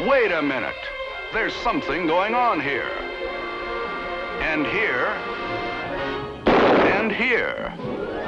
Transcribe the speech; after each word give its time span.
Wait 0.00 0.30
a 0.30 0.42
minute. 0.42 0.74
There's 1.32 1.54
something 1.56 2.06
going 2.06 2.34
on 2.34 2.60
here. 2.60 2.90
And 4.40 4.66
here. 4.66 5.06
And 6.46 7.10
here. 7.10 7.72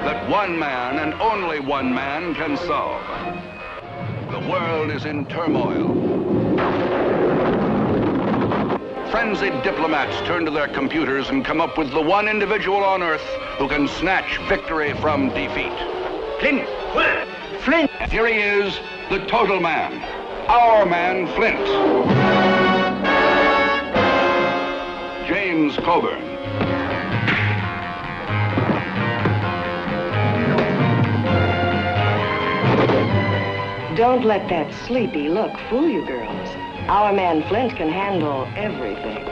That 0.03 0.31
one 0.31 0.59
man 0.59 0.99
and 0.99 1.13
only 1.21 1.61
one 1.61 1.95
man 1.95 2.35
can 2.35 2.57
solve. 2.57 3.03
The 4.31 4.49
world 4.49 4.91
is 4.91 5.05
in 5.05 5.27
turmoil. 5.27 5.93
Frenzied 9.11 9.63
diplomats 9.63 10.17
turn 10.27 10.47
to 10.47 10.51
their 10.51 10.69
computers 10.69 11.29
and 11.29 11.45
come 11.45 11.61
up 11.61 11.77
with 11.77 11.91
the 11.91 12.01
one 12.01 12.29
individual 12.29 12.83
on 12.83 13.03
Earth 13.03 13.27
who 13.59 13.69
can 13.69 13.89
snatch 13.89 14.39
victory 14.49 14.95
from 15.03 15.29
defeat. 15.29 15.77
Flint! 16.41 16.67
Flint! 17.61 17.91
Here 18.11 18.27
he 18.27 18.41
is, 18.41 18.81
the 19.11 19.27
total 19.27 19.61
man 19.61 20.18
our 20.49 20.87
man 20.87 21.27
Flint. 21.35 21.67
James 25.29 25.77
Coburn. 25.77 26.25
Don't 33.95 34.25
let 34.25 34.49
that 34.49 34.73
sleepy 34.87 35.29
look 35.29 35.53
fool 35.69 35.87
you 35.87 36.07
girls. 36.07 36.49
Our 36.89 37.13
man 37.13 37.47
Flint 37.49 37.77
can 37.77 37.91
handle 37.91 38.49
everything. 38.57 39.27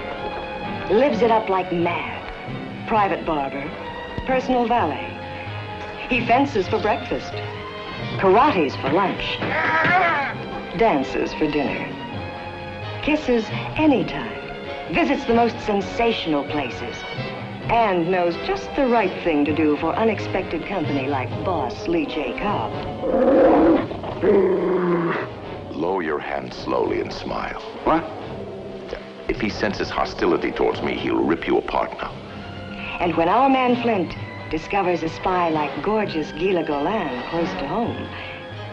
Lives 0.94 1.22
it 1.22 1.30
up 1.30 1.48
like 1.48 1.72
mad. 1.72 2.22
Private 2.88 3.24
barber, 3.24 3.66
personal 4.26 4.68
valet. 4.68 5.12
He 6.10 6.26
fences 6.26 6.68
for 6.68 6.78
breakfast. 6.78 7.32
Karate's 8.18 8.76
for 8.76 8.90
lunch 8.90 10.52
dances 10.78 11.32
for 11.34 11.50
dinner, 11.50 11.88
kisses 13.02 13.44
anytime, 13.76 14.94
visits 14.94 15.24
the 15.24 15.34
most 15.34 15.58
sensational 15.60 16.44
places, 16.44 16.96
and 17.70 18.10
knows 18.10 18.36
just 18.46 18.68
the 18.76 18.86
right 18.86 19.12
thing 19.24 19.44
to 19.44 19.54
do 19.54 19.76
for 19.78 19.94
unexpected 19.94 20.66
company 20.66 21.08
like 21.08 21.30
boss 21.44 21.88
Lee 21.88 22.06
J. 22.06 22.38
Cobb. 22.38 22.72
Lower 25.72 26.02
your 26.02 26.18
hand 26.18 26.52
slowly 26.52 27.00
and 27.00 27.12
smile. 27.12 27.60
What? 27.84 28.04
If 29.28 29.40
he 29.40 29.48
senses 29.48 29.90
hostility 29.90 30.52
towards 30.52 30.82
me, 30.82 30.96
he'll 30.96 31.24
rip 31.24 31.46
you 31.46 31.58
apart 31.58 31.92
now. 31.98 32.12
And 33.00 33.16
when 33.16 33.28
our 33.28 33.48
man 33.48 33.80
Flint 33.82 34.14
discovers 34.50 35.02
a 35.02 35.08
spy 35.08 35.48
like 35.48 35.82
gorgeous 35.82 36.32
Gila 36.32 36.64
Golan 36.64 37.22
close 37.30 37.50
to 37.60 37.66
home, 37.66 38.08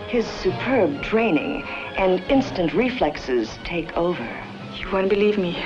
his 0.08 0.28
superb 0.28 1.02
training 1.02 1.66
and 1.98 2.20
instant 2.30 2.74
reflexes 2.74 3.50
take 3.64 3.96
over. 3.98 4.28
You 4.78 4.92
won't 4.92 5.10
believe 5.10 5.38
me. 5.38 5.64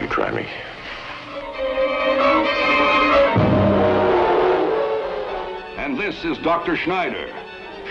you 0.00 0.06
try 0.08 0.30
me. 0.30 0.46
And 5.78 5.98
this 5.98 6.24
is 6.24 6.38
Dr. 6.38 6.76
Schneider. 6.76 7.32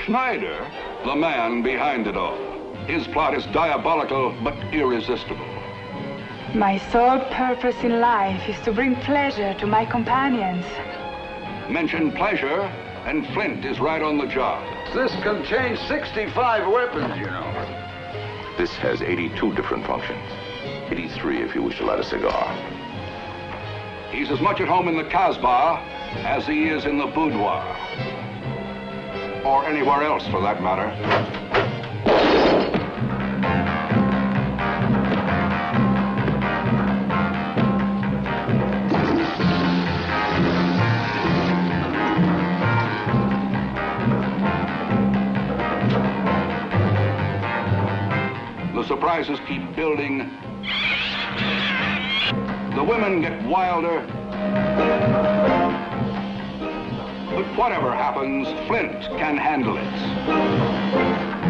Schneider, 0.05 0.69
the 1.05 1.15
man 1.15 1.61
behind 1.61 2.07
it 2.07 2.17
all. 2.17 2.37
His 2.87 3.07
plot 3.07 3.35
is 3.35 3.45
diabolical 3.47 4.35
but 4.43 4.55
irresistible. 4.73 5.47
My 6.53 6.77
sole 6.91 7.19
purpose 7.31 7.77
in 7.83 8.01
life 8.01 8.49
is 8.49 8.59
to 8.65 8.73
bring 8.73 8.95
pleasure 8.97 9.53
to 9.53 9.67
my 9.67 9.85
companions. 9.85 10.65
Mention 11.69 12.11
pleasure, 12.11 12.61
and 13.05 13.25
Flint 13.27 13.63
is 13.63 13.79
right 13.79 14.01
on 14.01 14.17
the 14.17 14.27
job. 14.27 14.61
This 14.93 15.13
contains 15.23 15.79
65 15.87 16.67
weapons, 16.69 17.17
you 17.17 17.25
know. 17.27 18.55
This 18.57 18.71
has 18.75 19.01
82 19.01 19.53
different 19.55 19.87
functions. 19.87 20.19
83 20.89 21.43
if 21.43 21.55
you 21.55 21.63
wish 21.63 21.77
to 21.77 21.85
light 21.85 22.01
a 22.01 22.03
cigar. 22.03 22.53
He's 24.11 24.29
as 24.29 24.41
much 24.41 24.59
at 24.59 24.67
home 24.67 24.89
in 24.89 24.97
the 24.97 25.05
Casbah 25.05 25.79
as 26.25 26.45
he 26.45 26.67
is 26.67 26.83
in 26.83 26.97
the 26.97 27.05
boudoir. 27.05 27.63
Or 29.45 29.65
anywhere 29.65 30.03
else, 30.03 30.27
for 30.27 30.41
that 30.41 30.61
matter. 30.61 31.70
Surprises 48.91 49.39
keep 49.47 49.73
building. 49.73 50.17
The 52.75 52.83
women 52.83 53.21
get 53.21 53.41
wilder. 53.43 54.05
But 57.33 57.45
whatever 57.57 57.95
happens, 57.95 58.49
Flint 58.67 59.01
can 59.17 59.37
handle 59.37 59.77
it. 59.77 61.40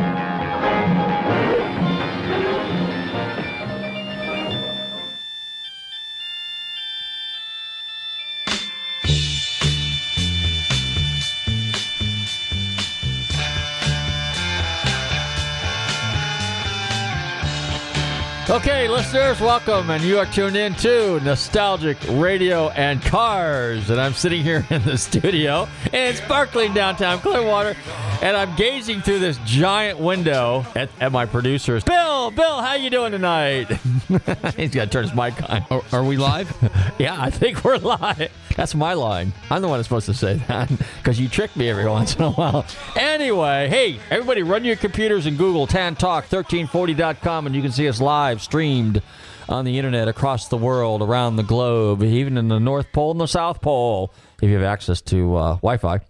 Okay, 18.51 18.89
listeners, 18.89 19.39
welcome, 19.39 19.89
and 19.91 20.03
you 20.03 20.17
are 20.17 20.25
tuned 20.25 20.57
in 20.57 20.75
to 20.75 21.22
Nostalgic 21.22 21.97
Radio 22.09 22.67
and 22.72 23.01
Cars. 23.01 23.89
And 23.89 23.97
I'm 23.97 24.12
sitting 24.12 24.44
here 24.44 24.67
in 24.69 24.84
the 24.84 24.97
studio 24.97 25.69
in 25.94 26.13
sparkling 26.16 26.73
downtown 26.73 27.19
Clearwater, 27.19 27.78
and 28.22 28.35
I'm 28.35 28.53
gazing 28.57 29.03
through 29.03 29.19
this 29.19 29.40
giant 29.45 30.00
window 30.00 30.66
at, 30.75 30.90
at 31.00 31.13
my 31.13 31.25
producers. 31.25 31.85
Bill, 31.85 32.29
Bill, 32.31 32.61
how 32.61 32.73
you 32.73 32.90
doing 32.90 33.13
tonight? 33.13 33.67
He's 34.57 34.72
got 34.72 34.84
to 34.84 34.88
turn 34.88 35.03
his 35.03 35.16
mic 35.16 35.50
on. 35.50 35.66
Are, 35.72 35.84
are 35.94 36.03
we 36.03 36.17
live? 36.17 36.53
yeah, 37.00 37.16
I 37.17 37.29
think 37.29 37.63
we're 37.63 37.78
live. 37.78 38.29
That's 38.56 38.75
my 38.75 38.94
line. 38.94 39.34
I'm 39.50 39.62
the 39.62 39.67
one 39.67 39.79
that's 39.79 39.88
supposed 39.88 40.06
to 40.07 40.13
say 40.13 40.35
that 40.47 40.69
because 40.97 41.19
you 41.19 41.28
trick 41.28 41.56
me 41.56 41.69
every 41.69 41.88
once 41.88 42.16
in 42.16 42.23
a 42.23 42.31
while. 42.31 42.66
Anyway, 42.95 43.67
hey, 43.69 44.00
everybody, 44.09 44.44
run 44.44 44.63
your 44.63 44.75
computers 44.75 45.25
and 45.25 45.38
Google 45.38 45.67
tantalk1340.com, 45.67 47.47
and 47.47 47.56
you 47.56 47.61
can 47.61 47.72
see 47.72 47.88
us 47.88 48.01
live 48.01 48.41
streamed 48.41 49.01
on 49.50 49.66
the 49.66 49.78
internet 49.78 50.07
across 50.07 50.47
the 50.47 50.57
world, 50.57 51.01
around 51.01 51.35
the 51.35 51.44
globe, 51.44 52.03
even 52.03 52.38
in 52.38 52.47
the 52.47 52.59
North 52.59 52.91
Pole 52.94 53.11
and 53.11 53.19
the 53.19 53.28
South 53.28 53.61
Pole, 53.61 54.13
if 54.41 54.50
you 54.50 54.56
have 54.56 54.63
access 54.63 55.01
to 55.01 55.35
uh, 55.35 55.53
Wi 55.56 55.78
Fi. 55.78 55.95
At 55.95 56.03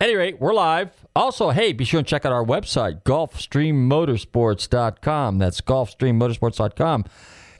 any 0.00 0.16
rate, 0.16 0.40
we're 0.40 0.54
live. 0.54 0.90
Also, 1.14 1.50
hey, 1.50 1.72
be 1.72 1.84
sure 1.84 1.98
and 1.98 2.06
check 2.06 2.24
out 2.24 2.32
our 2.32 2.44
website, 2.44 3.02
gulfstreammotorsports.com. 3.02 5.38
That's 5.38 5.60
gulfstreammotorsports.com 5.60 7.04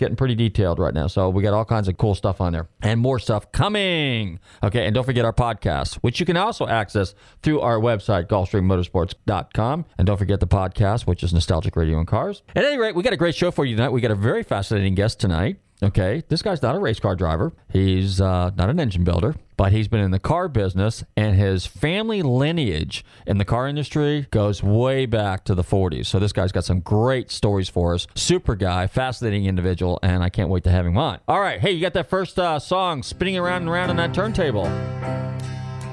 getting 0.01 0.17
pretty 0.17 0.35
detailed 0.35 0.81
right 0.81 0.93
now. 0.93 1.07
So 1.07 1.29
we 1.31 1.43
got 1.43 1.55
all 1.55 1.65
kinds 1.65 1.87
of 1.87 1.97
cool 1.97 2.17
stuff 2.17 2.41
on 2.41 2.53
there 2.53 2.69
and 2.83 2.99
more 2.99 3.21
stuff 3.21 3.53
coming. 3.53 4.41
Okay, 4.63 4.87
and 4.87 4.95
don't 4.95 5.05
forget 5.05 5.25
our 5.25 5.33
podcast, 5.33 5.97
which 5.97 6.19
you 6.19 6.27
can 6.27 6.37
also 6.37 6.67
access 6.67 7.15
through 7.43 7.61
our 7.61 7.79
website, 7.79 8.27
GulfstreamMotorsports.com. 8.27 9.85
And 9.99 10.07
don't 10.07 10.17
forget 10.17 10.41
the 10.41 10.49
podcast, 10.49 11.07
which 11.07 11.23
is 11.23 11.33
Nostalgic 11.33 11.77
Radio 11.77 11.99
and 11.99 12.09
Cars. 12.09 12.43
At 12.57 12.65
any 12.65 12.79
rate, 12.79 12.95
we 12.97 13.03
got 13.05 13.13
a 13.13 13.17
great 13.19 13.37
show 13.37 13.51
for 13.53 13.65
you 13.65 13.77
tonight. 13.77 13.91
We 13.91 14.01
got 14.01 14.11
a 14.11 14.17
very 14.17 14.43
fascinating 14.43 14.95
guest 14.97 15.21
tonight. 15.21 15.61
Okay, 15.83 16.23
this 16.29 16.43
guy's 16.43 16.61
not 16.61 16.75
a 16.75 16.79
race 16.79 17.01
car 17.01 17.17
driver. 17.17 17.55
He's 17.71 18.21
uh, 18.21 18.51
not 18.57 18.69
an 18.69 18.79
engine 18.79 19.03
builder, 19.03 19.35
but 19.61 19.73
he's 19.73 19.89
been 19.89 20.01
in 20.01 20.11
the 20.11 20.19
car 20.19 20.49
business, 20.49 21.05
and 21.19 21.37
his 21.37 21.67
family 21.67 22.23
lineage 22.23 23.05
in 23.27 23.37
the 23.37 23.45
car 23.45 23.69
industry 23.69 24.27
goes 24.31 24.63
way 24.63 25.05
back 25.05 25.45
to 25.45 25.55
the 25.55 25.63
40s. 25.63 26.07
So 26.07 26.19
this 26.19 26.33
guy's 26.33 26.51
got 26.51 26.65
some 26.65 26.81
great 26.81 27.31
stories 27.31 27.69
for 27.69 27.93
us. 27.93 28.07
Super 28.15 28.55
guy, 28.55 28.87
fascinating 28.87 29.45
individual, 29.45 29.99
and 30.03 30.23
I 30.23 30.31
can't 30.31 30.49
wait 30.49 30.65
to 30.65 30.71
have 30.71 30.87
him 30.87 30.97
on. 30.97 31.21
All 31.29 31.43
right, 31.43 31.61
hey, 31.61 31.73
you 31.73 31.83
got 31.83 31.93
that 31.93 32.09
first 32.09 32.39
uh, 32.39 32.59
song 32.59 33.03
spinning 33.03 33.37
around 33.37 33.61
and 33.61 33.71
around 33.71 33.91
on 33.91 33.97
that 33.97 34.15
turntable. 34.15 34.65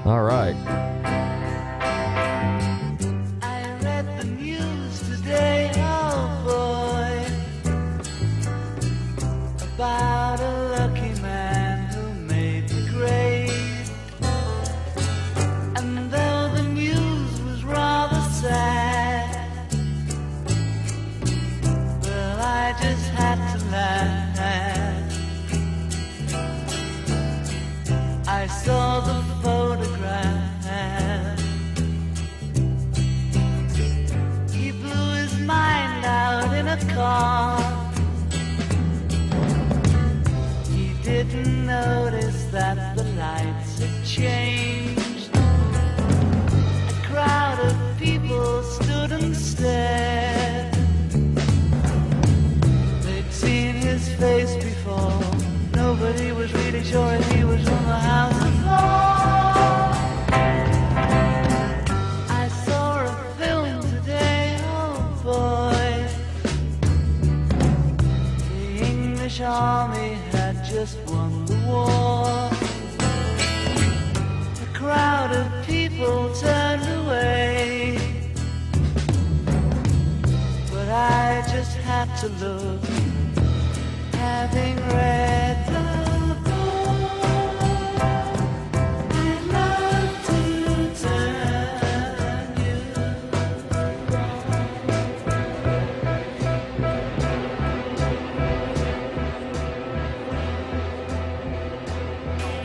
All 0.06 0.22
right. 0.22 1.17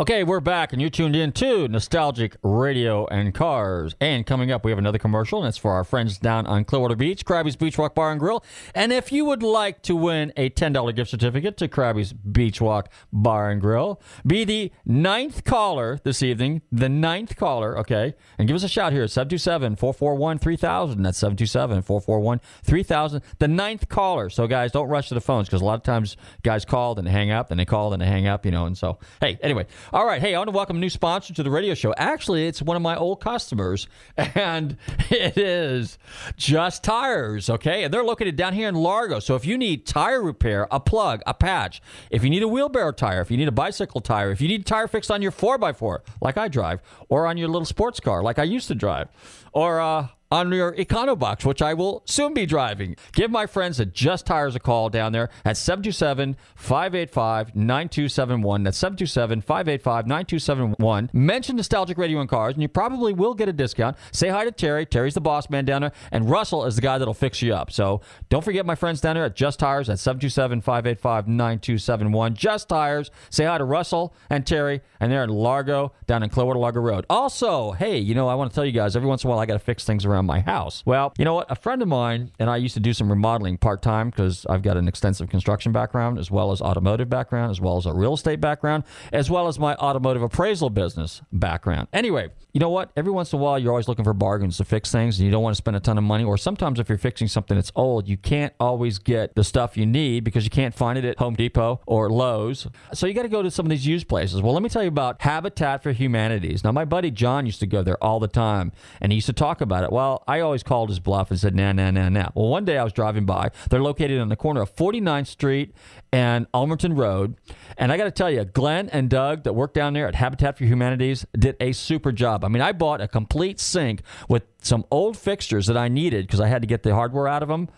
Okay, 0.00 0.24
we're 0.24 0.40
back, 0.40 0.72
and 0.72 0.80
you're 0.80 0.88
tuned 0.88 1.14
in 1.14 1.30
to 1.32 1.68
Nostalgic 1.68 2.34
Radio 2.42 3.06
and 3.08 3.34
Cars. 3.34 3.94
And 4.00 4.24
coming 4.24 4.50
up, 4.50 4.64
we 4.64 4.70
have 4.70 4.78
another 4.78 4.96
commercial, 4.96 5.40
and 5.40 5.48
it's 5.48 5.58
for 5.58 5.72
our 5.72 5.84
friends 5.84 6.16
down 6.16 6.46
on 6.46 6.64
Clearwater 6.64 6.96
Beach, 6.96 7.26
Krabby's 7.26 7.54
Beach 7.54 7.76
Walk 7.76 7.94
Bar 7.94 8.12
and 8.12 8.18
Grill. 8.18 8.42
And 8.74 8.94
if 8.94 9.12
you 9.12 9.26
would 9.26 9.42
like 9.42 9.82
to 9.82 9.94
win 9.94 10.32
a 10.38 10.48
$10 10.48 10.96
gift 10.96 11.10
certificate 11.10 11.58
to 11.58 11.68
Krabby's 11.68 12.14
Beach 12.14 12.62
Walk 12.62 12.88
Bar 13.12 13.50
and 13.50 13.60
Grill, 13.60 14.00
be 14.26 14.42
the 14.44 14.72
ninth 14.86 15.44
caller 15.44 16.00
this 16.02 16.22
evening, 16.22 16.62
the 16.72 16.88
ninth 16.88 17.36
caller, 17.36 17.76
okay? 17.80 18.14
And 18.38 18.48
give 18.48 18.54
us 18.54 18.64
a 18.64 18.68
shout 18.68 18.94
here 18.94 19.02
at 19.02 19.10
727 19.10 19.76
441 19.76 20.38
3000. 20.38 21.02
That's 21.02 21.18
727 21.18 21.82
441 21.82 22.40
3000. 22.62 23.22
The 23.38 23.48
ninth 23.48 23.90
caller. 23.90 24.30
So, 24.30 24.46
guys, 24.46 24.72
don't 24.72 24.88
rush 24.88 25.08
to 25.08 25.14
the 25.14 25.20
phones 25.20 25.48
because 25.48 25.60
a 25.60 25.66
lot 25.66 25.74
of 25.74 25.82
times 25.82 26.16
guys 26.42 26.64
called 26.64 26.98
and 26.98 27.06
hang 27.06 27.30
up, 27.30 27.50
and 27.50 27.60
they 27.60 27.66
called 27.66 27.92
and 27.92 28.00
they 28.00 28.06
hang 28.06 28.26
up, 28.26 28.46
you 28.46 28.50
know. 28.50 28.64
And 28.64 28.78
so, 28.78 28.98
hey, 29.20 29.38
anyway. 29.42 29.66
All 29.92 30.06
right. 30.06 30.20
Hey, 30.20 30.36
I 30.36 30.38
want 30.38 30.46
to 30.46 30.54
welcome 30.54 30.76
a 30.76 30.80
new 30.80 30.88
sponsor 30.88 31.34
to 31.34 31.42
the 31.42 31.50
radio 31.50 31.74
show. 31.74 31.92
Actually, 31.96 32.46
it's 32.46 32.62
one 32.62 32.76
of 32.76 32.82
my 32.82 32.94
old 32.94 33.20
customers, 33.20 33.88
and 34.16 34.76
it 35.10 35.36
is 35.36 35.98
Just 36.36 36.84
Tires. 36.84 37.50
Okay. 37.50 37.82
And 37.82 37.92
they're 37.92 38.04
located 38.04 38.36
down 38.36 38.52
here 38.52 38.68
in 38.68 38.76
Largo. 38.76 39.18
So 39.18 39.34
if 39.34 39.44
you 39.44 39.58
need 39.58 39.86
tire 39.86 40.22
repair, 40.22 40.68
a 40.70 40.78
plug, 40.78 41.22
a 41.26 41.34
patch, 41.34 41.82
if 42.08 42.22
you 42.22 42.30
need 42.30 42.44
a 42.44 42.48
wheelbarrow 42.48 42.92
tire, 42.92 43.20
if 43.20 43.32
you 43.32 43.36
need 43.36 43.48
a 43.48 43.52
bicycle 43.52 44.00
tire, 44.00 44.30
if 44.30 44.40
you 44.40 44.46
need 44.46 44.60
a 44.60 44.64
tire 44.64 44.86
fixed 44.86 45.10
on 45.10 45.22
your 45.22 45.32
4x4, 45.32 46.02
like 46.20 46.36
I 46.36 46.46
drive, 46.46 46.82
or 47.08 47.26
on 47.26 47.36
your 47.36 47.48
little 47.48 47.66
sports 47.66 47.98
car, 47.98 48.22
like 48.22 48.38
I 48.38 48.44
used 48.44 48.68
to 48.68 48.76
drive, 48.76 49.08
or, 49.52 49.80
uh, 49.80 50.06
on 50.30 50.52
your 50.52 50.72
Econobox, 50.74 51.44
which 51.44 51.60
I 51.60 51.74
will 51.74 52.02
soon 52.06 52.34
be 52.34 52.46
driving. 52.46 52.94
Give 53.12 53.30
my 53.30 53.46
friends 53.46 53.80
at 53.80 53.92
Just 53.92 54.26
Tires 54.26 54.54
a 54.54 54.60
call 54.60 54.88
down 54.88 55.12
there 55.12 55.28
at 55.44 55.56
727 55.56 56.36
585 56.54 57.56
9271. 57.56 58.62
That's 58.62 58.78
727 58.78 59.40
585 59.40 60.06
9271. 60.06 61.10
Mention 61.12 61.56
Nostalgic 61.56 61.98
Radio 61.98 62.20
and 62.20 62.28
Cars, 62.28 62.54
and 62.54 62.62
you 62.62 62.68
probably 62.68 63.12
will 63.12 63.34
get 63.34 63.48
a 63.48 63.52
discount. 63.52 63.96
Say 64.12 64.28
hi 64.28 64.44
to 64.44 64.52
Terry. 64.52 64.86
Terry's 64.86 65.14
the 65.14 65.20
boss 65.20 65.50
man 65.50 65.64
down 65.64 65.82
there, 65.82 65.92
and 66.12 66.30
Russell 66.30 66.64
is 66.64 66.76
the 66.76 66.82
guy 66.82 66.98
that'll 66.98 67.12
fix 67.12 67.42
you 67.42 67.52
up. 67.52 67.72
So 67.72 68.00
don't 68.28 68.44
forget 68.44 68.64
my 68.64 68.76
friends 68.76 69.00
down 69.00 69.16
there 69.16 69.24
at 69.24 69.34
Just 69.34 69.58
Tires 69.58 69.90
at 69.90 69.98
727 69.98 70.60
585 70.60 71.26
9271. 71.26 72.34
Just 72.34 72.68
Tires. 72.68 73.10
Say 73.30 73.46
hi 73.46 73.58
to 73.58 73.64
Russell 73.64 74.14
and 74.28 74.46
Terry, 74.46 74.80
and 75.00 75.10
they're 75.10 75.24
in 75.24 75.30
Largo, 75.30 75.92
down 76.06 76.22
in 76.22 76.30
Clearwater 76.30 76.60
Largo 76.60 76.80
Road. 76.80 77.04
Also, 77.10 77.72
hey, 77.72 77.98
you 77.98 78.14
know, 78.14 78.28
I 78.28 78.34
want 78.34 78.50
to 78.50 78.54
tell 78.54 78.64
you 78.64 78.72
guys 78.72 78.94
every 78.94 79.08
once 79.08 79.24
in 79.24 79.28
a 79.28 79.30
while 79.30 79.40
I 79.40 79.46
got 79.46 79.54
to 79.54 79.58
fix 79.58 79.84
things 79.84 80.04
around 80.04 80.19
my 80.26 80.40
house. 80.40 80.82
Well, 80.86 81.12
you 81.18 81.24
know 81.24 81.34
what? 81.34 81.50
A 81.50 81.54
friend 81.54 81.82
of 81.82 81.88
mine 81.88 82.32
and 82.38 82.50
I 82.50 82.56
used 82.56 82.74
to 82.74 82.80
do 82.80 82.92
some 82.92 83.10
remodeling 83.10 83.58
part 83.58 83.82
time 83.82 84.10
because 84.10 84.46
I've 84.48 84.62
got 84.62 84.76
an 84.76 84.88
extensive 84.88 85.28
construction 85.28 85.72
background 85.72 86.18
as 86.18 86.30
well 86.30 86.52
as 86.52 86.60
automotive 86.60 87.08
background, 87.08 87.50
as 87.50 87.60
well 87.60 87.76
as 87.76 87.86
a 87.86 87.92
real 87.92 88.14
estate 88.14 88.40
background, 88.40 88.84
as 89.12 89.30
well 89.30 89.48
as 89.48 89.58
my 89.58 89.74
automotive 89.76 90.22
appraisal 90.22 90.70
business 90.70 91.22
background. 91.32 91.88
Anyway, 91.92 92.30
you 92.52 92.60
know 92.60 92.70
what? 92.70 92.90
Every 92.96 93.12
once 93.12 93.32
in 93.32 93.38
a 93.38 93.42
while, 93.42 93.58
you're 93.58 93.70
always 93.70 93.88
looking 93.88 94.04
for 94.04 94.12
bargains 94.12 94.56
to 94.56 94.64
fix 94.64 94.90
things 94.90 95.18
and 95.18 95.26
you 95.26 95.30
don't 95.30 95.42
want 95.42 95.54
to 95.54 95.58
spend 95.58 95.76
a 95.76 95.80
ton 95.80 95.98
of 95.98 96.04
money. 96.04 96.24
Or 96.24 96.36
sometimes, 96.36 96.80
if 96.80 96.88
you're 96.88 96.98
fixing 96.98 97.28
something 97.28 97.56
that's 97.56 97.72
old, 97.76 98.08
you 98.08 98.16
can't 98.16 98.52
always 98.58 98.98
get 98.98 99.34
the 99.34 99.44
stuff 99.44 99.76
you 99.76 99.86
need 99.86 100.24
because 100.24 100.44
you 100.44 100.50
can't 100.50 100.74
find 100.74 100.98
it 100.98 101.04
at 101.04 101.18
Home 101.18 101.34
Depot 101.34 101.80
or 101.86 102.10
Lowe's. 102.10 102.66
So 102.92 103.06
you 103.06 103.14
got 103.14 103.22
to 103.22 103.28
go 103.28 103.42
to 103.42 103.50
some 103.50 103.66
of 103.66 103.70
these 103.70 103.86
used 103.86 104.08
places. 104.08 104.42
Well, 104.42 104.52
let 104.52 104.62
me 104.62 104.68
tell 104.68 104.82
you 104.82 104.88
about 104.88 105.22
Habitat 105.22 105.82
for 105.82 105.92
Humanities. 105.92 106.64
Now, 106.64 106.72
my 106.72 106.84
buddy 106.84 107.10
John 107.10 107.46
used 107.46 107.60
to 107.60 107.66
go 107.66 107.82
there 107.82 108.02
all 108.02 108.18
the 108.18 108.28
time 108.28 108.72
and 109.00 109.12
he 109.12 109.16
used 109.16 109.26
to 109.26 109.32
talk 109.32 109.60
about 109.60 109.84
it. 109.84 109.92
Well, 109.92 110.09
Well, 110.10 110.24
I 110.26 110.40
always 110.40 110.64
called 110.64 110.88
his 110.88 110.98
bluff 110.98 111.30
and 111.30 111.38
said, 111.38 111.54
nah, 111.54 111.70
nah, 111.70 111.92
nah, 111.92 112.08
nah. 112.08 112.30
Well, 112.34 112.48
one 112.48 112.64
day 112.64 112.76
I 112.76 112.82
was 112.82 112.92
driving 112.92 113.26
by. 113.26 113.50
They're 113.70 113.80
located 113.80 114.18
on 114.18 114.28
the 114.28 114.34
corner 114.34 114.60
of 114.60 114.74
49th 114.74 115.28
Street 115.28 115.72
and 116.10 116.50
Ulmerton 116.50 116.98
Road. 116.98 117.36
And 117.78 117.92
I 117.92 117.96
got 117.96 118.04
to 118.04 118.10
tell 118.10 118.28
you, 118.28 118.44
Glenn 118.44 118.88
and 118.88 119.08
Doug 119.08 119.44
that 119.44 119.52
work 119.52 119.72
down 119.72 119.92
there 119.92 120.08
at 120.08 120.16
Habitat 120.16 120.58
for 120.58 120.64
Humanities 120.64 121.26
did 121.38 121.54
a 121.60 121.70
super 121.70 122.10
job. 122.10 122.44
I 122.44 122.48
mean, 122.48 122.60
I 122.60 122.72
bought 122.72 123.00
a 123.00 123.06
complete 123.06 123.60
sink 123.60 124.02
with 124.28 124.42
some 124.62 124.84
old 124.90 125.16
fixtures 125.16 125.68
that 125.68 125.76
I 125.76 125.86
needed 125.86 126.26
because 126.26 126.40
I 126.40 126.48
had 126.48 126.60
to 126.62 126.66
get 126.66 126.82
the 126.82 126.92
hardware 126.92 127.28
out 127.28 127.44
of 127.44 127.48
them 127.48 127.68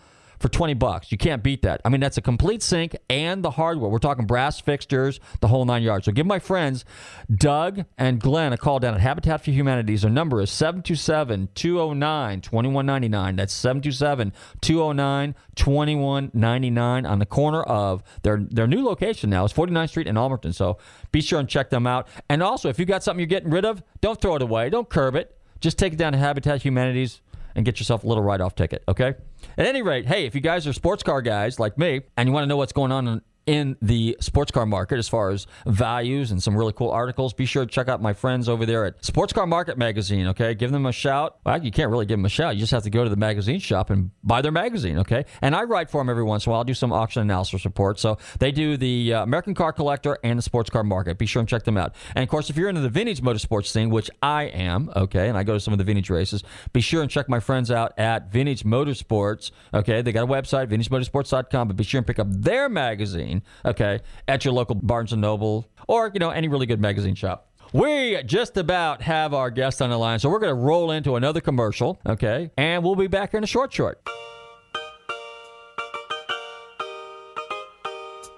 for 0.43 0.49
20 0.49 0.75
bucks. 0.75 1.13
You 1.13 1.17
can't 1.17 1.43
beat 1.43 1.63
that. 1.63 1.81
I 1.85 1.89
mean, 1.89 2.01
that's 2.01 2.19
a 2.19 2.21
complete 2.21 2.63
sink 2.63 2.97
and 3.09 3.43
the 3.43 3.53
hardware. 3.53 3.89
We're 3.89 3.99
talking 3.99 4.27
brass 4.27 4.61
fixtures, 4.61 5.21
the 5.41 5.47
whole 5.47 5.65
nine 5.65 5.83
yards. 5.83 6.07
So 6.07 6.13
give 6.13 6.27
my 6.27 6.41
friends 6.41 6.85
Doug 7.33 7.85
and 7.97 8.21
Glenn 8.21 8.53
a 8.53 8.59
call 8.59 8.81
down 8.81 8.95
at 8.95 9.01
Habitat 9.01 9.45
for 9.45 9.53
Humanities. 9.53 10.03
Their 10.03 10.11
number 10.11 10.41
is 10.41 10.51
727 10.51 11.49
209 11.55 12.41
2199. 12.41 13.37
That's 13.37 13.55
727 13.55 14.33
209 14.61 15.35
2199 15.55 17.07
on 17.07 17.19
the 17.19 17.27
corner 17.27 17.63
of 17.63 18.03
their, 18.23 18.39
their 18.39 18.67
new 18.67 18.85
location 18.85 19.31
now 19.31 19.45
is 19.45 19.53
49th 19.53 19.91
Street 19.91 20.09
in 20.09 20.17
Ulmerton. 20.17 20.53
So 20.53 20.79
be 21.13 21.21
sure 21.21 21.39
and 21.39 21.49
check 21.49 21.71
them 21.71 21.87
out. 21.87 22.09
And 22.29 22.43
also, 22.43 22.69
if 22.69 22.81
you 22.81 22.85
got 22.85 23.05
something 23.05 23.21
you're 23.21 23.27
getting 23.27 23.51
rid 23.51 23.65
of, 23.65 23.83
don't 24.01 24.21
throw 24.21 24.35
it 24.35 24.43
away. 24.43 24.71
Don't 24.71 24.89
curb 24.89 25.15
it. 25.15 25.39
Just 25.61 25.79
take 25.79 25.93
it 25.93 25.97
down 25.97 26.13
to 26.13 26.19
Habitat 26.19 26.63
Humanities 26.63 27.21
and 27.55 27.65
get 27.65 27.79
yourself 27.79 28.03
a 28.03 28.09
little 28.09 28.25
write 28.25 28.41
off 28.41 28.55
ticket, 28.57 28.83
okay? 28.89 29.15
At 29.59 29.67
any 29.67 29.83
rate, 29.83 30.07
hey, 30.07 30.25
if 30.25 30.35
you 30.35 30.41
guys 30.41 30.67
are 30.67 30.73
sports 30.73 31.03
car 31.03 31.21
guys 31.23 31.61
like 31.61 31.77
me 31.77 32.03
and 32.17 32.29
you 32.29 32.33
want 32.33 32.45
to 32.45 32.49
know 32.49 32.57
what's 32.57 32.73
going 32.73 32.93
on 32.93 33.23
in, 33.47 33.77
the 33.83 34.17
sports 34.21 34.51
car 34.51 34.67
market 34.67 34.99
as 34.99 35.09
far 35.09 35.31
as 35.31 35.47
values 35.67 36.31
and 36.31 36.43
some 36.43 36.57
really 36.57 36.73
cool 36.73 36.91
articles, 36.91 37.33
be 37.33 37.47
sure 37.47 37.65
to 37.65 37.71
check 37.71 37.89
out 37.89 38.01
my 38.01 38.13
friends 38.13 38.49
over 38.49 38.67
there 38.67 38.85
at 38.85 39.05
Sports 39.05 39.33
Car 39.33 39.47
Market 39.47 39.77
Magazine, 39.79 40.29
okay? 40.29 40.55
Give 40.55 40.71
them 40.71 40.87
a 40.87 40.93
shout. 40.93 41.39
Well, 41.45 41.63
you 41.63 41.71
can't 41.71 41.91
really 41.91 42.07
give 42.07 42.19
them 42.19 42.25
a 42.25 42.31
shout. 42.31 42.55
You 42.55 42.61
just 42.61 42.73
have 42.73 42.85
to 42.85 42.91
go 42.91 43.05
to 43.05 43.11
the 43.11 43.17
magazine 43.17 43.61
shop 43.61 43.91
and 43.91 44.11
buy 44.23 44.43
their 44.43 44.53
magazine, 44.53 44.99
okay? 44.99 45.25
And 45.41 45.55
I 45.55 45.63
write 45.65 45.91
for 45.91 46.01
them 46.01 46.09
every 46.09 46.23
once 46.23 46.47
in 46.47 46.51
a 46.51 46.53
while. 46.53 46.59
I'll 46.61 46.65
do 46.65 46.75
some 46.75 46.93
auction 46.93 47.23
analysis 47.23 47.65
reports. 47.65 48.03
So 48.03 48.19
they 48.39 48.53
do 48.53 48.77
the 48.77 49.15
uh, 49.15 49.23
American 49.23 49.55
Car 49.55 49.73
Collector 49.73 50.19
and 50.23 50.39
the 50.39 50.43
Sports 50.43 50.71
Car 50.71 50.85
Market. 50.85 51.19
Be 51.19 51.27
sure 51.27 51.41
and 51.41 51.49
check 51.49 51.65
them 51.65 51.77
out. 51.77 51.95
And 52.15 52.23
of 52.23 52.29
course, 52.29 52.51
if 52.51 52.57
you're 52.57 52.69
into 52.69 52.81
the 52.81 52.89
vintage 52.89 53.21
motorsports 53.21 53.73
thing, 53.73 53.91
which 53.91 54.11
I 54.23 54.45
am, 54.45 54.91
okay, 54.95 55.29
and 55.29 55.37
I 55.37 55.43
go 55.43 55.55
to 55.55 55.61
some 55.61 55.73
of 55.73 55.79
the 55.79 55.85
vintage 55.85 56.11
races, 56.11 56.45
be 56.73 56.81
sure 56.81 57.03
and 57.03 57.11
check 57.11 57.29
my 57.29 57.41
friends 57.41 57.71
out 57.71 57.99
at 57.99 58.31
Vintage 58.31 58.65
Motorsports, 58.65 59.51
okay? 59.73 60.03
They 60.03 60.13
got 60.13 60.25
a 60.25 60.27
website, 60.27 60.69
vintagemotorsports.com, 60.69 61.69
but 61.69 61.77
be 61.77 61.85
sure 61.85 61.99
and 61.99 62.07
pick 62.07 62.19
up 62.19 62.27
their 62.31 62.69
magazine, 62.69 63.32
okay, 63.65 64.01
at 64.29 64.45
your 64.45 64.53
local 64.53 64.75
Barnes 64.75 65.13
& 65.13 65.17
Noble 65.17 65.67
or, 65.89 66.11
you 66.13 66.21
know, 66.21 66.31
any 66.31 66.49
really 66.49 66.67
good 66.67 66.81
magazine 66.81 67.15
shop. 67.15 67.49
We 67.73 68.23
just 68.25 68.59
about 68.59 69.01
have 69.01 69.33
our 69.33 69.51
guest 69.51 69.81
on 69.81 69.89
the 69.89 69.99
line, 69.99 70.19
so 70.19 70.29
we're 70.29 70.41
going 70.41 70.55
to 70.55 70.61
roll 70.61 70.91
into 70.91 71.17
another 71.17 71.41
commercial, 71.41 71.99
okay? 72.07 72.51
And 72.59 72.85
we'll 72.85 72.97
be 72.97 73.07
back 73.07 73.31
here 73.31 73.39
in 73.39 73.45
a 73.45 73.47
short 73.47 73.73
short. 73.73 74.03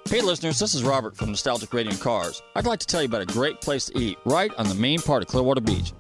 Hey 0.08 0.20
listeners, 0.20 0.60
this 0.60 0.74
is 0.76 0.84
Robert 0.84 1.16
from 1.16 1.30
Nostalgic 1.30 1.74
Radio 1.74 1.90
and 1.90 2.00
Cars. 2.00 2.40
I'd 2.54 2.66
like 2.66 2.78
to 2.78 2.86
tell 2.86 3.02
you 3.02 3.08
about 3.08 3.22
a 3.22 3.26
great 3.26 3.60
place 3.60 3.86
to 3.86 3.98
eat 3.98 4.16
right 4.24 4.52
on 4.56 4.68
the 4.68 4.74
main 4.76 5.00
part 5.00 5.22
of 5.22 5.28
Clearwater 5.28 5.62
Beach. 5.62 5.92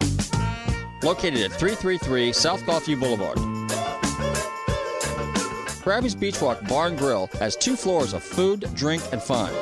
Located 1.02 1.40
at 1.40 1.50
333 1.58 2.32
South 2.32 2.60
Gulfview 2.60 3.00
Boulevard. 3.00 3.38
Krabby's 5.84 6.14
Beach 6.14 6.40
Walk 6.40 6.66
Bar 6.66 6.86
and 6.86 6.98
Grill 6.98 7.26
has 7.38 7.56
two 7.56 7.76
floors 7.76 8.14
of 8.14 8.22
food, 8.22 8.66
drink, 8.72 9.02
and 9.12 9.20
fun. 9.20 9.52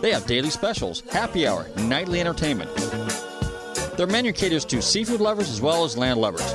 They 0.00 0.12
have 0.12 0.24
daily 0.24 0.50
specials, 0.50 1.02
happy 1.10 1.48
hour, 1.48 1.66
nightly 1.78 2.20
entertainment. 2.20 2.72
Their 3.96 4.06
menu 4.06 4.32
caters 4.32 4.64
to 4.66 4.80
seafood 4.80 5.20
lovers 5.20 5.50
as 5.50 5.60
well 5.60 5.82
as 5.82 5.98
land 5.98 6.20
lovers. 6.20 6.46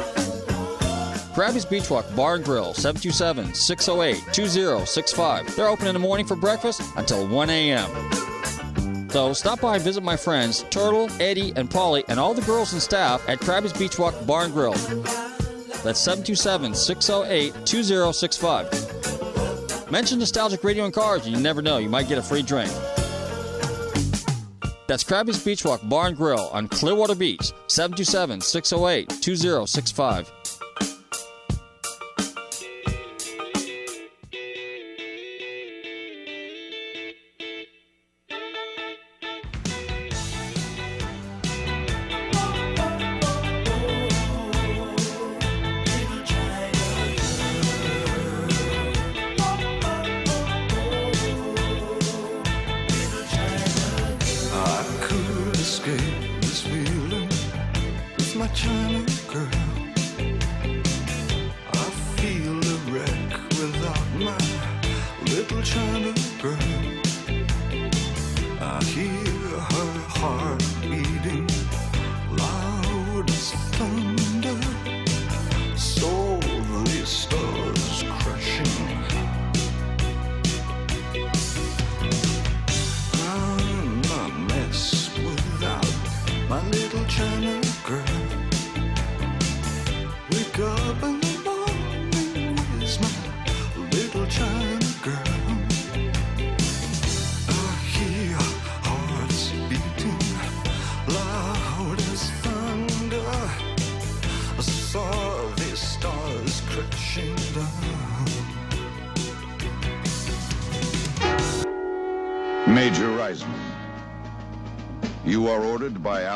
Krabby's 1.35 1.65
Beach 1.65 1.89
Walk 1.89 2.05
Bar 2.15 2.35
and 2.35 2.45
Grill, 2.45 2.73
727 2.73 3.53
608 3.53 4.33
2065. 4.33 5.53
They're 5.57 5.67
open 5.67 5.87
in 5.87 5.93
the 5.93 5.99
morning 5.99 6.25
for 6.25 6.37
breakfast 6.37 6.81
until 6.95 7.27
1 7.27 7.49
a.m. 7.49 9.09
So 9.09 9.33
stop 9.33 9.59
by 9.59 9.75
and 9.75 9.83
visit 9.83 10.01
my 10.01 10.15
friends 10.15 10.63
Turtle, 10.69 11.09
Eddie, 11.19 11.51
and 11.57 11.69
Polly, 11.69 12.05
and 12.07 12.21
all 12.21 12.33
the 12.33 12.41
girls 12.43 12.71
and 12.71 12.81
staff 12.81 13.21
at 13.27 13.39
Krabby's 13.39 13.73
Beach 13.73 13.99
Walk 13.99 14.15
Bar 14.25 14.45
and 14.45 14.53
Grill. 14.53 15.32
That's 15.83 15.99
727 15.99 16.73
608 16.73 17.65
2065. 17.65 19.91
Mention 19.91 20.19
Nostalgic 20.19 20.63
Radio 20.63 20.85
and 20.85 20.93
Cars, 20.93 21.25
and 21.25 21.35
you 21.35 21.41
never 21.41 21.61
know, 21.61 21.77
you 21.77 21.89
might 21.89 22.07
get 22.07 22.17
a 22.17 22.21
free 22.21 22.41
drink. 22.41 22.71
That's 24.87 25.03
Krabby's 25.03 25.43
Beach 25.43 25.65
Walk 25.65 25.81
Bar 25.89 26.07
and 26.07 26.17
Grill 26.17 26.49
on 26.53 26.67
Clearwater 26.67 27.15
Beach, 27.15 27.51
727 27.67 28.41
608 28.41 29.21
2065. 29.21 30.31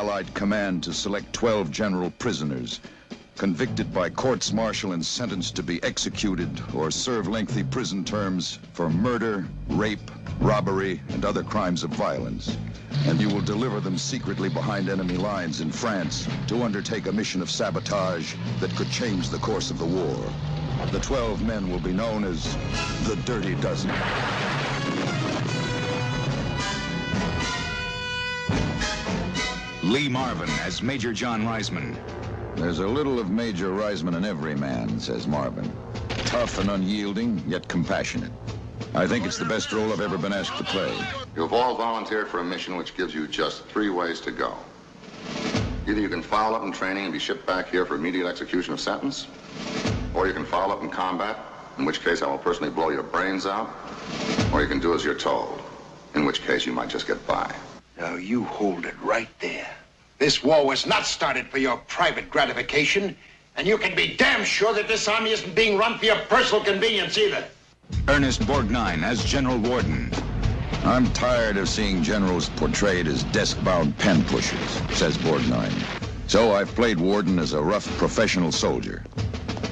Allied 0.08 0.32
Command 0.32 0.82
to 0.84 0.94
select 0.94 1.34
12 1.34 1.70
general 1.70 2.10
prisoners 2.12 2.80
convicted 3.36 3.92
by 3.92 4.08
courts 4.08 4.54
martial 4.54 4.92
and 4.92 5.04
sentenced 5.04 5.54
to 5.54 5.62
be 5.62 5.82
executed 5.82 6.48
or 6.72 6.90
serve 6.90 7.28
lengthy 7.28 7.62
prison 7.62 8.02
terms 8.02 8.58
for 8.72 8.88
murder, 8.88 9.46
rape, 9.68 10.10
robbery, 10.40 11.02
and 11.10 11.26
other 11.26 11.42
crimes 11.42 11.84
of 11.84 11.90
violence. 11.90 12.56
And 13.06 13.20
you 13.20 13.28
will 13.28 13.42
deliver 13.42 13.80
them 13.80 13.98
secretly 13.98 14.48
behind 14.48 14.88
enemy 14.88 15.18
lines 15.18 15.60
in 15.60 15.70
France 15.70 16.26
to 16.46 16.62
undertake 16.62 17.06
a 17.06 17.12
mission 17.12 17.42
of 17.42 17.50
sabotage 17.50 18.34
that 18.60 18.74
could 18.76 18.90
change 18.90 19.28
the 19.28 19.38
course 19.40 19.70
of 19.70 19.78
the 19.78 19.84
war. 19.84 20.16
The 20.90 21.00
12 21.00 21.42
men 21.42 21.70
will 21.70 21.80
be 21.80 21.92
known 21.92 22.24
as 22.24 22.56
the 23.06 23.16
Dirty 23.26 23.56
Dozen. 23.56 23.90
Lee 29.88 30.06
Marvin 30.06 30.50
as 30.66 30.82
Major 30.82 31.14
John 31.14 31.44
Reisman. 31.44 31.96
There's 32.56 32.80
a 32.80 32.86
little 32.86 33.18
of 33.18 33.30
Major 33.30 33.70
Reisman 33.70 34.14
in 34.16 34.24
every 34.26 34.54
man, 34.54 35.00
says 35.00 35.26
Marvin. 35.26 35.72
Tough 36.26 36.58
and 36.58 36.68
unyielding, 36.68 37.42
yet 37.46 37.66
compassionate. 37.68 38.30
I 38.94 39.06
think 39.06 39.24
it's 39.24 39.38
the 39.38 39.46
best 39.46 39.72
role 39.72 39.90
I've 39.90 40.02
ever 40.02 40.18
been 40.18 40.34
asked 40.34 40.58
to 40.58 40.64
play. 40.64 40.94
You've 41.34 41.54
all 41.54 41.74
volunteered 41.74 42.28
for 42.28 42.40
a 42.40 42.44
mission 42.44 42.76
which 42.76 42.98
gives 42.98 43.14
you 43.14 43.26
just 43.26 43.64
three 43.64 43.88
ways 43.88 44.20
to 44.20 44.30
go. 44.30 44.54
Either 45.86 46.02
you 46.02 46.10
can 46.10 46.22
foul 46.22 46.54
up 46.54 46.64
in 46.64 46.70
training 46.70 47.04
and 47.04 47.12
be 47.12 47.18
shipped 47.18 47.46
back 47.46 47.70
here 47.70 47.86
for 47.86 47.94
immediate 47.94 48.26
execution 48.28 48.74
of 48.74 48.80
sentence, 48.80 49.26
or 50.14 50.26
you 50.26 50.34
can 50.34 50.44
foul 50.44 50.70
up 50.70 50.82
in 50.82 50.90
combat, 50.90 51.38
in 51.78 51.86
which 51.86 52.04
case 52.04 52.20
I 52.20 52.26
will 52.26 52.36
personally 52.36 52.70
blow 52.70 52.90
your 52.90 53.04
brains 53.04 53.46
out, 53.46 53.70
or 54.52 54.60
you 54.60 54.68
can 54.68 54.80
do 54.80 54.92
as 54.92 55.02
you're 55.02 55.14
told, 55.14 55.62
in 56.14 56.26
which 56.26 56.42
case 56.42 56.66
you 56.66 56.74
might 56.74 56.90
just 56.90 57.06
get 57.06 57.26
by. 57.26 57.50
Now 57.98 58.14
you 58.14 58.44
hold 58.44 58.86
it 58.86 58.94
right 59.02 59.28
there. 59.40 59.68
This 60.18 60.44
war 60.44 60.64
was 60.64 60.86
not 60.86 61.04
started 61.04 61.48
for 61.48 61.58
your 61.58 61.78
private 61.88 62.30
gratification, 62.30 63.16
and 63.56 63.66
you 63.66 63.76
can 63.76 63.96
be 63.96 64.14
damn 64.16 64.44
sure 64.44 64.72
that 64.74 64.86
this 64.86 65.08
army 65.08 65.32
isn't 65.32 65.54
being 65.54 65.76
run 65.76 65.98
for 65.98 66.04
your 66.04 66.18
personal 66.28 66.62
convenience 66.62 67.18
either. 67.18 67.44
Ernest 68.06 68.40
Borgnine 68.42 69.02
as 69.02 69.24
General 69.24 69.58
Warden. 69.58 70.12
I'm 70.84 71.12
tired 71.12 71.56
of 71.56 71.68
seeing 71.68 72.04
generals 72.04 72.50
portrayed 72.50 73.08
as 73.08 73.24
desk-bound 73.24 73.98
pen 73.98 74.24
pushers, 74.26 74.70
says 74.96 75.18
Borgnine. 75.18 75.72
So 76.28 76.52
I've 76.52 76.72
played 76.76 77.00
Warden 77.00 77.40
as 77.40 77.52
a 77.52 77.60
rough 77.60 77.86
professional 77.98 78.52
soldier. 78.52 79.04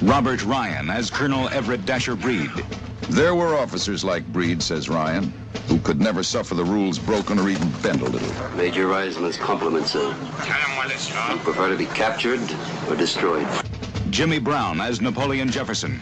Robert 0.01 0.43
Ryan 0.43 0.89
as 0.89 1.09
Colonel 1.09 1.47
Everett 1.49 1.85
Dasher 1.85 2.15
Breed. 2.15 2.51
There 3.09 3.35
were 3.35 3.55
officers 3.55 4.03
like 4.03 4.25
Breed, 4.27 4.61
says 4.61 4.89
Ryan, 4.89 5.31
who 5.67 5.79
could 5.79 6.01
never 6.01 6.23
suffer 6.23 6.55
the 6.55 6.63
rules 6.63 6.99
broken 6.99 7.39
or 7.39 7.47
even 7.47 7.69
bend 7.81 8.01
a 8.01 8.05
little. 8.05 8.57
Major 8.57 8.87
Reisman's 8.87 9.37
compliments, 9.37 9.91
sir. 9.91 10.13
Tell 10.43 10.59
him 10.59 10.75
what 10.75 10.91
it's 10.91 11.09
You 11.09 11.37
prefer 11.39 11.69
to 11.69 11.77
be 11.77 11.85
captured 11.85 12.41
or 12.89 12.97
destroyed? 12.97 13.47
Jimmy 14.09 14.39
Brown 14.39 14.81
as 14.81 14.99
Napoleon 14.99 15.49
Jefferson. 15.49 16.01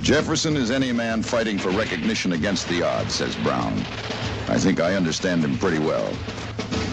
Jefferson 0.00 0.56
is 0.56 0.70
any 0.70 0.90
man 0.90 1.22
fighting 1.22 1.58
for 1.58 1.68
recognition 1.70 2.32
against 2.32 2.66
the 2.68 2.82
odds, 2.82 3.14
says 3.14 3.36
Brown. 3.36 3.74
I 4.48 4.56
think 4.56 4.80
I 4.80 4.94
understand 4.94 5.44
him 5.44 5.58
pretty 5.58 5.78
well. 5.78 6.10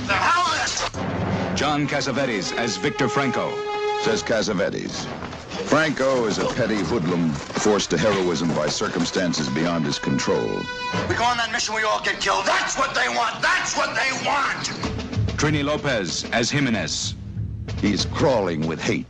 The 0.08 0.14
hell 0.14 0.66
is 0.66 1.58
John 1.58 1.88
Cassavetes 1.88 2.54
as 2.58 2.76
Victor 2.76 3.08
Franco. 3.08 3.54
Says 4.02 4.22
Cassavetes. 4.22 5.08
Franco 5.64 6.26
is 6.26 6.38
a 6.38 6.46
petty 6.54 6.78
hoodlum 6.78 7.32
forced 7.32 7.90
to 7.90 7.98
heroism 7.98 8.54
by 8.54 8.68
circumstances 8.68 9.50
beyond 9.50 9.86
his 9.86 9.98
control. 9.98 10.46
We 11.10 11.16
go 11.16 11.24
on 11.24 11.38
that 11.38 11.50
mission, 11.52 11.74
we 11.74 11.84
all 11.84 12.04
get 12.04 12.20
killed. 12.20 12.46
That's 12.46 12.78
what 12.78 12.94
they 12.94 13.08
want. 13.10 13.42
That's 13.42 13.76
what 13.76 13.96
they 13.96 14.28
want. 14.28 14.68
Trini 15.38 15.64
Lopez 15.64 16.26
as 16.32 16.52
Jimenez. 16.52 17.16
He's 17.80 18.06
crawling 18.06 18.68
with 18.68 18.82
hate. 18.82 19.08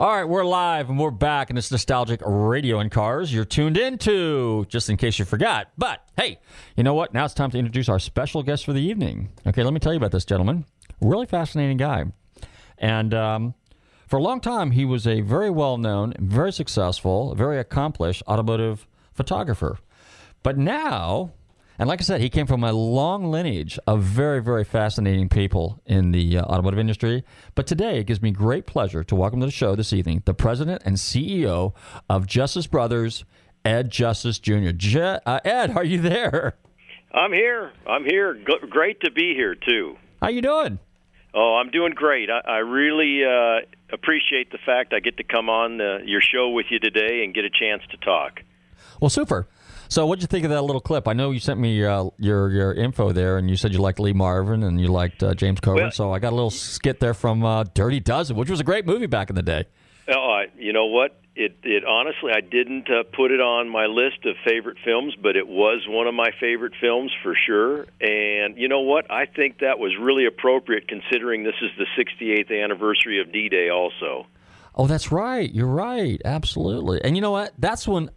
All 0.00 0.08
right, 0.14 0.24
we're 0.24 0.44
live 0.44 0.90
and 0.90 0.98
we're 0.98 1.12
back 1.12 1.50
in 1.50 1.56
this 1.56 1.70
nostalgic 1.70 2.20
radio 2.24 2.80
in 2.80 2.90
cars. 2.90 3.32
You're 3.32 3.44
tuned 3.44 3.76
into, 3.76 4.64
just 4.66 4.90
in 4.90 4.96
case 4.96 5.20
you 5.20 5.24
forgot. 5.24 5.70
But 5.78 6.00
hey, 6.16 6.40
you 6.76 6.82
know 6.82 6.94
what? 6.94 7.14
Now 7.14 7.24
it's 7.24 7.34
time 7.34 7.52
to 7.52 7.58
introduce 7.58 7.88
our 7.88 8.00
special 8.00 8.42
guest 8.42 8.64
for 8.64 8.72
the 8.72 8.82
evening. 8.82 9.30
Okay, 9.46 9.62
let 9.62 9.72
me 9.72 9.78
tell 9.78 9.92
you 9.92 9.98
about 9.98 10.10
this 10.10 10.24
gentleman. 10.24 10.64
Really 11.00 11.26
fascinating 11.26 11.76
guy. 11.76 12.06
And 12.78 13.14
um, 13.14 13.54
for 14.06 14.18
a 14.18 14.22
long 14.22 14.40
time, 14.40 14.72
he 14.72 14.84
was 14.84 15.06
a 15.06 15.20
very 15.20 15.50
well 15.50 15.78
known, 15.78 16.14
very 16.18 16.52
successful, 16.52 17.34
very 17.34 17.58
accomplished 17.58 18.22
automotive 18.28 18.86
photographer. 19.12 19.78
But 20.42 20.58
now, 20.58 21.32
and 21.78 21.88
like 21.88 22.00
I 22.00 22.04
said, 22.04 22.20
he 22.20 22.28
came 22.28 22.46
from 22.46 22.62
a 22.62 22.72
long 22.72 23.30
lineage 23.30 23.78
of 23.86 24.02
very, 24.02 24.42
very 24.42 24.62
fascinating 24.64 25.28
people 25.28 25.80
in 25.86 26.12
the 26.12 26.38
uh, 26.38 26.44
automotive 26.44 26.78
industry. 26.78 27.24
But 27.54 27.66
today, 27.66 27.98
it 27.98 28.06
gives 28.06 28.22
me 28.22 28.30
great 28.30 28.66
pleasure 28.66 29.02
to 29.04 29.14
welcome 29.16 29.40
to 29.40 29.46
the 29.46 29.52
show 29.52 29.74
this 29.74 29.92
evening 29.92 30.22
the 30.24 30.34
president 30.34 30.82
and 30.84 30.96
CEO 30.96 31.72
of 32.08 32.26
Justice 32.26 32.66
Brothers, 32.66 33.24
Ed 33.64 33.90
Justice 33.90 34.38
Jr. 34.38 34.70
Je- 34.76 35.18
uh, 35.24 35.40
Ed, 35.44 35.76
are 35.76 35.84
you 35.84 36.00
there? 36.00 36.56
I'm 37.12 37.32
here. 37.32 37.72
I'm 37.88 38.04
here. 38.04 38.34
G- 38.34 38.66
great 38.68 39.00
to 39.00 39.10
be 39.10 39.34
here 39.34 39.54
too. 39.54 39.96
How 40.20 40.28
you 40.28 40.42
doing? 40.42 40.78
Oh, 41.34 41.56
I'm 41.56 41.70
doing 41.70 41.92
great. 41.94 42.30
I, 42.30 42.40
I 42.48 42.56
really 42.58 43.24
uh, 43.24 43.66
appreciate 43.92 44.52
the 44.52 44.58
fact 44.64 44.92
I 44.92 45.00
get 45.00 45.16
to 45.16 45.24
come 45.24 45.48
on 45.48 45.80
uh, 45.80 45.98
your 46.04 46.20
show 46.20 46.50
with 46.50 46.66
you 46.70 46.78
today 46.78 47.24
and 47.24 47.34
get 47.34 47.44
a 47.44 47.50
chance 47.50 47.82
to 47.90 47.96
talk. 47.96 48.40
Well, 49.00 49.10
super. 49.10 49.48
So, 49.88 50.06
what'd 50.06 50.22
you 50.22 50.28
think 50.28 50.44
of 50.44 50.50
that 50.50 50.62
little 50.62 50.80
clip? 50.80 51.06
I 51.08 51.12
know 51.12 51.30
you 51.30 51.40
sent 51.40 51.60
me 51.60 51.84
uh, 51.84 52.04
your 52.18 52.50
your 52.50 52.72
info 52.72 53.12
there, 53.12 53.36
and 53.36 53.50
you 53.50 53.56
said 53.56 53.72
you 53.72 53.80
liked 53.80 54.00
Lee 54.00 54.12
Marvin 54.12 54.62
and 54.62 54.80
you 54.80 54.88
liked 54.88 55.22
uh, 55.22 55.34
James 55.34 55.60
Coburn. 55.60 55.82
Well- 55.84 55.90
so, 55.90 56.12
I 56.12 56.20
got 56.20 56.32
a 56.32 56.36
little 56.36 56.50
skit 56.50 57.00
there 57.00 57.14
from 57.14 57.44
uh, 57.44 57.64
Dirty 57.74 58.00
Dozen, 58.00 58.36
which 58.36 58.48
was 58.48 58.60
a 58.60 58.64
great 58.64 58.86
movie 58.86 59.06
back 59.06 59.28
in 59.28 59.36
the 59.36 59.42
day. 59.42 59.64
Oh, 60.08 60.12
I, 60.30 60.46
you 60.56 60.72
know 60.72 60.86
what? 60.86 61.20
It, 61.36 61.56
it 61.64 61.84
honestly, 61.84 62.30
I 62.32 62.40
didn't 62.40 62.88
uh, 62.88 63.02
put 63.12 63.32
it 63.32 63.40
on 63.40 63.68
my 63.68 63.86
list 63.86 64.24
of 64.24 64.36
favorite 64.46 64.76
films, 64.84 65.14
but 65.20 65.34
it 65.34 65.48
was 65.48 65.84
one 65.88 66.06
of 66.06 66.14
my 66.14 66.30
favorite 66.38 66.74
films 66.80 67.10
for 67.24 67.34
sure. 67.34 67.86
And 68.00 68.56
you 68.56 68.68
know 68.68 68.82
what? 68.82 69.10
I 69.10 69.26
think 69.26 69.58
that 69.58 69.80
was 69.80 69.92
really 70.00 70.26
appropriate 70.26 70.86
considering 70.86 71.42
this 71.42 71.56
is 71.60 71.70
the 71.76 71.86
68th 72.00 72.62
anniversary 72.62 73.20
of 73.20 73.32
D-Day, 73.32 73.68
also. 73.68 74.26
Oh, 74.76 74.86
that's 74.86 75.10
right. 75.10 75.52
You're 75.52 75.66
right. 75.66 76.20
Absolutely. 76.24 77.02
And 77.02 77.16
you 77.16 77.22
know 77.22 77.32
what? 77.32 77.52
That's 77.58 77.86
when 77.88 78.10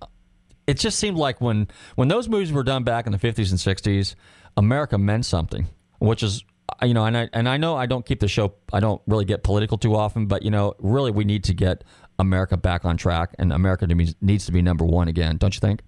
it 0.67 0.77
just 0.77 0.99
seemed 0.99 1.17
like 1.17 1.39
when 1.39 1.67
when 1.95 2.09
those 2.09 2.27
movies 2.27 2.51
were 2.51 2.63
done 2.63 2.83
back 2.83 3.05
in 3.05 3.11
the 3.11 3.17
50s 3.17 3.49
and 3.49 3.59
60s, 3.59 4.15
America 4.57 4.97
meant 4.97 5.25
something, 5.25 5.67
which 5.99 6.21
is 6.21 6.43
you 6.83 6.93
know, 6.93 7.05
and 7.05 7.17
I 7.17 7.29
and 7.31 7.47
I 7.47 7.57
know 7.57 7.75
I 7.75 7.85
don't 7.85 8.05
keep 8.05 8.19
the 8.19 8.27
show 8.27 8.55
I 8.73 8.79
don't 8.79 9.01
really 9.07 9.25
get 9.25 9.43
political 9.43 9.77
too 9.77 9.95
often, 9.95 10.25
but 10.25 10.43
you 10.43 10.51
know, 10.51 10.73
really 10.79 11.11
we 11.11 11.23
need 11.23 11.45
to 11.45 11.53
get 11.53 11.83
America 12.19 12.57
back 12.57 12.85
on 12.85 12.97
track 12.97 13.35
and 13.37 13.51
America 13.53 13.87
needs 13.87 14.45
to 14.45 14.51
be 14.51 14.61
number 14.61 14.85
1 14.85 15.07
again, 15.07 15.37
don't 15.37 15.53
you 15.53 15.59
think? 15.59 15.81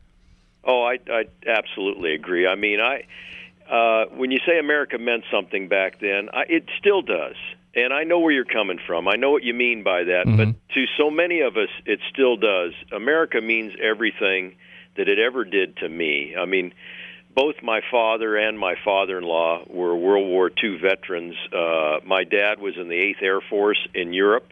Oh, 0.63 0.83
I, 0.83 0.99
I 1.11 1.25
absolutely 1.47 2.13
agree. 2.13 2.47
I 2.47 2.55
mean, 2.55 2.79
I 2.79 3.05
uh, 3.69 4.05
when 4.15 4.31
you 4.31 4.39
say 4.45 4.57
America 4.59 4.97
meant 4.97 5.23
something 5.31 5.67
back 5.67 5.99
then, 5.99 6.29
I, 6.33 6.43
it 6.49 6.65
still 6.79 7.01
does, 7.01 7.35
and 7.75 7.93
I 7.93 8.03
know 8.03 8.19
where 8.19 8.31
you're 8.31 8.45
coming 8.45 8.79
from. 8.85 9.07
I 9.07 9.15
know 9.15 9.29
what 9.29 9.43
you 9.43 9.53
mean 9.53 9.83
by 9.83 10.03
that, 10.05 10.25
but 10.25 10.73
to 10.73 10.85
so 10.97 11.11
many 11.11 11.41
of 11.41 11.55
us, 11.55 11.69
it 11.85 11.99
still 12.11 12.35
does. 12.35 12.73
America 12.91 13.41
means 13.41 13.73
everything 13.81 14.55
that 14.97 15.07
it 15.07 15.19
ever 15.19 15.45
did 15.45 15.77
to 15.77 15.87
me. 15.87 16.35
I 16.37 16.45
mean, 16.45 16.73
both 17.35 17.55
my 17.61 17.81
father 17.91 18.35
and 18.35 18.57
my 18.57 18.73
father-in-law 18.83 19.65
were 19.67 19.95
World 19.95 20.27
War 20.27 20.49
II 20.63 20.79
veterans. 20.81 21.35
Uh, 21.53 21.99
my 22.05 22.23
dad 22.23 22.59
was 22.59 22.75
in 22.75 22.89
the 22.89 22.97
Eighth 22.97 23.21
Air 23.21 23.39
Force 23.39 23.79
in 23.93 24.13
Europe 24.13 24.51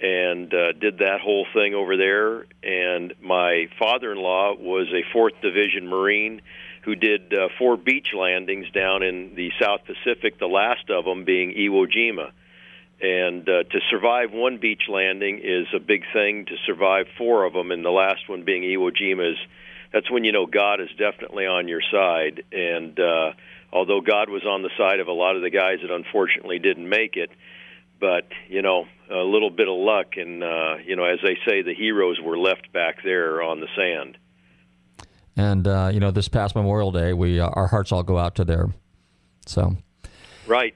and 0.00 0.52
uh, 0.52 0.72
did 0.72 0.98
that 0.98 1.20
whole 1.22 1.46
thing 1.52 1.74
over 1.74 1.96
there. 1.96 2.46
And 2.62 3.12
my 3.20 3.68
father-in-law 3.78 4.54
was 4.58 4.86
a 4.88 5.02
Fourth 5.12 5.34
Division 5.42 5.86
Marine 5.86 6.40
who 6.82 6.94
did 6.94 7.34
uh, 7.34 7.48
four 7.58 7.76
beach 7.76 8.08
landings 8.16 8.70
down 8.70 9.02
in 9.02 9.34
the 9.34 9.50
South 9.60 9.80
Pacific. 9.84 10.38
The 10.38 10.46
last 10.46 10.88
of 10.88 11.04
them 11.04 11.24
being 11.24 11.52
Iwo 11.52 11.86
Jima. 11.86 12.30
And 13.02 13.48
uh, 13.48 13.64
to 13.64 13.80
survive 13.90 14.32
one 14.32 14.58
beach 14.58 14.82
landing 14.88 15.40
is 15.42 15.66
a 15.74 15.78
big 15.78 16.04
thing. 16.12 16.46
To 16.46 16.56
survive 16.66 17.06
four 17.18 17.44
of 17.44 17.52
them, 17.52 17.70
and 17.70 17.84
the 17.84 17.90
last 17.90 18.28
one 18.28 18.44
being 18.44 18.62
Iwo 18.62 18.90
Jima, 18.90 19.32
is 19.32 19.38
that's 19.92 20.10
when 20.10 20.24
you 20.24 20.32
know 20.32 20.46
God 20.46 20.80
is 20.80 20.88
definitely 20.98 21.46
on 21.46 21.68
your 21.68 21.80
side. 21.90 22.44
And 22.52 22.98
uh, 22.98 23.32
although 23.72 24.00
God 24.00 24.28
was 24.28 24.44
on 24.44 24.62
the 24.62 24.70
side 24.76 25.00
of 25.00 25.08
a 25.08 25.12
lot 25.12 25.36
of 25.36 25.42
the 25.42 25.50
guys 25.50 25.78
that 25.82 25.90
unfortunately 25.90 26.58
didn't 26.58 26.88
make 26.88 27.16
it, 27.16 27.30
but 28.00 28.26
you 28.48 28.62
know 28.62 28.86
a 29.10 29.16
little 29.16 29.50
bit 29.50 29.68
of 29.68 29.76
luck, 29.76 30.16
and 30.16 30.42
uh, 30.42 30.76
you 30.84 30.96
know 30.96 31.04
as 31.04 31.18
they 31.22 31.36
say, 31.46 31.62
the 31.62 31.74
heroes 31.74 32.18
were 32.20 32.38
left 32.38 32.72
back 32.72 33.02
there 33.04 33.42
on 33.42 33.60
the 33.60 33.68
sand. 33.76 34.16
And 35.36 35.66
uh, 35.66 35.90
you 35.92 36.00
know, 36.00 36.10
this 36.10 36.28
past 36.28 36.54
Memorial 36.54 36.92
Day, 36.92 37.12
we 37.12 37.40
uh, 37.40 37.48
our 37.50 37.68
hearts 37.68 37.92
all 37.92 38.02
go 38.02 38.18
out 38.18 38.34
to 38.36 38.44
there. 38.44 38.68
So, 39.46 39.76
Right. 40.46 40.74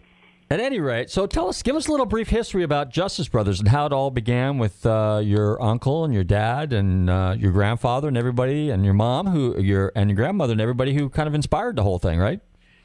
At 0.51 0.61
any 0.61 0.79
rate, 0.79 1.11
so 1.11 1.27
tell 1.27 1.49
us, 1.49 1.63
give 1.63 1.75
us 1.75 1.89
a 1.89 1.91
little 1.91 2.07
brief 2.07 2.29
history 2.29 2.63
about 2.63 2.91
Justice 2.91 3.29
Brothers 3.29 3.61
and 3.61 3.69
how 3.69 3.87
it 3.87 3.93
all 3.93 4.11
began 4.11 4.59
with 4.59 4.85
uh, 4.85 5.21
your 5.25 5.61
uncle 5.61 6.05
and 6.05 6.13
your 6.13 6.23
dad 6.23 6.73
and 6.73 7.09
uh, 7.09 7.35
your 7.37 7.51
grandfather 7.51 8.09
and 8.09 8.17
everybody 8.17 8.71
and 8.71 8.85
your 8.85 8.95
mom 8.95 9.27
who 9.27 9.59
your 9.61 9.91
and 9.97 10.11
your 10.11 10.17
grandmother 10.17 10.53
and 10.53 10.61
everybody 10.61 10.95
who 10.95 11.09
kind 11.09 11.27
of 11.27 11.35
inspired 11.35 11.77
the 11.77 11.83
whole 11.83 11.99
thing, 11.99 12.19
right? 12.19 12.41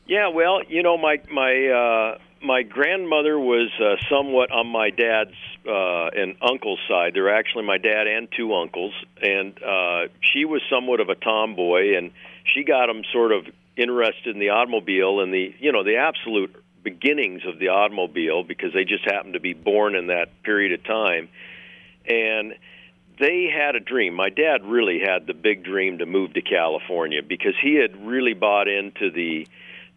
Yeah, 0.09 0.29
well, 0.29 0.63
you 0.67 0.81
know, 0.81 0.97
my 0.97 1.21
my 1.31 1.67
uh, 1.67 2.17
my 2.43 2.63
grandmother 2.63 3.37
was 3.37 3.69
uh, 3.79 3.95
somewhat 4.09 4.49
on 4.49 4.65
my 4.65 4.89
dad's 4.89 5.37
uh, 5.67 6.07
and 6.19 6.35
uncle's 6.41 6.79
side. 6.89 7.13
There 7.13 7.25
were 7.25 7.35
actually 7.35 7.65
my 7.65 7.77
dad 7.77 8.07
and 8.07 8.27
two 8.35 8.55
uncles, 8.55 8.95
and 9.21 9.53
uh, 9.61 10.07
she 10.21 10.45
was 10.45 10.63
somewhat 10.67 10.99
of 10.99 11.09
a 11.09 11.15
tomboy, 11.15 11.95
and 11.95 12.09
she 12.51 12.63
got 12.63 12.87
them 12.87 13.03
sort 13.13 13.31
of 13.31 13.45
interested 13.77 14.33
in 14.33 14.39
the 14.39 14.49
automobile 14.49 15.19
and 15.21 15.31
the 15.31 15.53
you 15.59 15.71
know 15.71 15.83
the 15.83 15.97
absolute 15.97 16.55
beginnings 16.83 17.43
of 17.45 17.59
the 17.59 17.67
automobile 17.67 18.43
because 18.43 18.73
they 18.73 18.85
just 18.85 19.05
happened 19.05 19.35
to 19.35 19.39
be 19.39 19.53
born 19.53 19.93
in 19.93 20.07
that 20.07 20.41
period 20.41 20.71
of 20.71 20.83
time, 20.85 21.29
and 22.07 22.55
they 23.19 23.47
had 23.55 23.75
a 23.75 23.79
dream. 23.79 24.15
My 24.15 24.29
dad 24.29 24.65
really 24.65 25.01
had 25.05 25.27
the 25.27 25.35
big 25.35 25.63
dream 25.63 25.99
to 25.99 26.07
move 26.07 26.33
to 26.33 26.41
California 26.41 27.21
because 27.21 27.53
he 27.61 27.75
had 27.75 28.07
really 28.07 28.33
bought 28.33 28.67
into 28.67 29.11
the 29.11 29.45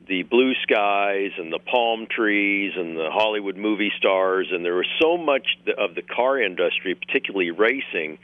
the 0.09 0.23
blue 0.25 0.53
skies 0.63 1.31
and 1.39 1.53
the 1.53 1.59
palm 1.59 2.07
trees 2.11 2.73
and 2.77 2.97
the 2.97 3.11
Hollywood 3.11 3.57
movie 3.57 3.93
stars, 3.97 4.49
and 4.51 4.65
there 4.65 4.75
was 4.75 4.89
so 5.01 5.17
much 5.17 5.47
of 5.79 5.95
the 5.95 6.03
car 6.03 6.41
industry, 6.41 6.95
particularly 6.95 7.51
racing, 7.51 8.19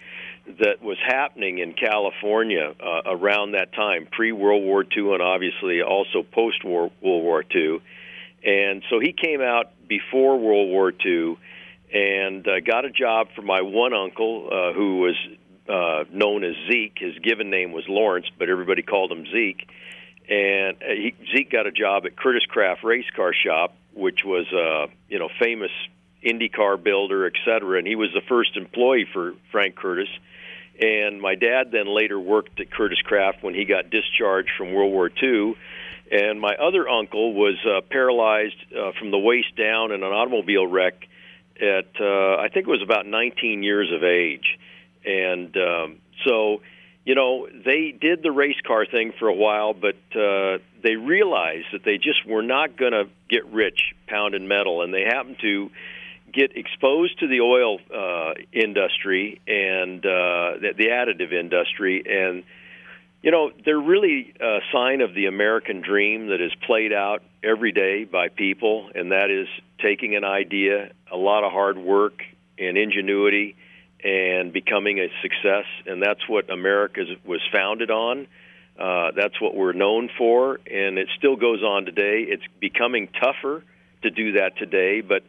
that 0.60 0.82
was 0.82 0.96
happening 1.06 1.58
in 1.58 1.74
California 1.74 2.74
uh, 2.80 3.02
around 3.06 3.52
that 3.52 3.72
time, 3.74 4.08
pre 4.10 4.32
World 4.32 4.62
War 4.62 4.82
II, 4.82 5.12
and 5.12 5.22
obviously 5.22 5.82
also 5.82 6.22
post 6.22 6.64
World 6.64 6.92
War 7.02 7.44
II. 7.54 7.80
And 8.44 8.82
so 8.88 8.98
he 8.98 9.12
came 9.12 9.42
out 9.42 9.72
before 9.86 10.38
World 10.38 10.68
War 10.68 10.92
II 11.04 11.36
and 11.92 12.46
uh, 12.46 12.60
got 12.60 12.84
a 12.84 12.90
job 12.90 13.28
for 13.34 13.42
my 13.42 13.60
one 13.60 13.92
uncle, 13.92 14.48
uh, 14.50 14.72
who 14.72 15.00
was 15.00 15.16
uh, 15.68 16.04
known 16.10 16.44
as 16.44 16.54
Zeke. 16.70 16.96
His 16.98 17.18
given 17.18 17.50
name 17.50 17.72
was 17.72 17.84
Lawrence, 17.88 18.26
but 18.38 18.48
everybody 18.48 18.82
called 18.82 19.12
him 19.12 19.26
Zeke 19.30 19.68
and 20.28 20.76
uh, 20.82 20.94
he, 20.94 21.14
Zeke 21.34 21.50
got 21.50 21.66
a 21.66 21.72
job 21.72 22.04
at 22.06 22.16
Kurtis 22.16 22.46
Kraft 22.48 22.84
Race 22.84 23.08
Car 23.14 23.32
Shop, 23.32 23.74
which 23.94 24.24
was 24.24 24.46
a 24.52 24.86
you 25.08 25.18
know 25.18 25.28
famous 25.40 25.70
IndyCar 26.24 26.82
builder, 26.82 27.26
et 27.26 27.34
cetera, 27.44 27.78
and 27.78 27.86
he 27.86 27.96
was 27.96 28.10
the 28.12 28.22
first 28.28 28.56
employee 28.56 29.06
for 29.12 29.34
Frank 29.52 29.76
Kurtis. 29.76 30.10
And 30.80 31.20
my 31.20 31.34
dad 31.34 31.72
then 31.72 31.88
later 31.88 32.18
worked 32.20 32.60
at 32.60 32.70
Kurtis 32.70 33.02
Kraft 33.02 33.42
when 33.42 33.54
he 33.54 33.64
got 33.64 33.90
discharged 33.90 34.50
from 34.56 34.72
World 34.72 34.92
War 34.92 35.10
II. 35.22 35.56
And 36.10 36.40
my 36.40 36.54
other 36.54 36.88
uncle 36.88 37.34
was 37.34 37.56
uh, 37.66 37.80
paralyzed 37.90 38.56
uh, 38.72 38.92
from 38.98 39.10
the 39.10 39.18
waist 39.18 39.56
down 39.56 39.92
in 39.92 40.02
an 40.02 40.12
automobile 40.12 40.66
wreck 40.66 40.94
at 41.60 42.00
uh, 42.00 42.36
I 42.36 42.48
think 42.52 42.68
it 42.68 42.70
was 42.70 42.82
about 42.82 43.06
19 43.06 43.62
years 43.62 43.90
of 43.92 44.04
age. 44.04 44.58
And 45.04 45.56
um, 45.56 45.96
so, 46.24 46.60
you 47.04 47.14
know, 47.14 47.48
they 47.48 47.94
did 47.98 48.22
the 48.22 48.30
race 48.30 48.60
car 48.66 48.84
thing 48.84 49.12
for 49.18 49.28
a 49.28 49.34
while, 49.34 49.72
but 49.72 49.96
uh, 50.14 50.58
they 50.82 50.96
realized 50.96 51.66
that 51.72 51.84
they 51.84 51.96
just 51.96 52.26
were 52.26 52.42
not 52.42 52.76
going 52.76 52.92
to 52.92 53.04
get 53.30 53.46
rich 53.46 53.94
pounding 54.06 54.46
metal, 54.46 54.82
and 54.82 54.92
they 54.92 55.04
happened 55.04 55.38
to 55.40 55.70
get 56.32 56.56
exposed 56.56 57.18
to 57.20 57.26
the 57.26 57.40
oil 57.40 57.78
uh, 57.94 58.34
industry 58.52 59.40
and 59.46 60.04
uh, 60.04 60.60
the, 60.60 60.74
the 60.76 60.86
additive 60.88 61.32
industry, 61.32 62.02
and 62.06 62.44
you 63.22 63.30
know 63.30 63.50
they're 63.64 63.80
really 63.80 64.34
a 64.40 64.58
sign 64.72 65.00
of 65.00 65.14
the 65.14 65.26
American 65.26 65.80
dream 65.80 66.28
that 66.28 66.40
is 66.40 66.52
played 66.66 66.92
out 66.92 67.22
every 67.42 67.72
day 67.72 68.04
by 68.04 68.28
people, 68.28 68.90
and 68.94 69.12
that 69.12 69.30
is 69.30 69.48
taking 69.82 70.16
an 70.16 70.24
idea, 70.24 70.90
a 71.10 71.16
lot 71.16 71.44
of 71.44 71.52
hard 71.52 71.78
work 71.78 72.22
and 72.58 72.76
ingenuity, 72.76 73.56
and 74.02 74.52
becoming 74.52 74.98
a 74.98 75.08
success. 75.22 75.64
And 75.86 76.02
that's 76.02 76.28
what 76.28 76.50
America 76.50 77.04
was 77.24 77.40
founded 77.52 77.90
on. 77.90 78.26
Uh, 78.78 79.10
that's 79.16 79.40
what 79.40 79.56
we're 79.56 79.72
known 79.72 80.08
for, 80.16 80.60
and 80.70 80.98
it 80.98 81.08
still 81.18 81.34
goes 81.34 81.64
on 81.64 81.84
today. 81.84 82.24
It's 82.28 82.44
becoming 82.60 83.08
tougher 83.20 83.64
to 84.02 84.10
do 84.10 84.32
that 84.32 84.56
today, 84.56 85.00
but 85.00 85.24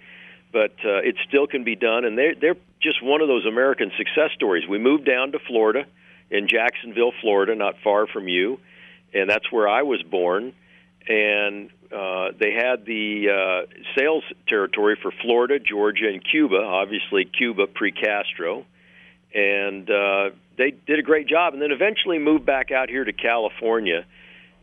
but 0.52 0.72
uh, 0.84 1.02
it 1.02 1.16
still 1.28 1.48
can 1.48 1.64
be 1.64 1.76
done. 1.76 2.06
And 2.06 2.16
they're 2.16 2.36
they're 2.36 2.58
just 2.80 3.04
one 3.04 3.22
of 3.22 3.28
those 3.28 3.48
American 3.48 3.92
success 3.98 4.30
stories. 4.36 4.68
We 4.70 4.78
moved 4.78 5.06
down 5.06 5.32
to 5.32 5.40
Florida, 5.40 5.88
in 6.30 6.48
Jacksonville, 6.48 7.12
Florida, 7.22 7.56
not 7.56 7.76
far 7.84 8.08
from 8.08 8.28
you, 8.28 8.60
and 9.14 9.30
that's 9.30 9.52
where 9.52 9.68
I 9.68 9.84
was 9.84 10.02
born. 10.04 10.54
And 11.10 11.72
uh, 11.92 12.30
they 12.40 12.54
had 12.54 12.86
the 12.86 13.30
uh, 13.30 13.82
sales 13.98 14.24
territory 14.48 14.96
for 15.02 15.12
Florida, 15.24 15.58
Georgia, 15.60 16.08
and 16.08 16.24
Cuba. 16.24 16.58
Obviously, 16.58 17.26
Cuba 17.26 17.66
pre-Castro, 17.66 18.64
and 19.34 19.90
uh, 19.90 20.30
they 20.56 20.72
did 20.86 21.00
a 21.00 21.02
great 21.02 21.28
job. 21.28 21.54
And 21.54 21.62
then 21.62 21.72
eventually 21.72 22.20
moved 22.20 22.46
back 22.46 22.72
out 22.72 22.90
here 22.90 23.04
to 23.04 23.12
California. 23.14 24.06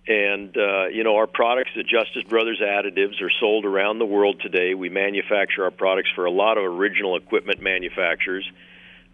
And 0.07 0.57
uh, 0.57 0.87
you 0.87 1.03
know, 1.03 1.17
our 1.17 1.27
products, 1.27 1.73
the 1.75 1.83
Justice 1.83 2.23
Brothers 2.29 2.61
additives, 2.63 3.21
are 3.21 3.31
sold 3.41 3.65
around 3.65 3.99
the 3.99 4.07
world 4.07 4.41
today. 4.41 4.75
We 4.75 4.89
manufacture 4.89 5.65
our 5.65 5.73
products 5.73 6.11
for 6.15 6.27
a 6.27 6.31
lot 6.31 6.59
of 6.59 6.65
original 6.65 7.17
equipment 7.17 7.61
manufacturers, 7.61 8.49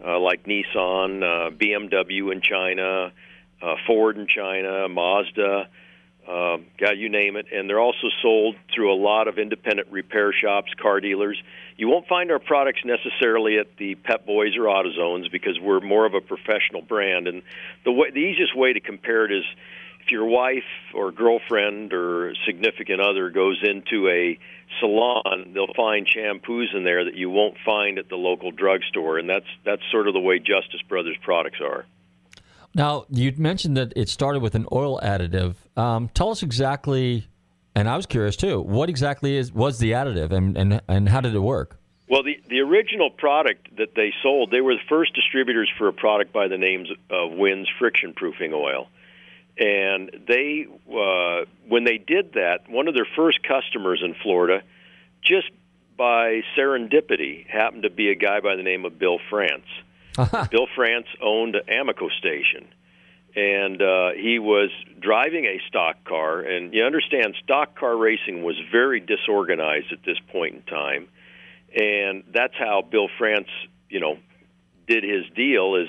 uh, 0.07 0.19
like 0.19 0.45
Nissan, 0.45 1.23
uh, 1.23 1.51
BMW 1.51 2.31
in 2.31 2.43
China, 2.43 3.11
uh, 3.63 3.75
Ford 3.87 4.19
in 4.19 4.27
China, 4.27 4.87
Mazda 4.91 5.69
uh, 6.27 6.59
God, 6.79 6.99
you 6.99 7.09
name 7.09 7.37
it. 7.37 7.47
And 7.53 7.69
they're 7.69 7.81
also 7.81 8.09
sold 8.23 8.57
through 8.75 8.93
a 8.93 8.99
lot 9.01 9.29
of 9.29 9.39
independent 9.39 9.89
repair 9.91 10.33
shops, 10.33 10.73
car 10.81 11.01
dealers. 11.01 11.41
You 11.77 11.89
won't 11.89 12.07
find 12.07 12.31
our 12.31 12.39
products 12.39 12.81
necessarily 12.85 13.59
at 13.59 13.77
the 13.77 13.97
Pep 13.97 14.25
Boys 14.25 14.57
or 14.57 14.65
AutoZones 14.65 15.31
because 15.33 15.59
we're 15.61 15.81
more 15.81 16.07
of 16.07 16.15
a 16.15 16.21
professional 16.21 16.83
brand. 16.83 17.27
And 17.27 17.43
the 17.85 17.93
way, 17.93 18.11
the 18.11 18.21
easiest 18.21 18.57
way 18.57 18.73
to 18.73 18.81
compare 18.81 19.25
it 19.25 19.33
is 19.33 19.45
if 20.05 20.11
your 20.11 20.27
wife 20.27 20.63
or 20.95 21.13
girlfriend 21.13 21.93
or 21.93 22.35
significant 22.47 23.01
other 23.01 23.31
goes 23.31 23.61
into 23.63 24.09
a 24.09 24.39
salon, 24.81 25.53
they'll 25.55 25.75
find 25.75 26.07
shampoos 26.07 26.75
in 26.75 26.85
there 26.85 27.05
that 27.05 27.15
you 27.15 27.31
won't 27.31 27.57
find 27.65 27.99
at 27.99 28.09
the 28.09 28.17
local 28.17 28.51
drugstore, 28.51 29.19
and 29.19 29.29
that's 29.29 29.47
that's 29.65 29.83
sort 29.91 30.09
of 30.09 30.15
the 30.15 30.21
way 30.21 30.39
Justice 30.39 30.83
Brothers 30.89 31.17
products 31.23 31.61
are. 31.61 31.85
Now, 32.75 33.05
you 33.11 33.33
mentioned 33.37 33.77
that 33.77 33.93
it 33.97 34.09
started 34.09 34.43
with 34.43 34.55
an 34.55 34.67
oil 34.73 34.99
additive. 35.01 35.57
Um, 35.77 36.09
tell 36.15 36.31
us 36.31 36.43
exactly, 36.43 37.29
and 37.75 37.89
I 37.89 37.97
was 37.97 38.07
curious 38.07 38.37
too, 38.37 38.61
what 38.61 38.89
exactly 38.89 39.37
is 39.37 39.53
was 39.53 39.79
the 39.79 39.93
additive 39.93 40.33
and, 40.33 40.57
and, 40.57 40.81
and 40.89 41.09
how 41.09 41.21
did 41.21 41.35
it 41.35 41.41
work? 41.41 41.79
Well, 42.09 42.23
the, 42.23 42.41
the 42.49 42.61
original 42.61 43.11
product 43.11 43.77
that 43.77 43.95
they 43.95 44.13
sold, 44.23 44.51
they 44.51 44.61
were 44.61 44.75
the 44.75 44.81
first 44.89 45.15
distributors 45.15 45.71
for 45.79 45.89
a 45.89 45.93
product 45.93 46.33
by 46.33 46.49
the 46.49 46.59
names 46.59 46.91
of 47.11 47.33
Wynn's 47.33 47.69
friction 47.79 48.13
proofing 48.15 48.53
oil. 48.53 48.89
And 49.59 50.11
they, 50.27 50.67
uh, 50.91 51.45
when 51.69 51.85
they 51.85 51.99
did 51.99 52.35
that, 52.35 52.69
one 52.69 52.89
of 52.89 52.95
their 52.95 53.07
first 53.17 53.41
customers 53.43 54.03
in 54.05 54.15
Florida, 54.23 54.63
just 55.23 55.51
by 55.97 56.43
serendipity, 56.57 57.47
happened 57.47 57.85
to 57.85 57.91
be 57.91 58.11
a 58.11 58.15
guy 58.15 58.41
by 58.41 58.57
the 58.57 58.63
name 58.63 58.85
of 58.85 58.99
Bill 58.99 59.19
France. 59.31 59.67
Bill 60.51 60.67
France 60.75 61.07
owned 61.23 61.57
an 61.57 61.63
Amoco 61.69 62.11
station, 62.19 62.67
and 63.35 63.81
uh, 63.81 64.11
he 64.13 64.39
was 64.39 64.71
driving 65.01 65.47
a 65.47 65.61
stock 65.69 66.05
car. 66.05 66.41
And 66.41 66.75
you 66.75 66.85
understand, 66.85 67.35
stock 67.43 67.79
car 67.79 67.97
racing 67.97 68.43
was 68.43 68.57
very 68.71 69.01
disorganized 69.01 69.93
at 69.93 70.05
this 70.05 70.19
point 70.31 70.55
in 70.55 70.63
time, 70.63 71.09
and 71.75 72.25
that's 72.33 72.55
how 72.59 72.83
Bill 72.83 73.09
France, 73.19 73.49
you 73.89 74.01
know, 74.01 74.19
did 74.87 75.05
his 75.05 75.25
deal. 75.35 75.77
Is 75.77 75.89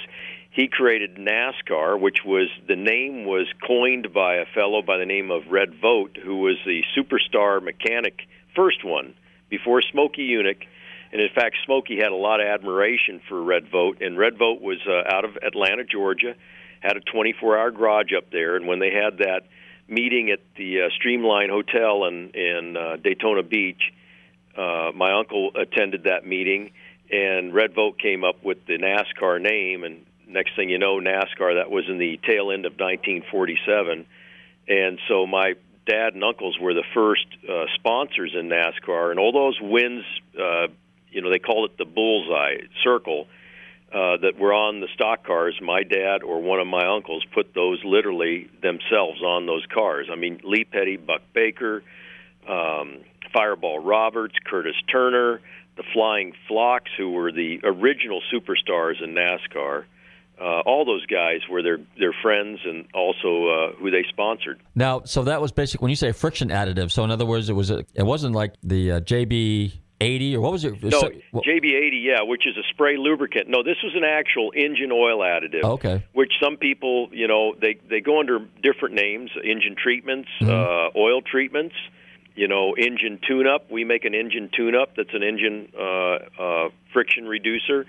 he 0.52 0.68
created 0.68 1.16
NASCAR, 1.16 2.00
which 2.00 2.20
was 2.24 2.48
the 2.68 2.76
name 2.76 3.26
was 3.26 3.48
coined 3.66 4.14
by 4.14 4.36
a 4.36 4.46
fellow 4.46 4.82
by 4.82 4.98
the 4.98 5.06
name 5.06 5.32
of 5.32 5.48
Red 5.50 5.74
Vogt, 5.82 6.18
who 6.18 6.38
was 6.38 6.58
the 6.66 6.84
superstar 6.96 7.62
mechanic, 7.62 8.22
first 8.56 8.86
one 8.86 9.16
before 9.50 9.82
Smokey 9.82 10.28
Yunick 10.30 10.68
and 11.14 11.22
in 11.22 11.30
fact, 11.30 11.58
Smokey 11.64 11.98
had 11.98 12.12
a 12.12 12.16
lot 12.16 12.42
of 12.42 12.48
admiration 12.48 13.22
for 13.30 13.40
Red 13.42 13.70
Vogt, 13.72 14.02
and 14.02 14.18
Red 14.18 14.36
Vogt 14.36 14.64
was 14.64 14.80
uh, 14.88 15.16
out 15.16 15.26
of 15.26 15.38
Atlanta, 15.38 15.84
Georgia, 15.84 16.34
had 16.80 16.98
a 16.98 17.02
24-hour 17.02 17.70
garage 17.70 18.12
up 18.18 18.32
there, 18.32 18.56
and 18.56 18.68
when 18.68 18.80
they 18.80 18.92
had 18.92 19.20
that 19.20 19.44
meeting 19.88 20.32
at 20.32 20.40
the 20.58 20.82
uh, 20.82 20.90
Streamline 20.96 21.50
Hotel 21.50 22.06
in 22.06 22.32
in 22.32 22.76
uh, 22.76 22.96
Daytona 22.96 23.44
Beach, 23.44 23.94
uh, 24.58 24.92
my 24.96 25.14
uncle 25.14 25.52
attended 25.56 26.06
that 26.06 26.26
meeting, 26.26 26.72
and 27.12 27.54
Red 27.54 27.76
Vogt 27.76 28.02
came 28.02 28.24
up 28.24 28.44
with 28.44 28.66
the 28.66 28.80
NASCAR 28.80 29.40
name, 29.40 29.84
and 29.84 30.08
next 30.28 30.56
thing 30.56 30.70
you 30.70 30.80
know, 30.80 31.00
NASCAR 31.00 31.62
that 31.62 31.70
was 31.70 31.86
in 31.90 32.00
the 32.00 32.20
tail 32.26 32.50
end 32.50 32.66
of 32.66 32.74
1947, 32.74 34.08
and 34.68 35.00
so 35.08 35.28
my 35.28 35.54
dad 35.86 36.16
and 36.16 36.24
uncles 36.24 36.58
were 36.60 36.74
the 36.74 36.84
first 36.96 37.28
uh, 37.48 37.66
sponsors 37.76 38.34
in 38.34 38.50
NASCAR, 38.50 39.12
and 39.12 39.20
all 39.20 39.32
those 39.32 39.60
wins 39.62 40.06
uh, 40.42 40.68
you 41.14 41.22
know 41.22 41.30
they 41.30 41.40
call 41.40 41.66
it 41.66 41.78
the 41.78 41.86
bullseye 41.86 42.66
circle 42.84 43.28
uh, 43.94 44.18
that 44.18 44.40
were 44.40 44.54
on 44.54 44.82
the 44.82 44.88
stock 44.96 45.26
cars. 45.26 45.56
My 45.62 45.84
dad 45.84 46.24
or 46.24 46.42
one 46.42 46.60
of 46.60 46.68
my 46.68 46.86
uncles 46.88 47.24
put 47.34 47.54
those 47.54 47.80
literally 47.86 48.50
themselves 48.62 49.22
on 49.22 49.46
those 49.46 49.66
cars. 49.72 50.08
I 50.12 50.16
mean, 50.16 50.42
Lee 50.44 50.64
Petty, 50.64 50.98
Buck 50.98 51.22
Baker, 51.34 51.84
um, 52.50 53.02
Fireball 53.32 53.80
Roberts, 53.80 54.36
Curtis 54.46 54.76
Turner, 54.92 55.42
the 55.78 55.84
Flying 55.94 56.34
Flocks, 56.48 56.92
who 56.98 57.12
were 57.12 57.32
the 57.32 57.60
original 57.64 58.22
superstars 58.34 59.04
in 59.04 59.14
NASCAR. 59.14 59.86
Uh, 60.42 60.62
all 60.66 60.84
those 60.86 61.06
guys 61.06 61.42
were 61.48 61.62
their 61.62 61.78
their 62.00 62.14
friends 62.24 62.60
and 62.66 62.88
also 62.96 63.48
uh, 63.48 63.72
who 63.74 63.92
they 63.92 64.04
sponsored. 64.10 64.60
Now, 64.74 65.04
so 65.06 65.24
that 65.26 65.40
was 65.40 65.52
basic. 65.52 65.82
When 65.82 65.90
you 65.90 65.96
say 65.96 66.12
friction 66.12 66.50
additive, 66.50 66.92
so 66.92 67.04
in 67.04 67.12
other 67.12 67.26
words, 67.26 67.50
it 67.50 67.54
was 67.54 67.70
a, 67.70 67.86
it 67.94 68.04
wasn't 68.04 68.34
like 68.34 68.56
the 68.64 68.94
uh, 68.94 69.00
JB 69.02 69.74
80 70.04 70.36
or 70.36 70.42
what 70.42 70.52
was 70.52 70.66
it? 70.66 70.84
No, 70.84 71.00
so, 71.00 71.10
JB80, 71.34 72.04
yeah, 72.04 72.22
which 72.22 72.46
is 72.46 72.56
a 72.58 72.64
spray 72.70 72.98
lubricant. 72.98 73.48
No, 73.48 73.64
this 73.64 73.78
was 73.84 73.94
an 73.96 74.04
actual 74.04 74.52
engine 74.56 74.92
oil 74.92 75.20
additive. 75.20 75.64
Okay. 75.64 76.04
Which 76.14 76.32
some 76.42 76.58
people, 76.58 77.10
you 77.12 77.28
know, 77.28 77.56
they 77.60 77.80
they 77.90 78.02
go 78.02 78.20
under 78.20 78.40
different 78.62 78.96
names: 78.96 79.32
engine 79.44 79.76
treatments, 79.82 80.30
mm-hmm. 80.42 80.52
uh, 80.52 81.00
oil 81.00 81.22
treatments. 81.22 81.76
You 82.36 82.48
know, 82.48 82.74
engine 82.74 83.20
tune-up. 83.28 83.70
We 83.70 83.84
make 83.84 84.06
an 84.06 84.16
engine 84.16 84.50
tune-up 84.56 84.96
that's 84.98 85.14
an 85.14 85.22
engine 85.22 85.72
uh, 85.78 86.42
uh, 86.42 86.70
friction 86.92 87.28
reducer. 87.28 87.86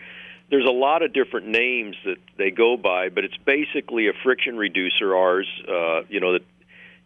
There's 0.50 0.66
a 0.66 0.72
lot 0.72 1.02
of 1.02 1.14
different 1.14 1.46
names 1.46 1.96
that 2.04 2.18
they 2.36 2.50
go 2.50 2.76
by, 2.76 3.08
but 3.08 3.24
it's 3.24 3.38
basically 3.38 4.08
a 4.08 4.12
friction 4.22 4.58
reducer. 4.58 5.16
Ours, 5.16 5.48
uh, 5.66 6.02
you 6.10 6.20
know, 6.20 6.34
that 6.34 6.42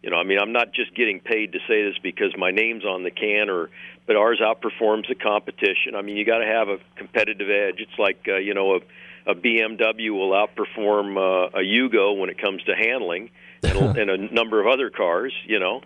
you 0.02 0.11
know, 0.11 0.16
I 0.16 0.24
mean, 0.24 0.38
I'm 0.40 0.52
not 0.52 0.72
just 0.72 0.94
getting 0.94 1.20
paid 1.20 1.52
to 1.52 1.58
say 1.66 1.82
this 1.82 1.96
because 2.02 2.32
my 2.37 2.50
name's 2.50 2.84
on 2.84 3.02
the 3.02 3.11
can, 3.11 3.50
or 3.50 3.68
but 4.06 4.16
ours 4.16 4.40
outperforms 4.40 5.08
the 5.08 5.16
competition. 5.16 5.96
I 5.96 6.02
mean, 6.02 6.16
you 6.16 6.24
got 6.24 6.38
to 6.38 6.46
have 6.46 6.68
a 6.68 6.78
competitive 6.96 7.48
edge. 7.50 7.80
It's 7.80 7.98
like 7.98 8.26
uh, 8.28 8.37
you 8.37 8.54
know, 8.54 8.76
a, 8.76 9.32
a 9.32 9.34
BMW 9.34 10.11
will 10.11 10.30
outperform 10.30 11.16
uh, 11.16 11.58
a 11.58 11.62
Yugo 11.62 12.18
when 12.18 12.30
it 12.30 12.40
comes 12.40 12.62
to 12.64 12.76
handling, 12.76 13.30
and, 13.64 13.98
and 13.98 14.11
a 14.11 14.34
number 14.34 14.61
of 14.61 14.68
other 14.68 14.90
cars. 14.90 15.32
You 15.46 15.58
know, 15.58 15.82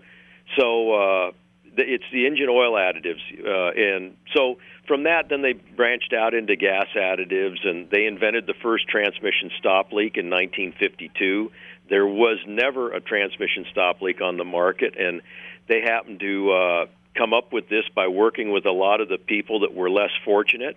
so 0.59 0.93
uh, 0.93 1.31
it's 1.79 2.05
the 2.13 2.27
engine 2.27 2.51
oil 2.51 2.75
additives, 2.75 3.23
uh, 3.43 3.73
and 3.81 4.15
so 4.37 4.59
from 4.87 5.05
that, 5.05 5.31
then 5.31 5.41
they 5.41 5.55
branched 5.55 6.13
out 6.13 6.35
into 6.35 6.55
gas 6.55 6.87
additives, 6.95 7.67
and 7.67 7.89
they 7.89 8.05
invented 8.05 8.47
the 8.47 8.55
first 8.63 8.87
transmission 8.89 9.51
stop 9.59 9.91
leak 9.91 10.19
in 10.19 10.29
1952 10.29 11.51
there 11.89 12.07
was 12.07 12.39
never 12.47 12.93
a 12.93 13.01
transmission 13.01 13.67
stop 13.71 14.01
leak 14.03 14.21
on 14.21 14.37
the 14.37 14.45
market, 14.45 14.95
and 14.99 15.21
they 15.69 15.81
happened 15.83 16.21
to 16.21 16.53
uh, 16.53 16.87
come 17.17 17.35
up 17.35 17.53
with 17.53 17.69
this 17.69 17.85
by 17.95 18.09
working 18.09 18.51
with 18.53 18.67
a 18.67 18.73
lot 18.73 19.01
of 19.01 19.09
the 19.09 19.19
people 19.19 19.61
that 19.61 19.75
were 19.75 19.91
less 19.91 20.11
fortunate 20.25 20.77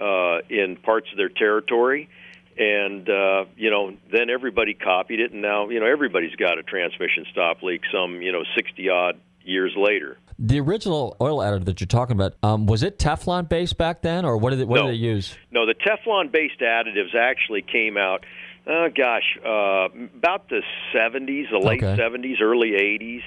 uh, 0.00 0.38
in 0.48 0.76
parts 0.76 1.08
of 1.12 1.16
their 1.16 1.28
territory. 1.28 2.08
And 2.56 3.08
uh, 3.08 3.44
you 3.56 3.70
know, 3.70 3.94
then 4.12 4.30
everybody 4.30 4.74
copied 4.74 5.20
it, 5.20 5.30
and 5.32 5.42
now 5.42 5.68
you 5.68 5.78
know 5.78 5.86
everybody's 5.86 6.34
got 6.34 6.58
a 6.58 6.62
transmission 6.64 7.24
stop 7.30 7.62
leak. 7.62 7.82
Some 7.92 8.20
you 8.20 8.32
know, 8.32 8.42
sixty 8.56 8.88
odd 8.88 9.20
years 9.44 9.72
later. 9.76 10.18
The 10.40 10.60
original 10.60 11.16
oil 11.20 11.38
additive 11.38 11.64
that 11.66 11.80
you're 11.80 11.86
talking 11.86 12.14
about 12.14 12.34
um, 12.42 12.66
was 12.66 12.82
it 12.82 12.98
Teflon 12.98 13.48
based 13.48 13.76
back 13.78 14.02
then, 14.02 14.24
or 14.24 14.36
what 14.36 14.50
did 14.50 14.60
it, 14.60 14.68
what 14.68 14.76
No. 14.76 14.86
did 14.86 14.92
they 14.94 14.98
use? 14.98 15.36
No, 15.50 15.66
the 15.66 15.74
Teflon 15.74 16.30
based 16.32 16.60
additives 16.60 17.14
actually 17.14 17.62
came 17.62 17.96
out, 17.96 18.24
oh 18.68 18.88
gosh, 18.94 19.38
uh, 19.44 19.88
about 20.16 20.48
the 20.48 20.62
70s, 20.94 21.50
the 21.50 21.58
late 21.58 21.82
Okay. 21.82 22.00
70s, 22.00 22.40
early 22.40 22.72
80s. 22.72 23.22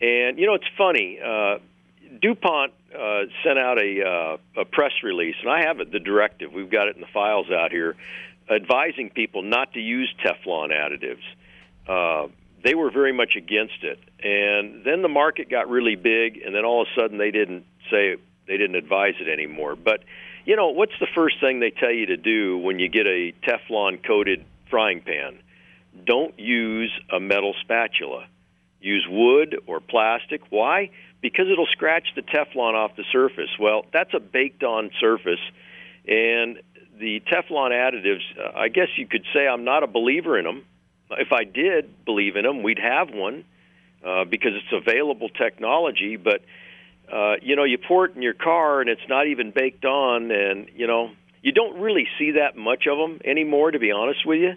And, 0.00 0.38
you 0.38 0.46
know, 0.46 0.54
it's 0.54 0.68
funny. 0.76 1.18
Uh, 1.24 1.58
DuPont 2.20 2.72
uh, 2.94 3.22
sent 3.42 3.58
out 3.58 3.78
a, 3.80 4.38
uh, 4.56 4.60
a 4.60 4.64
press 4.64 4.92
release, 5.02 5.36
and 5.40 5.50
I 5.50 5.62
have 5.66 5.80
it, 5.80 5.90
the 5.92 6.00
directive. 6.00 6.52
We've 6.52 6.70
got 6.70 6.88
it 6.88 6.96
in 6.96 7.00
the 7.00 7.08
files 7.12 7.46
out 7.50 7.70
here, 7.70 7.96
advising 8.50 9.10
people 9.10 9.42
not 9.42 9.72
to 9.72 9.80
use 9.80 10.12
Teflon 10.24 10.70
additives. 10.70 11.22
Uh, 11.88 12.28
they 12.62 12.74
were 12.74 12.90
very 12.90 13.12
much 13.12 13.34
against 13.36 13.82
it. 13.82 13.98
And 14.22 14.84
then 14.84 15.02
the 15.02 15.08
market 15.08 15.48
got 15.48 15.68
really 15.68 15.96
big, 15.96 16.40
and 16.44 16.54
then 16.54 16.64
all 16.64 16.82
of 16.82 16.88
a 16.88 17.00
sudden 17.00 17.18
they 17.18 17.30
didn't 17.30 17.64
say 17.90 18.16
they 18.46 18.56
didn't 18.56 18.76
advise 18.76 19.14
it 19.20 19.28
anymore. 19.28 19.76
But 19.76 20.04
you 20.44 20.56
know, 20.56 20.68
what's 20.68 20.92
the 21.00 21.06
first 21.14 21.40
thing 21.40 21.60
they 21.60 21.70
tell 21.70 21.92
you 21.92 22.06
to 22.06 22.16
do 22.16 22.58
when 22.58 22.78
you 22.78 22.88
get 22.88 23.06
a 23.06 23.32
Teflon 23.46 24.04
coated 24.04 24.44
frying 24.72 25.02
pan? 25.02 25.38
Don't 26.06 26.36
use 26.38 26.90
a 27.12 27.20
metal 27.20 27.54
spatula. 27.60 28.24
Use 28.80 29.06
wood 29.08 29.56
or 29.66 29.80
plastic. 29.80 30.40
Why? 30.50 30.90
Because 31.20 31.46
it'll 31.52 31.66
scratch 31.70 32.08
the 32.16 32.22
Teflon 32.22 32.74
off 32.74 32.96
the 32.96 33.04
surface. 33.12 33.50
Well, 33.60 33.84
that's 33.92 34.12
a 34.14 34.18
baked 34.18 34.64
on 34.64 34.90
surface, 34.98 35.38
and 36.08 36.58
the 36.98 37.20
Teflon 37.30 37.70
additives, 37.70 38.22
uh, 38.38 38.58
I 38.58 38.68
guess 38.68 38.88
you 38.96 39.06
could 39.06 39.24
say 39.34 39.46
I'm 39.46 39.64
not 39.64 39.82
a 39.82 39.86
believer 39.86 40.38
in 40.38 40.44
them. 40.44 40.64
If 41.10 41.32
I 41.32 41.44
did 41.44 42.04
believe 42.04 42.36
in 42.36 42.44
them, 42.44 42.62
we'd 42.62 42.78
have 42.78 43.10
one 43.10 43.44
uh, 44.04 44.24
because 44.24 44.52
it's 44.54 44.72
available 44.72 45.28
technology. 45.28 46.16
But 46.16 46.42
uh, 47.12 47.34
you 47.42 47.56
know, 47.56 47.64
you 47.64 47.78
pour 47.78 48.06
it 48.06 48.16
in 48.16 48.22
your 48.22 48.34
car 48.34 48.80
and 48.80 48.88
it's 48.88 49.06
not 49.08 49.26
even 49.26 49.50
baked 49.50 49.84
on, 49.84 50.30
and 50.30 50.68
you 50.74 50.86
know, 50.86 51.10
you 51.42 51.52
don't 51.52 51.80
really 51.80 52.06
see 52.18 52.32
that 52.32 52.56
much 52.56 52.86
of 52.90 52.98
them 52.98 53.20
anymore. 53.24 53.72
To 53.72 53.78
be 53.78 53.92
honest 53.92 54.24
with 54.24 54.40
you, 54.40 54.52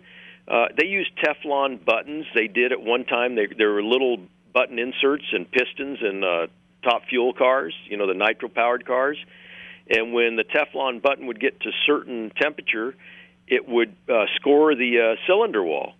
uh, 0.47 0.67
they 0.77 0.87
use 0.87 1.09
Teflon 1.23 1.83
buttons. 1.83 2.25
They 2.35 2.47
did 2.47 2.71
at 2.71 2.81
one 2.81 3.05
time. 3.05 3.35
They, 3.35 3.47
there 3.57 3.71
were 3.71 3.83
little 3.83 4.17
button 4.53 4.79
inserts 4.79 5.25
and 5.31 5.49
pistons 5.51 5.99
in 6.01 6.23
uh, 6.23 6.47
top 6.83 7.03
fuel 7.09 7.33
cars. 7.33 7.73
You 7.89 7.97
know, 7.97 8.07
the 8.07 8.13
nitro-powered 8.13 8.85
cars. 8.85 9.17
And 9.89 10.13
when 10.13 10.35
the 10.35 10.43
Teflon 10.43 11.01
button 11.01 11.27
would 11.27 11.39
get 11.39 11.59
to 11.61 11.71
certain 11.85 12.31
temperature, 12.39 12.95
it 13.47 13.67
would 13.67 13.95
uh, 14.09 14.25
score 14.35 14.75
the 14.75 14.99
uh, 14.99 15.27
cylinder 15.27 15.63
wall. 15.63 15.93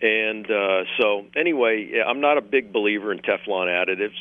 And 0.00 0.44
uh, 0.50 0.84
so, 1.00 1.26
anyway, 1.34 2.02
I'm 2.06 2.20
not 2.20 2.38
a 2.38 2.42
big 2.42 2.72
believer 2.72 3.12
in 3.12 3.18
Teflon 3.18 3.66
additives. 3.66 4.18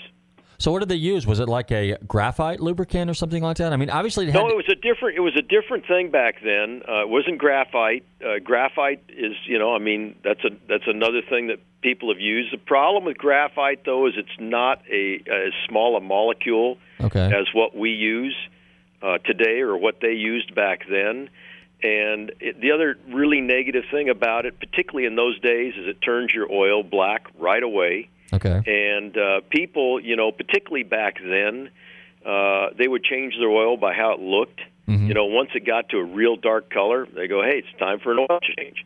So 0.57 0.71
what 0.71 0.79
did 0.79 0.89
they 0.89 0.95
use? 0.95 1.27
Was 1.27 1.39
it 1.39 1.49
like 1.49 1.71
a 1.71 1.97
graphite 2.07 2.59
lubricant 2.59 3.09
or 3.09 3.13
something 3.13 3.43
like 3.43 3.57
that? 3.57 3.73
I 3.73 3.77
mean, 3.77 3.89
obviously 3.89 4.27
it 4.27 4.33
No, 4.33 4.47
it 4.47 4.55
was 4.55 4.69
a 4.69 4.75
different. 4.75 5.17
It 5.17 5.21
was 5.21 5.35
a 5.35 5.41
different 5.41 5.85
thing 5.87 6.11
back 6.11 6.35
then. 6.43 6.81
Uh, 6.87 7.01
it 7.01 7.09
wasn't 7.09 7.37
graphite. 7.37 8.05
Uh, 8.25 8.39
graphite 8.43 9.03
is, 9.09 9.33
you 9.45 9.59
know, 9.59 9.75
I 9.75 9.79
mean, 9.79 10.15
that's 10.23 10.43
a 10.43 10.49
that's 10.67 10.87
another 10.87 11.21
thing 11.29 11.47
that 11.47 11.59
people 11.81 12.11
have 12.13 12.21
used. 12.21 12.53
The 12.53 12.57
problem 12.57 13.05
with 13.05 13.17
graphite, 13.17 13.85
though, 13.85 14.07
is 14.07 14.13
it's 14.17 14.29
not 14.39 14.81
a 14.91 15.15
as 15.27 15.53
small 15.67 15.97
a 15.97 16.01
molecule 16.01 16.77
Okay. 17.01 17.25
as 17.25 17.47
what 17.53 17.75
we 17.75 17.89
use 17.91 18.35
uh, 19.01 19.17
today 19.19 19.59
or 19.59 19.77
what 19.77 19.99
they 20.01 20.13
used 20.13 20.55
back 20.55 20.81
then. 20.89 21.29
And 21.83 22.31
it, 22.39 22.59
the 22.61 22.71
other 22.71 22.97
really 23.09 23.41
negative 23.41 23.83
thing 23.91 24.09
about 24.09 24.45
it, 24.45 24.59
particularly 24.59 25.05
in 25.05 25.15
those 25.15 25.39
days, 25.41 25.73
is 25.75 25.87
it 25.87 26.01
turns 26.01 26.33
your 26.33 26.51
oil 26.51 26.81
black 26.83 27.27
right 27.37 27.61
away. 27.61 28.09
Okay. 28.33 28.61
And 28.65 29.17
uh, 29.17 29.41
people, 29.49 29.99
you 29.99 30.15
know, 30.15 30.31
particularly 30.31 30.83
back 30.83 31.15
then, 31.21 31.69
uh, 32.25 32.67
they 32.77 32.87
would 32.87 33.03
change 33.03 33.35
their 33.39 33.49
oil 33.49 33.77
by 33.77 33.93
how 33.93 34.13
it 34.13 34.19
looked. 34.19 34.59
Mm-hmm. 34.87 35.07
You 35.07 35.13
know, 35.13 35.25
once 35.25 35.49
it 35.53 35.65
got 35.65 35.89
to 35.89 35.97
a 35.97 36.03
real 36.03 36.35
dark 36.35 36.69
color, 36.69 37.07
they 37.13 37.27
go, 37.27 37.41
"Hey, 37.43 37.63
it's 37.65 37.79
time 37.79 37.99
for 37.99 38.11
an 38.11 38.19
oil 38.19 38.39
change." 38.57 38.85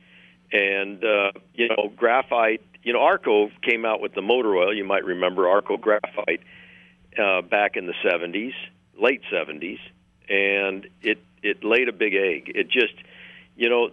And 0.52 1.04
uh, 1.04 1.32
you 1.54 1.68
know, 1.70 1.92
graphite. 1.96 2.62
You 2.84 2.94
know, 2.94 3.02
Arco 3.02 3.50
came 3.62 3.86
out 3.86 4.02
with 4.02 4.14
the 4.14 4.22
motor 4.22 4.56
oil. 4.56 4.74
You 4.74 4.86
might 4.86 5.04
remember 5.04 5.50
Arco 5.50 5.78
graphite 5.78 6.42
uh, 7.22 7.42
back 7.42 7.76
in 7.76 7.86
the 7.86 7.94
'70s, 8.06 8.54
late 9.00 9.22
'70s, 9.32 9.80
and 10.30 10.88
it 11.02 11.20
it 11.44 11.64
laid 11.64 11.90
a 11.90 11.94
big 11.94 12.14
egg. 12.14 12.52
It 12.56 12.70
just, 12.70 12.94
you 13.56 13.70
know, 13.70 13.90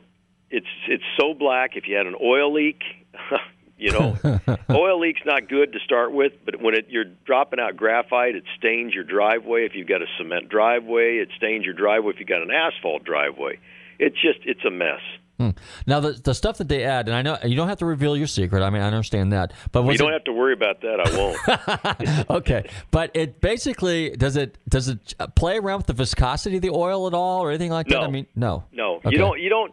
it's 0.50 0.66
it's 0.88 1.04
so 1.18 1.34
black. 1.34 1.76
If 1.76 1.88
you 1.88 1.96
had 1.96 2.06
an 2.06 2.16
oil 2.20 2.52
leak, 2.52 2.82
you 3.78 3.92
know, 3.92 4.16
oil 4.70 5.00
leak's 5.00 5.20
not 5.24 5.48
good 5.48 5.72
to 5.72 5.78
start 5.80 6.12
with. 6.12 6.32
But 6.44 6.60
when 6.60 6.74
it, 6.74 6.86
you're 6.88 7.04
dropping 7.24 7.60
out 7.60 7.76
graphite, 7.76 8.34
it 8.34 8.44
stains 8.58 8.94
your 8.94 9.04
driveway. 9.04 9.66
If 9.66 9.74
you've 9.74 9.88
got 9.88 10.02
a 10.02 10.06
cement 10.18 10.48
driveway, 10.48 11.16
it 11.18 11.28
stains 11.36 11.64
your 11.64 11.74
driveway. 11.74 12.12
If 12.14 12.20
you've 12.20 12.28
got 12.28 12.42
an 12.42 12.50
asphalt 12.50 13.04
driveway, 13.04 13.58
it's 13.98 14.16
just 14.20 14.38
it's 14.44 14.64
a 14.64 14.70
mess. 14.70 15.00
Hmm. 15.38 15.50
Now 15.86 16.00
the 16.00 16.12
the 16.12 16.34
stuff 16.34 16.56
that 16.58 16.68
they 16.68 16.82
add, 16.84 17.08
and 17.08 17.14
I 17.14 17.20
know 17.20 17.36
you 17.44 17.56
don't 17.56 17.68
have 17.68 17.78
to 17.78 17.86
reveal 17.86 18.16
your 18.16 18.26
secret. 18.26 18.62
I 18.62 18.70
mean, 18.70 18.80
I 18.80 18.86
understand 18.86 19.32
that, 19.32 19.52
but 19.70 19.84
you 19.84 19.98
don't 19.98 20.08
it, 20.08 20.14
have 20.14 20.24
to 20.24 20.32
worry 20.32 20.54
about 20.54 20.80
that. 20.80 20.98
I 20.98 22.16
won't. 22.16 22.30
okay, 22.30 22.66
but 22.90 23.10
it 23.12 23.42
basically 23.42 24.10
does 24.16 24.36
it 24.36 24.56
does 24.70 24.88
it 24.88 25.14
play 25.34 25.58
around 25.58 25.80
with 25.80 25.88
the 25.88 25.92
viscosity 25.92 26.56
of 26.56 26.62
the 26.62 26.70
oil 26.70 27.06
at 27.06 27.12
all 27.12 27.42
or 27.42 27.50
anything 27.50 27.70
like 27.70 27.86
that? 27.88 28.00
I 28.00 28.08
mean, 28.08 28.26
no. 28.34 28.64
No, 28.72 28.96
Okay. 28.96 29.10
you 29.10 29.18
don't. 29.18 29.38
You 29.38 29.50
don't. 29.50 29.72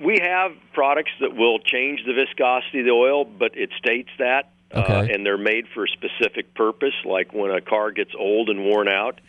We 0.00 0.20
have 0.22 0.52
products 0.72 1.12
that 1.20 1.34
will 1.34 1.58
change 1.58 2.00
the 2.06 2.12
viscosity 2.12 2.80
of 2.80 2.86
the 2.86 2.92
oil, 2.92 3.24
but 3.24 3.56
it 3.56 3.70
states 3.78 4.10
that, 4.18 4.50
uh, 4.72 5.06
and 5.10 5.24
they're 5.24 5.38
made 5.38 5.66
for 5.74 5.84
a 5.84 5.88
specific 5.88 6.54
purpose. 6.54 6.94
Like 7.04 7.32
when 7.32 7.50
a 7.50 7.60
car 7.60 7.92
gets 7.92 8.12
old 8.18 8.50
and 8.50 8.64
worn 8.64 8.88
out, 8.88 9.20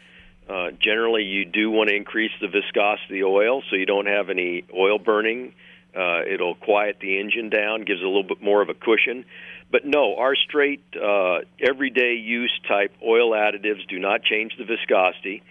uh, 0.49 0.71
generally 0.80 1.23
you 1.23 1.45
do 1.45 1.69
want 1.69 1.89
to 1.89 1.95
increase 1.95 2.32
the 2.41 2.47
viscosity 2.47 3.06
of 3.06 3.10
the 3.10 3.23
oil 3.23 3.62
so 3.69 3.75
you 3.75 3.86
don't 3.86 4.08
have 4.08 4.30
any 4.30 4.63
oil 4.75 4.97
burning. 4.99 5.53
Uh, 5.95 6.21
it'll 6.32 6.56
quiet 6.56 6.97
the 7.01 7.19
engine 7.19 7.49
down, 7.49 7.84
gives 7.84 8.01
a 8.01 8.06
little 8.06 8.23
bit 8.23 8.41
more 8.41 8.62
of 8.62 8.69
a 8.69 8.73
cushion. 8.73 9.25
But 9.71 9.86
no, 9.86 10.15
our 10.17 10.36
straight 10.36 10.84
uh, 10.95 11.39
everyday 11.60 12.13
use 12.13 12.51
type 12.67 12.93
oil 13.06 13.32
additives 13.32 13.88
do 13.88 13.99
not 13.99 14.23
change 14.23 14.53
the 14.58 14.63
viscosity. 14.63 15.43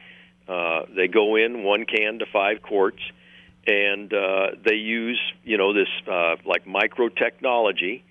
Uh, 0.49 0.83
they 0.95 1.09
go 1.09 1.37
in 1.37 1.65
one 1.65 1.85
can 1.85 2.21
to 2.21 2.27
five 2.33 2.63
quarts, 2.63 3.03
and 3.67 4.13
uh, 4.13 4.47
they 4.65 4.77
use 4.77 5.21
you 5.45 5.59
know 5.59 5.73
this 5.73 5.89
uh, 6.07 6.37
like 6.45 6.67
micro 6.67 7.09
technology 7.09 8.05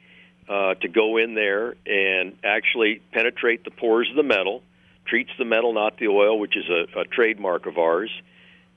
uh, 0.50 0.76
to 0.76 0.88
go 0.88 1.18
in 1.18 1.34
there 1.34 1.76
and 1.86 2.38
actually 2.44 3.02
penetrate 3.12 3.64
the 3.64 3.72
pores 3.72 4.10
of 4.10 4.16
the 4.16 4.24
metal, 4.24 4.62
treats 5.06 5.32
the 5.38 5.46
metal, 5.46 5.74
not 5.74 5.98
the 5.98 6.08
oil, 6.08 6.38
which 6.40 6.56
is 6.56 6.66
a, 6.70 7.00
a 7.00 7.06
trademark 7.06 7.66
of 7.66 7.78
ours, 7.78 8.12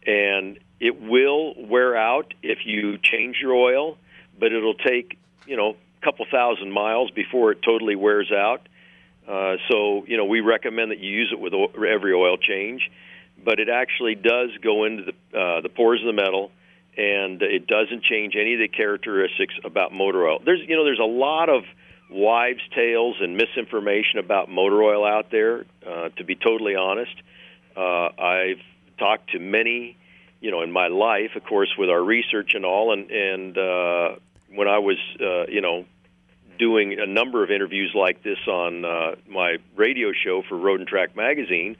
and 0.07 0.59
it 0.81 1.01
will 1.01 1.55
wear 1.57 1.97
out 1.97 2.33
if 2.43 2.59
you 2.65 2.99
change 2.99 3.37
your 3.43 3.55
oil, 3.55 3.99
but 4.39 4.53
it'll 4.53 4.75
take 4.75 5.19
you 5.47 5.57
know 5.57 5.71
a 5.71 6.05
couple 6.05 6.25
thousand 6.31 6.71
miles 6.71 7.11
before 7.11 7.53
it 7.53 7.63
totally 7.63 7.97
wears 7.97 8.31
out. 8.31 8.69
Uh, 9.27 9.57
so 9.69 10.05
you 10.07 10.17
know 10.17 10.25
we 10.25 10.41
recommend 10.41 10.93
that 10.93 11.01
you 11.01 11.11
use 11.11 11.33
it 11.33 11.41
with 11.41 11.53
every 11.85 12.15
oil 12.15 12.37
change, 12.37 12.89
but 13.45 13.59
it 13.59 13.69
actually 13.69 14.15
does 14.15 14.51
go 14.63 14.85
into 14.85 15.03
the 15.03 15.39
uh, 15.39 15.61
the 15.61 15.69
pores 15.69 16.01
of 16.01 16.07
the 16.07 16.13
metal, 16.13 16.51
and 16.97 17.43
it 17.43 17.67
doesn't 17.67 18.03
change 18.03 18.35
any 18.35 18.55
of 18.55 18.61
the 18.61 18.69
characteristics 18.69 19.55
about 19.65 19.93
motor 19.93 20.27
oil. 20.27 20.41
There's 20.45 20.61
you 20.67 20.77
know 20.77 20.85
there's 20.85 20.99
a 20.99 21.05
lot 21.05 21.49
of 21.49 21.65
wives' 22.11 22.61
tales 22.75 23.17
and 23.21 23.37
misinformation 23.37 24.19
about 24.19 24.49
motor 24.49 24.83
oil 24.83 25.05
out 25.05 25.31
there. 25.31 25.67
Uh, 25.87 26.09
to 26.17 26.25
be 26.25 26.35
totally 26.35 26.75
honest, 26.75 27.15
uh, 27.77 28.09
I've 28.19 28.61
talked 28.99 29.31
to 29.31 29.39
many, 29.39 29.97
you 30.41 30.51
know, 30.51 30.63
in 30.63 30.73
my 30.73 30.89
life, 30.89 31.37
of 31.37 31.45
course, 31.45 31.73
with 31.79 31.91
our 31.91 32.03
research 32.03 32.55
and 32.55 32.65
all, 32.65 32.93
and 32.93 33.11
and 33.11 33.59
uh, 33.59 34.17
when 34.55 34.69
I 34.69 34.79
was, 34.79 34.97
uh, 35.21 35.47
you 35.47 35.61
know, 35.61 35.85
doing 36.59 36.99
a 36.99 37.07
number 37.07 37.45
of 37.45 37.51
interviews 37.51 37.93
like 37.95 38.23
this 38.23 38.39
on 38.49 38.85
uh, 38.85 39.15
my 39.29 39.59
radio 39.77 40.13
show 40.13 40.43
for 40.49 40.57
Road 40.57 40.81
and 40.81 40.89
Track 40.89 41.15
magazine, 41.15 41.77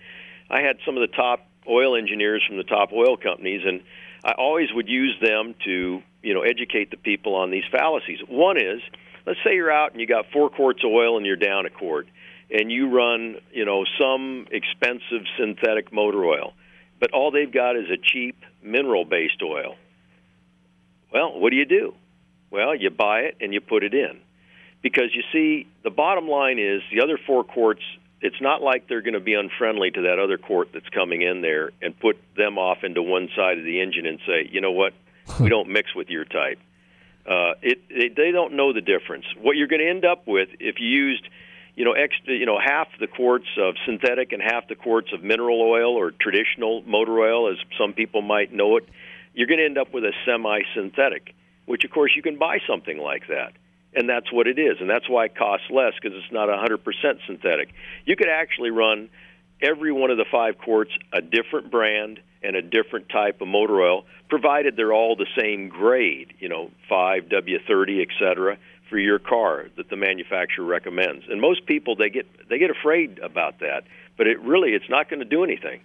I 0.51 0.61
had 0.61 0.77
some 0.85 0.97
of 0.97 1.01
the 1.01 1.15
top 1.15 1.47
oil 1.69 1.97
engineers 1.97 2.43
from 2.47 2.57
the 2.57 2.65
top 2.65 2.93
oil 2.93 3.17
companies, 3.17 3.63
and 3.65 3.83
I 4.25 4.33
always 4.33 4.69
would 4.75 4.89
use 4.89 5.17
them 5.21 5.55
to, 5.65 6.03
you 6.23 6.35
know, 6.35 6.43
educate 6.43 6.91
the 6.91 6.97
people 6.97 7.35
on 7.35 7.51
these 7.51 7.65
fallacies. 7.71 8.19
One 8.29 8.57
is, 8.57 8.81
let's 9.27 9.39
say 9.45 9.55
you're 9.55 9.71
out 9.71 9.93
and 9.93 10.01
you 10.01 10.07
got 10.07 10.27
four 10.33 10.51
quarts 10.51 10.83
of 10.85 10.91
oil 10.91 11.17
and 11.17 11.25
you're 11.25 11.37
down 11.37 11.67
a 11.67 11.71
quart, 11.71 12.09
and 12.51 12.73
you 12.73 12.89
run, 12.89 13.37
you 13.53 13.65
know, 13.65 13.85
some 14.01 14.47
expensive 14.51 15.27
synthetic 15.39 15.93
motor 15.93 16.25
oil, 16.25 16.55
but 16.99 17.13
all 17.13 17.31
they've 17.31 17.53
got 17.53 17.77
is 17.77 17.91
a 17.91 17.97
cheap 17.97 18.37
mineral-based 18.63 19.43
oil. 19.43 19.77
Well, 21.13 21.39
what 21.39 21.51
do 21.51 21.57
you 21.57 21.67
do? 21.67 21.95
Well, 22.51 22.75
you 22.75 22.91
buy 22.91 23.21
it 23.21 23.37
and 23.41 23.53
you 23.53 23.61
put 23.61 23.85
it 23.85 23.95
in. 23.95 24.21
Because 24.83 25.15
you 25.15 25.23
see, 25.33 25.67
the 25.83 25.91
bottom 25.91 26.29
line 26.29 26.59
is 26.59 26.83
the 26.93 27.03
other 27.03 27.19
four 27.27 27.45
quarts 27.45 27.83
it's 28.21 28.41
not 28.41 28.63
like 28.63 28.89
they're 28.89 29.03
going 29.03 29.15
to 29.15 29.21
be 29.21 29.35
unfriendly 29.35 29.91
to 29.93 30.03
that 30.03 30.19
other 30.19 30.39
court 30.39 30.71
that's 30.73 30.89
coming 30.89 31.23
in 31.23 31.41
there 31.41 31.71
and 31.81 31.99
put 31.99 32.17
them 32.37 32.59
off 32.59 32.79
into 32.83 33.03
one 33.03 33.29
side 33.37 33.59
of 33.59 33.65
the 33.65 33.81
engine 33.81 34.07
and 34.07 34.19
say, 34.27 34.49
you 34.51 34.61
know 34.61 34.73
what, 34.73 34.93
we 35.41 35.49
don't 35.49 35.69
mix 35.69 35.95
with 35.95 36.09
your 36.09 36.25
type. 36.25 36.59
Uh, 37.27 37.53
it, 37.61 37.79
it 37.91 38.17
they 38.17 38.31
don't 38.33 38.55
know 38.55 38.73
the 38.73 38.81
difference. 38.81 39.27
What 39.41 39.57
you're 39.57 39.69
going 39.69 39.83
to 39.83 39.89
end 39.89 40.05
up 40.05 40.27
with 40.27 40.49
if 40.61 40.77
you 40.81 40.89
used, 40.89 41.29
you 41.77 41.85
know, 41.85 41.93
extra, 41.93 42.35
you 42.35 42.47
know, 42.47 42.59
half 42.59 42.89
the 42.99 43.07
quarts 43.07 43.47
of 43.59 43.75
synthetic 43.85 44.33
and 44.33 44.43
half 44.43 44.67
the 44.67 44.75
quarts 44.75 45.13
of 45.13 45.23
mineral 45.23 45.61
oil 45.61 45.95
or 45.95 46.11
traditional 46.11 46.83
motor 46.87 47.21
oil, 47.21 47.53
as 47.53 47.59
some 47.79 47.93
people 47.93 48.23
might 48.23 48.53
know 48.53 48.79
it, 48.79 48.89
you're 49.35 49.47
going 49.47 49.59
to 49.59 49.67
end 49.67 49.79
up 49.79 49.93
with 49.93 50.05
a 50.05 50.13
semi-synthetic, 50.25 51.35
which 51.67 51.85
of 51.85 51.91
course 51.91 52.13
you 52.17 52.23
can 52.23 52.39
buy 52.39 52.59
something 52.67 52.99
like 52.99 53.29
that 53.29 53.53
and 53.95 54.09
that's 54.09 54.33
what 54.33 54.47
it 54.47 54.59
is, 54.59 54.77
and 54.81 54.89
that's 54.89 55.09
why 55.09 55.27
it 55.27 55.37
costs 55.37 55.67
less 55.71 55.93
because 56.01 56.17
it's 56.17 56.33
not 56.33 56.49
100% 56.49 56.79
synthetic. 57.27 57.71
You 58.05 58.17
could 58.17 58.29
actually 58.29 58.71
run 58.71 59.09
every 59.61 59.93
one 59.93 60.11
of 60.11 60.19
the 60.19 60.27
five 60.31 60.59
quarts 60.59 60.91
a 61.13 61.21
different 61.21 61.71
brand 61.71 62.21
and 62.43 62.55
a 62.55 62.63
different 62.63 63.09
type 63.09 63.41
of 63.41 63.49
motor 63.49 63.81
oil, 63.81 64.05
provided 64.29 64.77
they're 64.77 64.93
all 64.93 65.17
the 65.17 65.27
same 65.37 65.69
grade, 65.69 66.35
you 66.39 66.49
know, 66.49 66.71
5W30, 66.91 68.03
et 68.03 68.09
cetera, 68.19 68.57
for 68.89 68.99
your 68.99 69.19
car 69.19 69.67
that 69.77 69.91
the 69.91 69.97
manufacturer 69.97 70.65
recommends. 70.65 71.25
And 71.29 71.41
most 71.41 71.67
people 71.67 71.97
they 71.97 72.11
get 72.11 72.27
they 72.49 72.59
get 72.59 72.71
afraid 72.71 73.19
about 73.19 73.61
that, 73.61 73.83
but 74.17 74.27
it 74.27 74.41
really 74.41 74.71
it's 74.71 74.89
not 74.89 75.11
going 75.11 75.21
to 75.21 75.27
do 75.27 75.45
anything. 75.45 75.81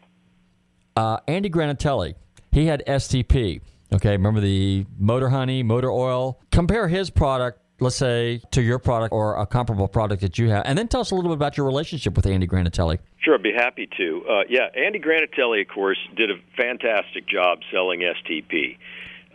Uh, 0.96 1.18
Andy 1.28 1.50
Granatelli, 1.50 2.14
he 2.52 2.68
had 2.68 2.84
STP. 2.86 3.62
Okay, 3.92 4.12
remember 4.12 4.40
the 4.40 4.86
Motor 4.98 5.30
Honey, 5.30 5.64
Motor 5.64 5.92
Oil. 5.92 6.40
Compare 6.52 6.88
his 6.88 7.10
product 7.10 7.60
let's 7.84 7.98
say, 7.98 8.42
to 8.52 8.62
your 8.62 8.80
product 8.80 9.12
or 9.12 9.38
a 9.38 9.46
comparable 9.46 9.88
product 9.88 10.22
that 10.22 10.40
you 10.40 10.50
have. 10.50 10.64
And 10.66 10.78
then 10.78 10.88
tell 10.88 11.02
us 11.02 11.12
a 11.12 11.16
little 11.16 11.30
bit 11.30 11.36
about 11.36 11.58
your 11.58 11.66
relationship 11.66 12.16
with 12.16 12.26
Andy 12.26 12.48
Granatelli. 12.48 12.98
Sure, 13.20 13.36
I'd 13.36 13.44
be 13.44 13.54
happy 13.54 13.88
to. 13.98 14.26
Uh, 14.28 14.44
yeah, 14.50 14.68
Andy 14.76 15.00
Granatelli, 15.00 15.62
of 15.62 15.68
course, 15.68 16.00
did 16.16 16.32
a 16.32 16.36
fantastic 16.58 17.28
job 17.28 17.60
selling 17.72 18.00
STP, 18.00 18.78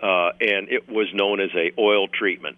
uh, 0.02 0.32
and 0.40 0.68
it 0.70 0.88
was 0.88 1.06
known 1.14 1.40
as 1.40 1.50
a 1.54 1.78
oil 1.80 2.08
treatment. 2.08 2.56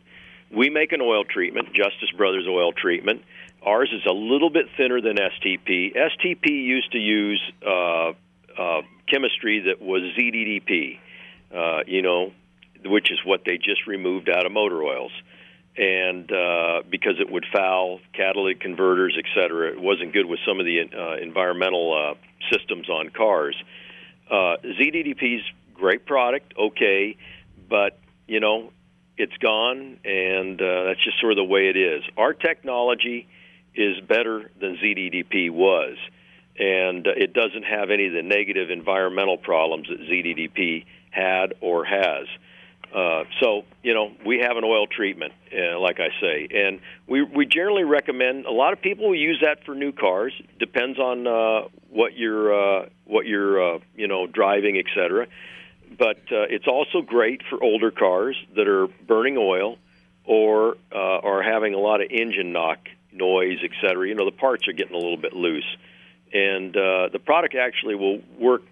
We 0.50 0.70
make 0.70 0.92
an 0.92 1.00
oil 1.00 1.24
treatment, 1.24 1.68
Justice 1.68 2.10
Brothers 2.16 2.46
oil 2.48 2.72
treatment. 2.72 3.22
Ours 3.62 3.90
is 3.92 4.02
a 4.08 4.12
little 4.12 4.50
bit 4.50 4.66
thinner 4.76 5.00
than 5.00 5.16
STP. 5.16 5.94
STP 5.94 6.48
used 6.48 6.92
to 6.92 6.98
use 6.98 7.52
uh, 7.64 8.12
uh, 8.58 8.82
chemistry 9.08 9.60
that 9.66 9.80
was 9.80 10.02
ZDDP, 10.18 10.98
uh, 11.54 11.84
you 11.86 12.02
know, 12.02 12.32
which 12.84 13.12
is 13.12 13.18
what 13.24 13.42
they 13.44 13.58
just 13.58 13.86
removed 13.86 14.28
out 14.28 14.46
of 14.46 14.52
motor 14.52 14.82
oils 14.82 15.12
and 15.76 16.30
uh, 16.30 16.82
because 16.88 17.14
it 17.20 17.30
would 17.30 17.46
foul 17.52 18.00
catalytic 18.12 18.60
converters, 18.60 19.16
et 19.18 19.24
cetera. 19.34 19.72
It 19.72 19.80
wasn't 19.80 20.12
good 20.12 20.26
with 20.26 20.40
some 20.46 20.60
of 20.60 20.66
the 20.66 20.80
uh, 20.80 21.22
environmental 21.22 21.92
uh, 21.92 22.14
systems 22.52 22.88
on 22.88 23.10
cars. 23.10 23.56
Uh, 24.30 24.56
ZDDP's 24.64 25.44
great 25.74 26.06
product, 26.06 26.54
okay, 26.58 27.16
but 27.68 27.98
you 28.26 28.40
know 28.40 28.72
it's 29.16 29.36
gone, 29.38 29.98
and 30.04 30.60
uh, 30.60 30.84
that's 30.84 31.04
just 31.04 31.20
sort 31.20 31.32
of 31.32 31.36
the 31.36 31.44
way 31.44 31.68
it 31.68 31.76
is. 31.76 32.02
Our 32.16 32.32
technology 32.32 33.28
is 33.74 34.00
better 34.00 34.50
than 34.60 34.76
ZDDP 34.76 35.50
was, 35.50 35.96
and 36.58 37.06
uh, 37.06 37.12
it 37.16 37.32
doesn't 37.32 37.64
have 37.64 37.90
any 37.90 38.06
of 38.06 38.12
the 38.12 38.22
negative 38.22 38.70
environmental 38.70 39.36
problems 39.36 39.88
that 39.88 40.00
ZDDP 40.00 40.84
had 41.10 41.54
or 41.60 41.84
has. 41.84 42.26
Uh, 42.94 43.22
so 43.40 43.62
you 43.82 43.94
know 43.94 44.10
we 44.26 44.38
have 44.38 44.56
an 44.56 44.64
oil 44.64 44.86
treatment, 44.86 45.32
uh, 45.52 45.78
like 45.78 46.00
I 46.00 46.08
say, 46.20 46.48
and 46.50 46.80
we 47.06 47.22
we 47.22 47.46
generally 47.46 47.84
recommend. 47.84 48.46
A 48.46 48.50
lot 48.50 48.72
of 48.72 48.82
people 48.82 49.14
use 49.14 49.40
that 49.42 49.64
for 49.64 49.76
new 49.76 49.92
cars. 49.92 50.32
Depends 50.58 50.98
on 50.98 51.26
uh, 51.26 51.68
what 51.90 52.16
you're 52.16 52.52
uh, 52.52 52.88
what 53.04 53.26
you're 53.26 53.76
uh, 53.76 53.78
you 53.94 54.08
know 54.08 54.26
driving, 54.26 54.76
etc. 54.76 55.28
But 55.96 56.18
uh, 56.32 56.50
it's 56.50 56.66
also 56.66 57.00
great 57.02 57.42
for 57.48 57.62
older 57.62 57.92
cars 57.92 58.36
that 58.56 58.66
are 58.66 58.88
burning 59.06 59.36
oil 59.36 59.78
or 60.24 60.76
uh, 60.92 60.96
are 60.96 61.42
having 61.42 61.74
a 61.74 61.78
lot 61.78 62.00
of 62.00 62.08
engine 62.10 62.52
knock, 62.52 62.88
noise, 63.12 63.58
etc. 63.62 64.08
You 64.08 64.16
know 64.16 64.24
the 64.24 64.36
parts 64.36 64.66
are 64.66 64.72
getting 64.72 64.94
a 64.94 64.98
little 64.98 65.16
bit 65.16 65.32
loose, 65.32 65.76
and 66.32 66.76
uh, 66.76 67.08
the 67.12 67.20
product 67.24 67.54
actually 67.54 67.94
will 67.94 68.20
work 68.36 68.62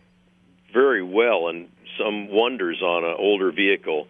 very 0.72 1.02
well 1.02 1.48
and 1.48 1.68
some 1.98 2.28
wonders 2.28 2.80
on 2.82 3.04
an 3.04 3.14
older 3.18 3.50
vehicle 3.52 4.06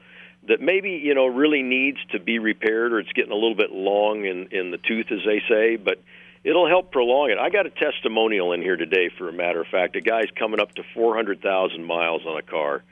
that 0.46 0.60
maybe 0.60 0.90
you 1.02 1.14
know 1.14 1.26
really 1.26 1.62
needs 1.62 1.98
to 2.12 2.20
be 2.20 2.38
repaired 2.38 2.92
or 2.92 3.00
it's 3.00 3.12
getting 3.12 3.32
a 3.32 3.34
little 3.34 3.54
bit 3.56 3.70
long 3.70 4.24
in 4.24 4.48
in 4.50 4.70
the 4.70 4.78
tooth 4.78 5.06
as 5.10 5.20
they 5.24 5.42
say 5.48 5.76
but 5.76 5.98
it'll 6.44 6.68
help 6.68 6.92
prolong 6.92 7.30
it. 7.30 7.38
I 7.38 7.50
got 7.50 7.66
a 7.66 7.70
testimonial 7.70 8.52
in 8.52 8.62
here 8.62 8.76
today 8.76 9.10
for 9.16 9.28
a 9.28 9.32
matter 9.32 9.60
of 9.60 9.66
fact. 9.66 9.96
A 9.96 10.00
guy's 10.00 10.30
coming 10.38 10.60
up 10.60 10.74
to 10.76 10.82
400,000 10.94 11.84
miles 11.84 12.22
on 12.26 12.38
a 12.38 12.42
car 12.42 12.82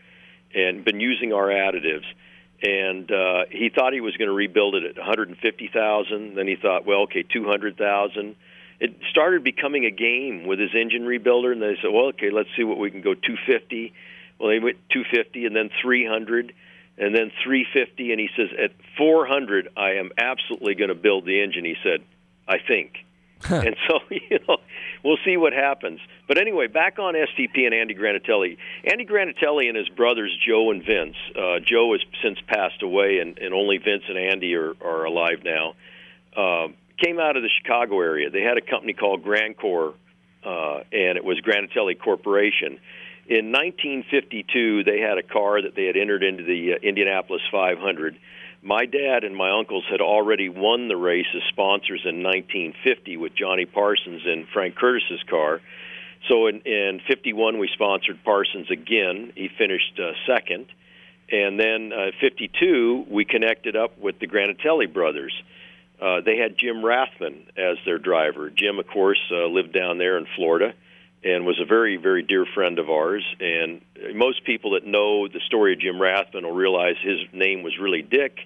and 0.54 0.84
been 0.84 1.00
using 1.00 1.32
our 1.32 1.48
additives. 1.48 2.04
And 2.62 3.10
uh 3.10 3.44
he 3.50 3.70
thought 3.74 3.92
he 3.92 4.00
was 4.00 4.16
going 4.16 4.28
to 4.28 4.34
rebuild 4.34 4.74
it 4.74 4.84
at 4.84 4.96
150,000 4.96 6.34
then 6.34 6.46
he 6.46 6.56
thought 6.56 6.86
well 6.86 7.02
okay 7.02 7.22
200,000 7.22 8.36
it 8.78 8.94
started 9.10 9.42
becoming 9.42 9.86
a 9.86 9.90
game 9.90 10.46
with 10.46 10.58
his 10.58 10.70
engine 10.74 11.02
rebuilder. 11.02 11.52
And 11.52 11.62
they 11.62 11.76
said 11.80 11.90
well 11.92 12.06
okay 12.08 12.30
let's 12.30 12.48
see 12.56 12.64
what 12.64 12.78
we 12.78 12.90
can 12.90 13.02
go 13.02 13.14
250 13.14 13.92
well, 14.38 14.50
they 14.50 14.58
went 14.58 14.76
250 14.90 15.46
and 15.46 15.56
then 15.56 15.70
300 15.82 16.52
and 16.98 17.14
then 17.14 17.30
350 17.44 18.12
and 18.12 18.20
he 18.20 18.28
says 18.36 18.48
at 18.58 18.72
400 18.98 19.68
I 19.76 19.92
am 19.92 20.10
absolutely 20.18 20.74
going 20.74 20.88
to 20.88 20.94
build 20.94 21.26
the 21.26 21.42
engine. 21.42 21.64
He 21.64 21.76
said, 21.82 22.02
I 22.48 22.58
think. 22.66 22.96
and 23.50 23.76
so, 23.88 24.00
you 24.10 24.38
know, 24.48 24.58
we'll 25.04 25.18
see 25.24 25.36
what 25.36 25.52
happens. 25.52 26.00
But 26.26 26.38
anyway, 26.38 26.68
back 26.68 26.98
on 26.98 27.14
STP 27.14 27.66
and 27.66 27.74
Andy 27.74 27.94
Granatelli. 27.94 28.56
Andy 28.84 29.04
Granatelli 29.04 29.68
and 29.68 29.76
his 29.76 29.88
brothers 29.90 30.36
Joe 30.46 30.70
and 30.70 30.84
Vince. 30.84 31.16
Uh, 31.36 31.60
Joe 31.60 31.92
has 31.92 32.00
since 32.22 32.38
passed 32.46 32.82
away, 32.82 33.18
and, 33.18 33.38
and 33.38 33.52
only 33.52 33.78
Vince 33.78 34.04
and 34.08 34.18
Andy 34.18 34.54
are, 34.54 34.72
are 34.82 35.04
alive 35.04 35.40
now. 35.44 35.74
Uh, 36.34 36.68
came 37.02 37.20
out 37.20 37.36
of 37.36 37.42
the 37.42 37.50
Chicago 37.62 38.00
area. 38.00 38.30
They 38.30 38.42
had 38.42 38.56
a 38.56 38.62
company 38.62 38.94
called 38.94 39.22
Grancor, 39.22 39.94
uh, 40.44 40.78
and 40.92 41.18
it 41.18 41.24
was 41.24 41.38
Granatelli 41.40 41.98
Corporation 41.98 42.78
in 43.28 43.50
1952, 43.50 44.84
they 44.84 45.00
had 45.00 45.18
a 45.18 45.22
car 45.22 45.60
that 45.60 45.74
they 45.74 45.86
had 45.86 45.96
entered 45.96 46.22
into 46.22 46.44
the 46.44 46.74
uh, 46.74 46.76
Indianapolis 46.80 47.42
500. 47.50 48.16
My 48.62 48.86
dad 48.86 49.24
and 49.24 49.34
my 49.34 49.50
uncles 49.50 49.84
had 49.90 50.00
already 50.00 50.48
won 50.48 50.88
the 50.88 50.96
race 50.96 51.26
as 51.34 51.42
sponsors 51.48 52.02
in 52.04 52.22
1950 52.22 53.16
with 53.16 53.34
Johnny 53.34 53.66
Parsons 53.66 54.22
and 54.24 54.46
Frank 54.48 54.76
Kurtis's 54.76 55.22
car. 55.28 55.60
So 56.28 56.46
in, 56.46 56.60
in 56.62 57.00
51, 57.06 57.58
we 57.58 57.68
sponsored 57.72 58.22
Parsons 58.24 58.70
again. 58.70 59.32
He 59.34 59.48
finished 59.48 59.98
uh, 59.98 60.12
second. 60.26 60.66
And 61.30 61.58
then 61.58 61.92
uh, 61.92 62.10
52, 62.20 63.06
we 63.10 63.24
connected 63.24 63.74
up 63.74 63.98
with 63.98 64.20
the 64.20 64.28
Granatelli 64.28 64.92
brothers. 64.92 65.34
Uh, 66.00 66.20
they 66.20 66.36
had 66.36 66.56
Jim 66.56 66.76
Rathmann 66.76 67.48
as 67.56 67.78
their 67.84 67.98
driver. 67.98 68.50
Jim, 68.50 68.78
of 68.78 68.86
course, 68.86 69.20
uh, 69.32 69.46
lived 69.46 69.72
down 69.72 69.98
there 69.98 70.16
in 70.16 70.26
Florida 70.36 70.74
and 71.26 71.44
was 71.44 71.58
a 71.60 71.64
very, 71.64 71.96
very 71.96 72.22
dear 72.22 72.46
friend 72.54 72.78
of 72.78 72.88
ours. 72.88 73.24
And 73.40 73.80
most 74.14 74.44
people 74.44 74.72
that 74.72 74.86
know 74.86 75.26
the 75.26 75.40
story 75.46 75.72
of 75.72 75.80
Jim 75.80 75.96
Rathmann 75.96 76.44
will 76.44 76.54
realize 76.54 76.94
his 77.02 77.18
name 77.32 77.64
was 77.64 77.76
really 77.80 78.02
Dick, 78.02 78.38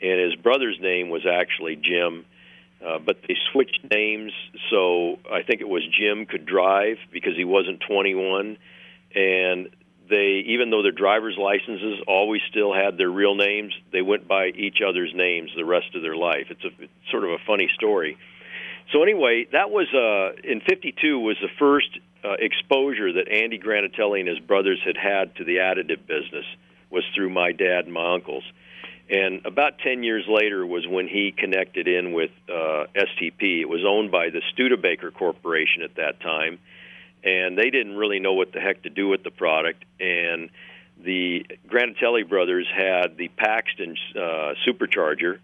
and 0.00 0.20
his 0.20 0.36
brother's 0.36 0.78
name 0.80 1.08
was 1.08 1.26
actually 1.26 1.74
Jim. 1.74 2.24
Uh, 2.84 2.98
but 2.98 3.16
they 3.26 3.34
switched 3.50 3.80
names, 3.90 4.32
so 4.70 5.18
I 5.32 5.42
think 5.42 5.60
it 5.60 5.68
was 5.68 5.82
Jim 5.98 6.26
could 6.26 6.46
drive 6.46 6.98
because 7.10 7.34
he 7.34 7.44
wasn't 7.44 7.80
21, 7.80 8.58
and 9.14 9.70
they, 10.08 10.44
even 10.46 10.70
though 10.70 10.82
their 10.82 10.92
driver's 10.92 11.36
licenses 11.38 11.98
always 12.06 12.42
still 12.50 12.74
had 12.74 12.98
their 12.98 13.10
real 13.10 13.34
names, 13.34 13.72
they 13.90 14.02
went 14.02 14.28
by 14.28 14.48
each 14.48 14.78
other's 14.86 15.12
names 15.14 15.50
the 15.56 15.64
rest 15.64 15.94
of 15.94 16.02
their 16.02 16.16
life. 16.16 16.46
It's 16.50 16.64
a 16.64 16.82
it's 16.82 16.92
sort 17.10 17.24
of 17.24 17.30
a 17.30 17.38
funny 17.46 17.70
story. 17.74 18.18
So 18.92 19.02
anyway, 19.02 19.46
that 19.52 19.70
was 19.70 19.88
uh, 19.94 20.38
in 20.44 20.60
'52 20.60 21.18
was 21.18 21.36
the 21.40 21.48
first 21.58 21.88
uh, 22.24 22.32
exposure 22.38 23.12
that 23.12 23.28
Andy 23.30 23.58
Granatelli 23.58 24.20
and 24.20 24.28
his 24.28 24.38
brothers 24.38 24.80
had 24.84 24.96
had 24.96 25.36
to 25.36 25.44
the 25.44 25.56
additive 25.56 26.06
business 26.06 26.46
was 26.90 27.04
through 27.14 27.30
my 27.30 27.52
dad 27.52 27.84
and 27.84 27.92
my 27.92 28.14
uncles. 28.14 28.44
And 29.10 29.44
about 29.44 29.78
10 29.80 30.02
years 30.02 30.24
later 30.26 30.64
was 30.64 30.86
when 30.86 31.06
he 31.06 31.34
connected 31.36 31.86
in 31.86 32.14
with 32.14 32.30
uh, 32.48 32.86
STP. 32.96 33.60
It 33.60 33.68
was 33.68 33.84
owned 33.86 34.10
by 34.10 34.30
the 34.30 34.40
Studebaker 34.52 35.10
Corporation 35.10 35.82
at 35.82 35.96
that 35.96 36.20
time, 36.20 36.58
and 37.22 37.58
they 37.58 37.68
didn't 37.68 37.96
really 37.96 38.20
know 38.20 38.32
what 38.32 38.52
the 38.52 38.60
heck 38.60 38.82
to 38.84 38.90
do 38.90 39.08
with 39.08 39.22
the 39.22 39.30
product. 39.30 39.84
And 40.00 40.48
the 41.02 41.44
Granatelli 41.68 42.26
brothers 42.26 42.66
had 42.74 43.18
the 43.18 43.28
Paxton 43.28 43.96
uh, 44.16 44.54
supercharger, 44.66 45.38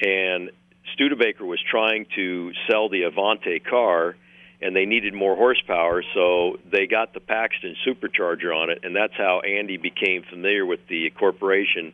and 0.00 0.50
Studebaker 0.94 1.44
was 1.44 1.60
trying 1.70 2.06
to 2.16 2.52
sell 2.68 2.88
the 2.88 3.02
Avanti 3.02 3.60
car, 3.60 4.16
and 4.60 4.74
they 4.74 4.86
needed 4.86 5.14
more 5.14 5.36
horsepower, 5.36 6.02
so 6.14 6.58
they 6.70 6.86
got 6.86 7.12
the 7.12 7.20
Paxton 7.20 7.76
supercharger 7.86 8.54
on 8.54 8.70
it, 8.70 8.80
and 8.82 8.96
that's 8.96 9.14
how 9.16 9.40
Andy 9.40 9.76
became 9.76 10.22
familiar 10.30 10.64
with 10.64 10.80
the 10.88 11.10
corporation. 11.10 11.92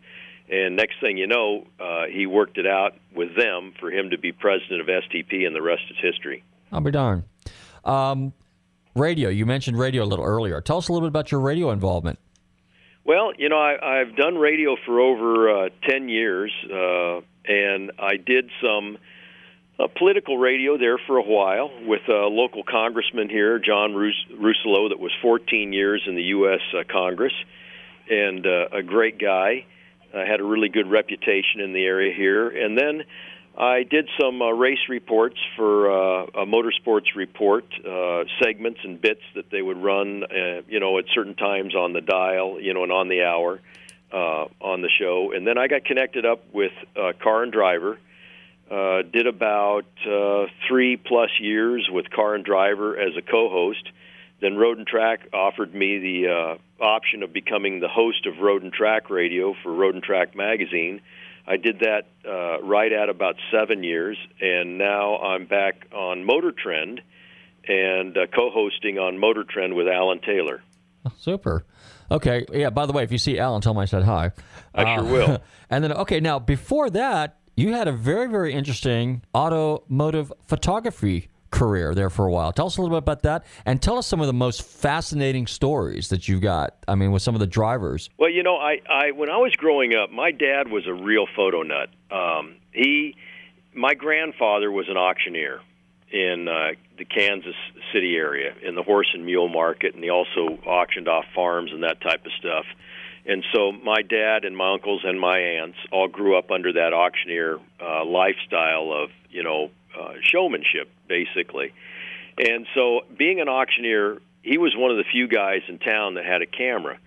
And 0.49 0.77
next 0.77 1.01
thing 1.01 1.17
you 1.17 1.27
know, 1.27 1.67
uh, 1.81 2.05
he 2.13 2.27
worked 2.27 2.59
it 2.59 2.67
out 2.67 2.95
with 3.15 3.37
them 3.37 3.73
for 3.81 3.91
him 3.91 4.11
to 4.11 4.19
be 4.19 4.33
president 4.33 4.81
of 4.81 4.87
STP, 4.87 5.47
and 5.47 5.55
the 5.55 5.63
rest 5.63 5.83
is 5.91 5.97
history. 6.01 6.45
I'll 6.71 6.81
be 6.81 6.91
darned. 6.91 7.25
Um, 7.85 8.33
radio. 8.95 9.29
You 9.29 9.47
mentioned 9.47 9.79
radio 9.79 10.05
a 10.05 10.07
little 10.07 10.25
earlier. 10.25 10.61
Tell 10.61 10.79
us 10.79 10.89
a 10.89 10.93
little 10.93 11.07
bit 11.07 11.11
about 11.11 11.31
your 11.31 11.41
radio 11.41 11.71
involvement. 11.71 12.19
Well, 13.05 13.33
you 13.37 13.49
know, 13.49 13.59
I, 13.59 14.01
I've 14.01 14.15
done 14.15 14.37
radio 14.37 14.77
for 14.87 15.01
over 15.01 15.65
uh, 15.67 15.69
10 15.89 16.09
years, 16.09 16.53
uh, 16.65 17.21
and 17.45 17.91
I 17.99 18.17
did 18.17 18.49
some 18.63 18.99
uh, 19.83 19.89
political 19.97 20.39
radio 20.39 20.79
there 20.79 20.99
for 20.99 21.17
a 21.17 21.23
while 21.23 21.71
with 21.87 22.03
a 22.09 22.27
local 22.27 22.63
congressman 22.63 23.29
here, 23.29 23.59
John 23.59 23.95
Rus- 23.95 24.27
Rousselot, 24.31 24.91
that 24.91 25.01
was 25.01 25.13
14 25.21 25.73
years 25.73 26.03
in 26.07 26.15
the 26.15 26.23
U.S. 26.23 26.61
Uh, 26.73 26.83
Congress, 26.91 27.33
and 28.09 28.47
uh, 28.47 28.69
a 28.73 28.83
great 28.83 29.19
guy. 29.19 29.65
I 30.15 30.21
had 30.21 30.41
a 30.41 30.45
really 30.45 30.69
good 30.69 30.91
reputation 30.91 31.61
in 31.61 31.73
the 31.73 31.85
area 31.85 32.15
here. 32.15 32.49
And 32.49 32.77
then 32.77 33.05
I 33.57 33.83
did 33.83 34.09
some 34.21 34.41
uh, 34.43 34.51
race 34.51 34.89
reports 34.89 35.39
for 35.57 35.91
uh, 35.91 36.43
a 36.43 36.47
motorsports 36.47 37.15
report 37.17 37.65
uh, 37.87 38.25
segments 38.43 38.81
and 38.85 39.01
bits 39.01 39.23
that 39.35 39.51
they 39.51 39.63
would 39.63 39.79
run, 39.79 40.25
uh, 40.25 40.63
you 40.69 40.81
know, 40.81 40.99
at 40.99 41.07
certain 41.15 41.35
times 41.35 41.75
on 41.75 41.93
the 41.93 42.01
dial, 42.01 42.61
you 42.61 42.75
know, 42.75 42.83
and 42.83 42.93
on 42.93 43.09
the 43.09 43.23
hour 43.23 43.61
uh, 44.13 44.47
on 44.61 44.83
the 44.83 44.91
show. 45.01 45.33
And 45.35 45.47
then 45.47 45.59
I 45.59 45.67
got 45.67 45.85
connected 45.85 46.27
up 46.27 46.45
with 46.53 46.73
uh, 46.97 47.13
Car 47.23 47.43
and 47.43 47.53
Driver. 47.53 47.99
Uh, 48.73 49.03
did 49.03 49.27
about 49.27 49.85
uh, 50.09 50.47
three 50.67 50.97
plus 50.97 51.31
years 51.39 51.89
with 51.91 52.09
Car 52.11 52.35
and 52.35 52.45
Driver 52.45 52.99
as 52.99 53.15
a 53.19 53.23
co-host. 53.23 53.87
Then 54.41 54.57
Road 54.57 54.79
and 54.79 54.87
Track 54.87 55.29
offered 55.33 55.75
me 55.75 55.99
the 55.99 56.29
uh, 56.29 56.83
option 56.83 57.23
of 57.23 57.33
becoming 57.33 57.81
the 57.81 57.89
host 57.89 58.27
of 58.27 58.39
Road 58.39 58.63
and 58.63 58.73
Track 58.73 59.11
Radio 59.11 59.55
for 59.63 59.73
Road 59.73 59.95
and 59.95 60.03
Track 60.03 60.35
magazine 60.35 61.03
I 61.47 61.57
did 61.57 61.81
that 61.81 62.07
uh, 62.27 62.63
right 62.63 62.93
at 62.93 63.09
about 63.09 63.37
seven 63.51 63.83
years, 63.83 64.17
and 64.41 64.79
now 64.79 65.19
I'm 65.19 65.47
back 65.47 65.87
on 65.93 66.25
Motor 66.25 66.53
Trend 66.53 67.01
and 67.67 68.17
uh, 68.17 68.27
co-hosting 68.33 68.99
on 68.99 69.19
Motor 69.19 69.45
Trend 69.45 69.75
with 69.75 69.89
Alan 69.89 70.21
Taylor. 70.21 70.63
Oh, 71.05 71.13
super. 71.19 71.65
Okay. 72.11 72.47
Yeah. 72.53 72.71
By 72.71 72.87
the 72.87 72.93
way, 72.93 73.03
if 73.03 73.11
you 73.11 73.19
see 73.19 73.39
Alan, 73.39 73.61
tell 73.61 73.73
him 73.73 73.79
I 73.79 73.87
said 73.87 74.05
hi. 74.05 74.31
I 74.75 74.97
sure 74.97 75.05
will. 75.05 75.43
And 75.71 75.83
then, 75.83 75.93
okay, 75.93 76.21
now 76.21 76.39
before 76.39 76.91
that, 76.91 77.39
you 77.55 77.73
had 77.73 77.89
a 77.89 77.93
very, 77.93 78.29
very 78.29 78.53
interesting 78.53 79.23
automotive 79.35 80.33
photography 80.47 81.29
career 81.51 81.95
there 81.95 82.11
for 82.11 82.27
a 82.27 82.33
while. 82.33 82.53
Tell 82.53 82.67
us 82.67 82.79
a 82.79 82.81
little 82.81 82.97
bit 82.97 83.05
about 83.05 83.23
that, 83.23 83.45
and 83.65 83.81
tell 83.81 83.99
us 83.99 84.07
some 84.07 84.21
of 84.21 84.27
the 84.27 84.33
most 84.33 84.63
fascinating 84.63 85.47
stories 85.47 86.09
that 86.09 86.27
you've 86.27 86.41
got. 86.41 86.77
I 86.89 86.95
mean, 86.95 87.13
with 87.13 87.23
some 87.23 87.35
of 87.35 87.41
the 87.41 87.47
drivers. 87.47 88.11
Well, 88.19 88.31
you 88.31 88.43
know, 88.43 88.57
I, 88.57 88.81
I 88.89 89.11
when 89.13 89.31
I 89.31 89.37
was 89.37 89.53
growing 89.57 89.95
up, 89.95 90.11
my 90.11 90.33
dad 90.33 90.69
was 90.69 90.87
a 90.87 90.95
real 90.95 91.27
photo 91.37 91.63
nut. 91.63 91.91
Um, 92.11 92.57
he, 92.73 93.15
my 93.75 93.95
grandfather 93.95 94.71
was 94.71 94.89
an 94.89 94.97
auctioneer 94.97 95.61
in 96.11 96.49
uh, 96.49 96.73
the 96.99 97.05
Kansas 97.05 97.55
City 97.93 98.17
area 98.17 98.55
in 98.63 98.75
the 98.75 98.83
horse 98.83 99.09
and 99.15 99.25
mule 99.25 99.49
market, 99.49 99.95
and 99.95 100.03
he 100.03 100.11
also 100.11 100.59
auctioned 100.67 101.09
off 101.09 101.25
farms 101.35 101.71
and 101.73 101.83
that 101.83 102.01
type 102.01 102.25
of 102.25 102.33
stuff. 102.39 102.65
And 103.25 103.45
so 103.55 103.73
my 103.73 104.03
dad 104.03 104.45
and 104.45 104.57
my 104.57 104.73
uncles 104.73 105.03
and 105.05 105.21
my 105.21 105.39
aunts 105.39 105.79
all 105.93 106.09
grew 106.09 106.37
up 106.37 106.51
under 106.51 106.73
that 106.73 106.93
auctioneer 106.93 107.59
uh, 107.81 108.05
lifestyle 108.05 108.93
of 108.93 109.11
you 109.31 109.43
know 109.43 109.71
uh, 109.99 110.15
showmanship, 110.23 110.91
basically. 111.09 111.73
And 112.39 112.67
so, 112.75 113.03
being 113.17 113.41
an 113.41 113.49
auctioneer, 113.49 114.21
he 114.43 114.59
was 114.59 114.75
one 114.77 114.91
of 114.91 114.97
the 114.97 115.05
few 115.05 115.29
guys 115.29 115.61
in 115.69 115.79
town 115.79 116.15
that 116.15 116.25
had 116.25 116.43
a 116.43 116.47
camera. 116.47 116.99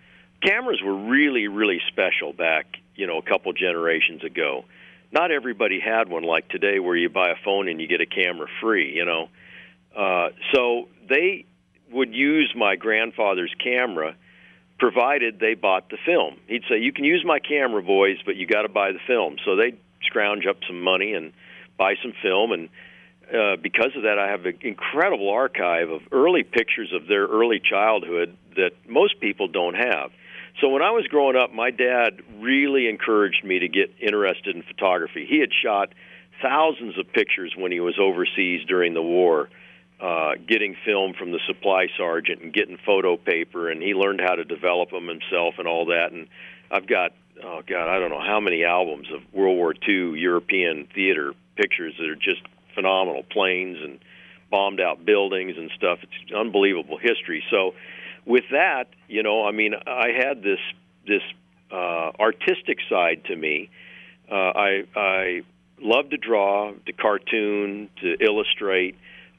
Cameras 0.41 0.82
were 0.84 0.95
really, 0.95 1.47
really 1.47 1.82
special 1.88 2.32
back, 2.32 2.66
you 2.95 3.07
know, 3.07 3.18
a 3.18 3.22
couple 3.22 3.51
generations 3.53 4.24
ago. 4.24 4.66
Not 5.11 5.32
everybody 5.32 5.80
had 5.80 6.09
one 6.09 6.24
like 6.24 6.47
today, 6.49 6.80
where 6.80 6.95
you 6.95 7.09
buy 7.09 7.30
a 7.30 7.36
phone 7.43 7.68
and 7.68 7.82
you 7.82 7.88
get 7.88 8.01
a 8.01 8.05
camera 8.05 8.47
free. 8.61 8.93
You 8.95 9.05
know, 9.05 9.30
uh, 9.95 10.30
so 10.53 10.88
they 11.09 11.45
would 11.91 12.13
use 12.13 12.53
my 12.55 12.76
grandfather's 12.76 13.53
camera, 13.63 14.16
provided 14.80 15.39
they 15.39 15.53
bought 15.53 15.89
the 15.89 15.97
film. 16.05 16.38
He'd 16.47 16.63
say, 16.69 16.80
"You 16.80 16.91
can 16.91 17.05
use 17.05 17.23
my 17.26 17.39
camera, 17.39 17.82
boys, 17.82 18.17
but 18.26 18.36
you 18.36 18.45
got 18.45 18.63
to 18.63 18.69
buy 18.69 18.91
the 18.91 18.99
film." 19.07 19.38
So 19.45 19.55
they'd 19.55 19.78
scrounge 20.03 20.45
up 20.45 20.57
some 20.67 20.82
money 20.82 21.13
and 21.13 21.34
buy 21.78 21.95
some 22.01 22.13
film 22.21 22.51
and 22.51 22.69
uh, 23.34 23.55
because 23.61 23.91
of 23.95 24.03
that, 24.03 24.19
I 24.19 24.30
have 24.30 24.45
an 24.45 24.59
incredible 24.61 25.30
archive 25.30 25.89
of 25.89 26.01
early 26.11 26.43
pictures 26.43 26.91
of 26.93 27.07
their 27.07 27.26
early 27.26 27.59
childhood 27.59 28.38
that 28.55 28.71
most 28.88 29.19
people 29.19 29.47
don't 29.47 29.73
have. 29.73 30.11
So 30.61 30.69
when 30.69 30.82
I 30.82 30.91
was 30.91 31.05
growing 31.07 31.36
up, 31.36 31.51
my 31.53 31.71
dad 31.71 32.21
really 32.39 32.88
encouraged 32.88 33.43
me 33.43 33.59
to 33.59 33.67
get 33.67 33.93
interested 33.99 34.55
in 34.55 34.63
photography. 34.63 35.26
He 35.28 35.39
had 35.39 35.49
shot 35.51 35.93
thousands 36.41 36.97
of 36.97 37.11
pictures 37.11 37.53
when 37.57 37.71
he 37.71 37.80
was 37.80 37.95
overseas 37.99 38.65
during 38.67 38.93
the 38.93 39.01
war, 39.01 39.49
uh, 39.99 40.33
getting 40.47 40.75
film 40.85 41.13
from 41.13 41.31
the 41.31 41.39
supply 41.47 41.87
sergeant 41.97 42.41
and 42.41 42.53
getting 42.53 42.77
photo 42.85 43.17
paper, 43.17 43.69
and 43.69 43.81
he 43.81 43.93
learned 43.93 44.21
how 44.21 44.35
to 44.35 44.43
develop 44.43 44.91
them 44.91 45.07
himself 45.07 45.55
and 45.57 45.67
all 45.67 45.85
that. 45.85 46.11
And 46.11 46.27
I've 46.69 46.87
got 46.87 47.13
oh 47.43 47.61
god, 47.67 47.89
I 47.89 47.99
don't 47.99 48.09
know 48.09 48.21
how 48.21 48.39
many 48.39 48.63
albums 48.63 49.07
of 49.13 49.21
World 49.33 49.57
War 49.57 49.73
II 49.87 50.19
European 50.19 50.87
theater 50.93 51.33
pictures 51.55 51.93
that 51.97 52.07
are 52.07 52.15
just 52.15 52.41
phenomenal 52.73 53.23
planes 53.23 53.77
and 53.81 53.99
bombed 54.51 54.79
out 54.79 55.05
buildings 55.05 55.55
and 55.57 55.71
stuff. 55.75 55.99
It's 56.03 56.33
unbelievable 56.33 56.97
history. 56.97 57.43
So, 57.49 57.73
with 58.25 58.45
that, 58.51 58.85
you 59.07 59.23
know, 59.23 59.45
I 59.45 59.51
mean, 59.51 59.73
I 59.87 60.09
had 60.17 60.41
this 60.41 60.59
this 61.07 61.21
uh, 61.71 62.11
artistic 62.19 62.79
side 62.89 63.23
to 63.25 63.35
me. 63.35 63.69
Uh, 64.29 64.35
I 64.35 64.83
I 64.95 65.41
love 65.79 66.09
to 66.09 66.17
draw, 66.17 66.73
to 66.85 66.93
cartoon, 66.93 67.89
to 68.01 68.15
illustrate, 68.19 68.95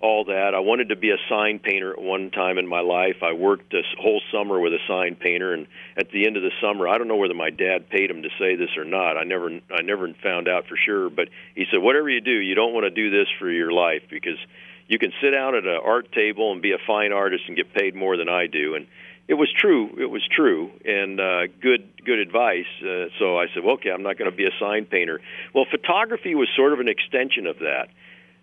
all 0.06 0.24
that. 0.26 0.54
I 0.54 0.60
wanted 0.60 0.90
to 0.90 0.96
be 0.96 1.10
a 1.10 1.18
sign 1.28 1.58
painter 1.58 1.92
at 1.92 2.00
one 2.00 2.30
time 2.30 2.58
in 2.58 2.66
my 2.66 2.80
life. 2.80 3.16
I 3.22 3.32
worked 3.32 3.72
this 3.72 3.84
whole 3.98 4.22
summer 4.32 4.60
with 4.60 4.72
a 4.72 4.78
sign 4.86 5.16
painter, 5.16 5.52
and 5.52 5.66
at 5.96 6.10
the 6.12 6.26
end 6.26 6.36
of 6.36 6.44
the 6.44 6.52
summer, 6.62 6.86
I 6.86 6.96
don't 6.96 7.08
know 7.08 7.16
whether 7.16 7.34
my 7.34 7.50
dad 7.50 7.90
paid 7.90 8.08
him 8.08 8.22
to 8.22 8.28
say 8.38 8.54
this 8.54 8.76
or 8.76 8.84
not. 8.84 9.16
I 9.16 9.24
never, 9.24 9.50
I 9.70 9.82
never 9.82 10.06
found 10.22 10.46
out 10.46 10.66
for 10.68 10.76
sure. 10.76 11.10
But 11.10 11.28
he 11.56 11.64
said, 11.70 11.82
whatever 11.82 12.08
you 12.08 12.20
do, 12.20 12.30
you 12.30 12.54
don't 12.54 12.72
want 12.72 12.84
to 12.84 12.90
do 12.90 13.10
this 13.10 13.26
for 13.40 13.50
your 13.50 13.72
life 13.72 14.02
because 14.08 14.38
you 14.86 14.98
can 15.00 15.12
sit 15.20 15.32
down 15.32 15.56
at 15.56 15.64
an 15.64 15.80
art 15.84 16.12
table 16.12 16.52
and 16.52 16.62
be 16.62 16.70
a 16.70 16.78
fine 16.86 17.12
artist 17.12 17.42
and 17.48 17.56
get 17.56 17.74
paid 17.74 17.96
more 17.96 18.16
than 18.16 18.28
I 18.28 18.46
do. 18.46 18.76
And 18.76 18.86
it 19.26 19.34
was 19.34 19.52
true. 19.52 19.90
It 19.98 20.08
was 20.08 20.22
true, 20.30 20.70
and 20.84 21.18
uh, 21.18 21.46
good, 21.60 21.88
good 22.04 22.20
advice. 22.20 22.70
Uh, 22.80 23.10
so 23.18 23.36
I 23.36 23.46
said, 23.52 23.64
well, 23.64 23.74
okay, 23.74 23.90
I'm 23.90 24.04
not 24.04 24.18
going 24.18 24.30
to 24.30 24.36
be 24.36 24.46
a 24.46 24.54
sign 24.60 24.84
painter. 24.84 25.20
Well, 25.52 25.66
photography 25.68 26.36
was 26.36 26.48
sort 26.54 26.72
of 26.72 26.78
an 26.78 26.88
extension 26.88 27.48
of 27.48 27.58
that 27.58 27.88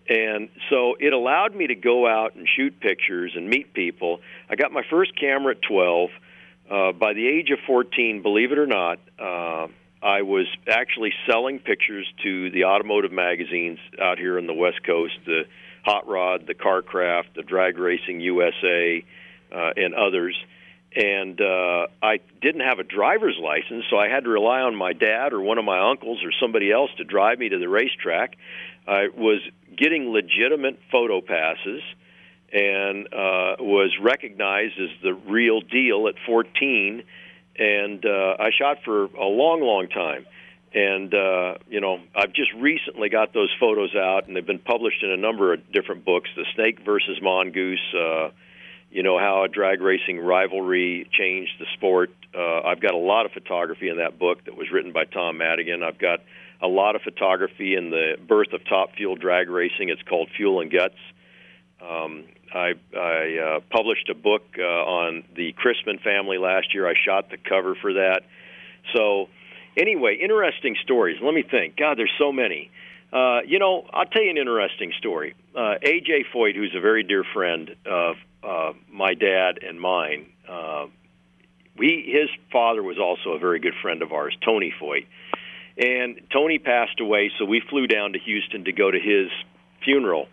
and 0.08 0.50
so 0.70 0.96
it 1.00 1.12
allowed 1.12 1.54
me 1.54 1.66
to 1.68 1.74
go 1.74 2.06
out 2.06 2.34
and 2.34 2.46
shoot 2.56 2.78
pictures 2.80 3.32
and 3.34 3.48
meet 3.48 3.72
people. 3.72 4.20
I 4.50 4.56
got 4.56 4.72
my 4.72 4.82
first 4.90 5.18
camera 5.18 5.54
at 5.54 5.62
12. 5.62 6.10
Uh, 6.70 6.92
by 6.92 7.12
the 7.12 7.26
age 7.26 7.50
of 7.50 7.58
14, 7.66 8.22
believe 8.22 8.52
it 8.52 8.58
or 8.58 8.66
not, 8.66 8.98
uh, 9.18 9.68
I 10.02 10.22
was 10.22 10.46
actually 10.68 11.12
selling 11.26 11.58
pictures 11.58 12.06
to 12.22 12.50
the 12.50 12.64
automotive 12.64 13.12
magazines 13.12 13.78
out 14.00 14.18
here 14.18 14.38
in 14.38 14.46
the 14.46 14.54
West 14.54 14.84
Coast, 14.84 15.14
the 15.24 15.44
Hot 15.84 16.06
Rod, 16.06 16.46
the 16.46 16.54
Car 16.54 16.82
Craft, 16.82 17.34
the 17.36 17.42
Drag 17.42 17.78
Racing 17.78 18.20
USA, 18.20 19.04
uh, 19.50 19.70
and 19.76 19.94
others. 19.94 20.36
And 20.94 21.40
uh, 21.40 21.86
I 22.02 22.20
didn't 22.40 22.60
have 22.60 22.78
a 22.78 22.84
driver's 22.84 23.38
license, 23.42 23.84
so 23.90 23.96
I 23.96 24.08
had 24.08 24.24
to 24.24 24.30
rely 24.30 24.60
on 24.60 24.76
my 24.76 24.92
dad 24.92 25.32
or 25.32 25.40
one 25.40 25.58
of 25.58 25.64
my 25.64 25.90
uncles 25.90 26.22
or 26.22 26.30
somebody 26.40 26.70
else 26.70 26.90
to 26.98 27.04
drive 27.04 27.38
me 27.38 27.48
to 27.48 27.58
the 27.58 27.68
racetrack. 27.68 28.36
I 28.86 29.08
was 29.08 29.40
getting 29.76 30.10
legitimate 30.10 30.78
photo 30.90 31.20
passes 31.20 31.82
and 32.52 33.06
uh, 33.06 33.56
was 33.58 33.90
recognized 34.00 34.74
as 34.78 34.90
the 35.02 35.12
real 35.12 35.60
deal 35.60 36.06
at 36.08 36.14
14. 36.26 37.02
And 37.56 38.04
uh, 38.04 38.36
I 38.38 38.50
shot 38.56 38.78
for 38.84 39.04
a 39.04 39.24
long, 39.24 39.60
long 39.60 39.88
time. 39.88 40.26
And, 40.72 41.14
uh, 41.14 41.54
you 41.68 41.80
know, 41.80 42.00
I've 42.16 42.32
just 42.32 42.52
recently 42.54 43.08
got 43.08 43.32
those 43.32 43.50
photos 43.60 43.94
out, 43.94 44.26
and 44.26 44.36
they've 44.36 44.44
been 44.44 44.58
published 44.58 45.04
in 45.04 45.10
a 45.10 45.16
number 45.16 45.52
of 45.52 45.72
different 45.72 46.04
books 46.04 46.28
The 46.36 46.44
Snake 46.54 46.80
versus 46.84 47.20
Mongoose, 47.22 47.94
uh, 47.94 48.30
you 48.90 49.04
know, 49.04 49.18
how 49.18 49.44
a 49.44 49.48
drag 49.48 49.80
racing 49.80 50.18
rivalry 50.18 51.08
changed 51.12 51.52
the 51.60 51.66
sport. 51.74 52.10
Uh, 52.36 52.62
I've 52.62 52.80
got 52.80 52.92
a 52.92 52.98
lot 52.98 53.24
of 53.24 53.32
photography 53.32 53.88
in 53.88 53.98
that 53.98 54.18
book 54.18 54.44
that 54.46 54.56
was 54.56 54.70
written 54.72 54.92
by 54.92 55.04
Tom 55.04 55.38
Madigan. 55.38 55.84
I've 55.84 55.98
got 55.98 56.20
a 56.60 56.66
lot 56.68 56.96
of 56.96 57.02
photography 57.02 57.74
in 57.74 57.90
the 57.90 58.16
birth 58.26 58.52
of 58.52 58.64
top 58.66 58.94
fuel 58.96 59.16
drag 59.16 59.48
racing. 59.48 59.88
It's 59.88 60.02
called 60.02 60.28
Fuel 60.36 60.60
and 60.60 60.70
Guts. 60.70 60.94
Um, 61.80 62.24
I, 62.54 62.74
I 62.96 63.56
uh, 63.56 63.60
published 63.70 64.08
a 64.08 64.14
book 64.14 64.42
uh, 64.58 64.62
on 64.62 65.24
the 65.34 65.54
Chrisman 65.54 66.00
family 66.02 66.38
last 66.38 66.72
year. 66.72 66.88
I 66.88 66.94
shot 66.94 67.30
the 67.30 67.36
cover 67.36 67.74
for 67.74 67.94
that. 67.94 68.22
So, 68.94 69.28
anyway, 69.76 70.16
interesting 70.22 70.76
stories. 70.82 71.18
Let 71.22 71.34
me 71.34 71.42
think. 71.42 71.76
God, 71.76 71.98
there's 71.98 72.14
so 72.18 72.32
many. 72.32 72.70
Uh, 73.12 73.40
you 73.46 73.58
know, 73.58 73.86
I'll 73.92 74.06
tell 74.06 74.22
you 74.22 74.30
an 74.30 74.38
interesting 74.38 74.92
story. 74.98 75.34
Uh, 75.54 75.74
A.J. 75.82 76.26
Foyt, 76.34 76.56
who's 76.56 76.74
a 76.76 76.80
very 76.80 77.02
dear 77.02 77.24
friend 77.32 77.76
of 77.86 78.16
uh, 78.42 78.72
my 78.90 79.14
dad 79.14 79.60
and 79.62 79.80
mine, 79.80 80.26
uh, 80.48 80.86
we 81.76 82.04
his 82.06 82.28
father 82.52 82.82
was 82.82 82.98
also 82.98 83.36
a 83.36 83.38
very 83.38 83.58
good 83.58 83.74
friend 83.82 84.02
of 84.02 84.12
ours, 84.12 84.36
Tony 84.44 84.72
Foyt. 84.80 85.06
And 85.76 86.20
Tony 86.32 86.58
passed 86.58 87.00
away, 87.00 87.32
so 87.38 87.44
we 87.44 87.60
flew 87.68 87.86
down 87.86 88.12
to 88.12 88.18
Houston 88.18 88.64
to 88.64 88.72
go 88.72 88.90
to 88.90 88.98
his 88.98 89.30
funeral. 89.82 90.28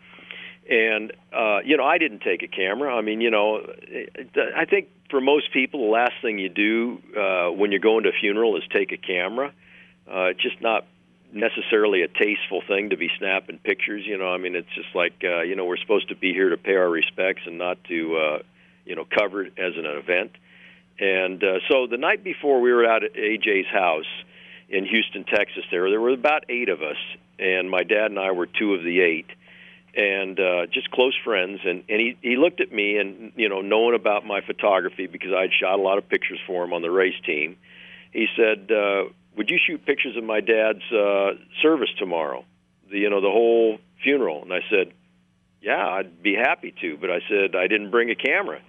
And 0.69 1.11
uh, 1.33 1.59
you 1.65 1.77
know, 1.77 1.83
I 1.83 1.97
didn't 1.97 2.21
take 2.21 2.43
a 2.43 2.47
camera. 2.47 2.95
I 2.95 3.01
mean, 3.01 3.21
you 3.21 3.31
know, 3.31 3.65
I 4.55 4.65
think 4.65 4.89
for 5.09 5.19
most 5.19 5.51
people, 5.51 5.81
the 5.81 5.91
last 5.91 6.13
thing 6.21 6.37
you 6.37 6.49
do 6.49 7.01
uh, 7.17 7.51
when 7.51 7.71
you're 7.71 7.79
going 7.79 8.03
to 8.03 8.09
a 8.09 8.19
funeral 8.19 8.55
is 8.57 8.63
take 8.71 8.91
a 8.91 8.97
camera. 8.97 9.51
Uh, 10.07 10.25
it's 10.25 10.41
just 10.41 10.61
not 10.61 10.85
necessarily 11.33 12.03
a 12.03 12.07
tasteful 12.07 12.61
thing 12.67 12.89
to 12.89 12.97
be 12.97 13.09
snapping 13.17 13.57
pictures. 13.57 14.03
You 14.05 14.17
know, 14.17 14.31
I 14.31 14.37
mean, 14.37 14.55
it's 14.55 14.73
just 14.75 14.93
like 14.93 15.23
uh, 15.23 15.41
you 15.41 15.55
know 15.55 15.65
we're 15.65 15.77
supposed 15.77 16.09
to 16.09 16.15
be 16.15 16.33
here 16.33 16.49
to 16.49 16.57
pay 16.57 16.75
our 16.75 16.89
respects 16.89 17.41
and 17.45 17.57
not 17.57 17.83
to 17.85 18.17
uh, 18.17 18.39
you 18.85 18.95
know 18.95 19.05
cover 19.05 19.43
it 19.43 19.53
as 19.57 19.73
an 19.75 19.85
event. 19.85 20.31
And 20.99 21.43
uh, 21.43 21.59
so 21.67 21.87
the 21.87 21.97
night 21.97 22.23
before 22.23 22.61
we 22.61 22.71
were 22.71 22.85
out 22.85 23.03
at 23.03 23.13
AJ's 23.15 23.67
house 23.67 24.05
in 24.71 24.85
Houston, 24.85 25.25
Texas, 25.25 25.63
there 25.69 25.89
there 25.89 26.01
were 26.01 26.11
about 26.11 26.45
eight 26.49 26.69
of 26.69 26.81
us, 26.81 26.97
and 27.37 27.69
my 27.69 27.83
dad 27.83 28.05
and 28.05 28.19
I 28.19 28.31
were 28.31 28.47
two 28.47 28.73
of 28.73 28.83
the 28.83 29.01
eight, 29.01 29.27
and 29.95 30.39
uh, 30.39 30.65
just 30.67 30.89
close 30.91 31.15
friends. 31.23 31.59
And 31.63 31.83
and 31.89 31.99
he 31.99 32.17
he 32.21 32.37
looked 32.37 32.61
at 32.61 32.71
me 32.71 32.97
and 32.97 33.33
you 33.35 33.49
know 33.49 33.61
knowing 33.61 33.95
about 33.95 34.25
my 34.25 34.41
photography 34.41 35.07
because 35.07 35.31
I 35.37 35.41
had 35.41 35.51
shot 35.53 35.77
a 35.77 35.81
lot 35.81 35.97
of 35.97 36.07
pictures 36.07 36.39
for 36.47 36.63
him 36.63 36.73
on 36.73 36.81
the 36.81 36.91
race 36.91 37.19
team. 37.25 37.57
He 38.11 38.27
said. 38.35 38.71
Uh, 38.71 39.09
would 39.35 39.49
you 39.49 39.57
shoot 39.65 39.85
pictures 39.85 40.17
of 40.17 40.23
my 40.23 40.41
dad's 40.41 40.83
uh, 40.91 41.31
service 41.61 41.89
tomorrow? 41.97 42.43
The, 42.89 42.99
you 42.99 43.09
know, 43.09 43.21
the 43.21 43.29
whole 43.29 43.77
funeral. 44.03 44.41
And 44.41 44.51
I 44.53 44.59
said, 44.69 44.91
yeah, 45.61 45.87
I'd 45.87 46.21
be 46.21 46.35
happy 46.35 46.73
to. 46.81 46.97
But 46.97 47.11
I 47.11 47.19
said, 47.29 47.55
I 47.55 47.67
didn't 47.67 47.91
bring 47.91 48.09
a 48.09 48.15
camera. 48.15 48.59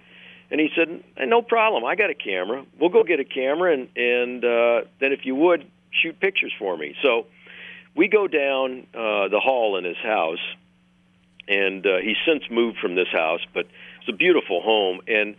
And 0.51 0.59
he 0.61 0.69
said, 0.75 1.03
no 1.17 1.41
problem. 1.41 1.83
I 1.83 1.95
got 1.95 2.09
a 2.09 2.15
camera. 2.15 2.65
We'll 2.79 2.91
go 2.91 3.03
get 3.03 3.19
a 3.19 3.25
camera, 3.25 3.73
and 3.73 3.89
and 3.97 4.45
uh, 4.45 4.81
then 4.99 5.11
if 5.11 5.25
you 5.25 5.35
would 5.35 5.65
shoot 6.01 6.19
pictures 6.19 6.53
for 6.57 6.75
me. 6.77 6.95
So 7.01 7.25
we 7.95 8.07
go 8.07 8.27
down 8.27 8.87
uh, 8.93 9.27
the 9.29 9.39
hall 9.39 9.77
in 9.77 9.83
his 9.83 9.97
house, 9.97 10.43
and 11.47 11.85
uh, 11.85 11.97
he's 11.97 12.17
since 12.25 12.43
moved 12.49 12.77
from 12.79 12.95
this 12.95 13.09
house, 13.11 13.41
but 13.53 13.67
it's 13.99 14.09
a 14.09 14.13
beautiful 14.13 14.61
home. 14.61 15.01
And 15.07 15.35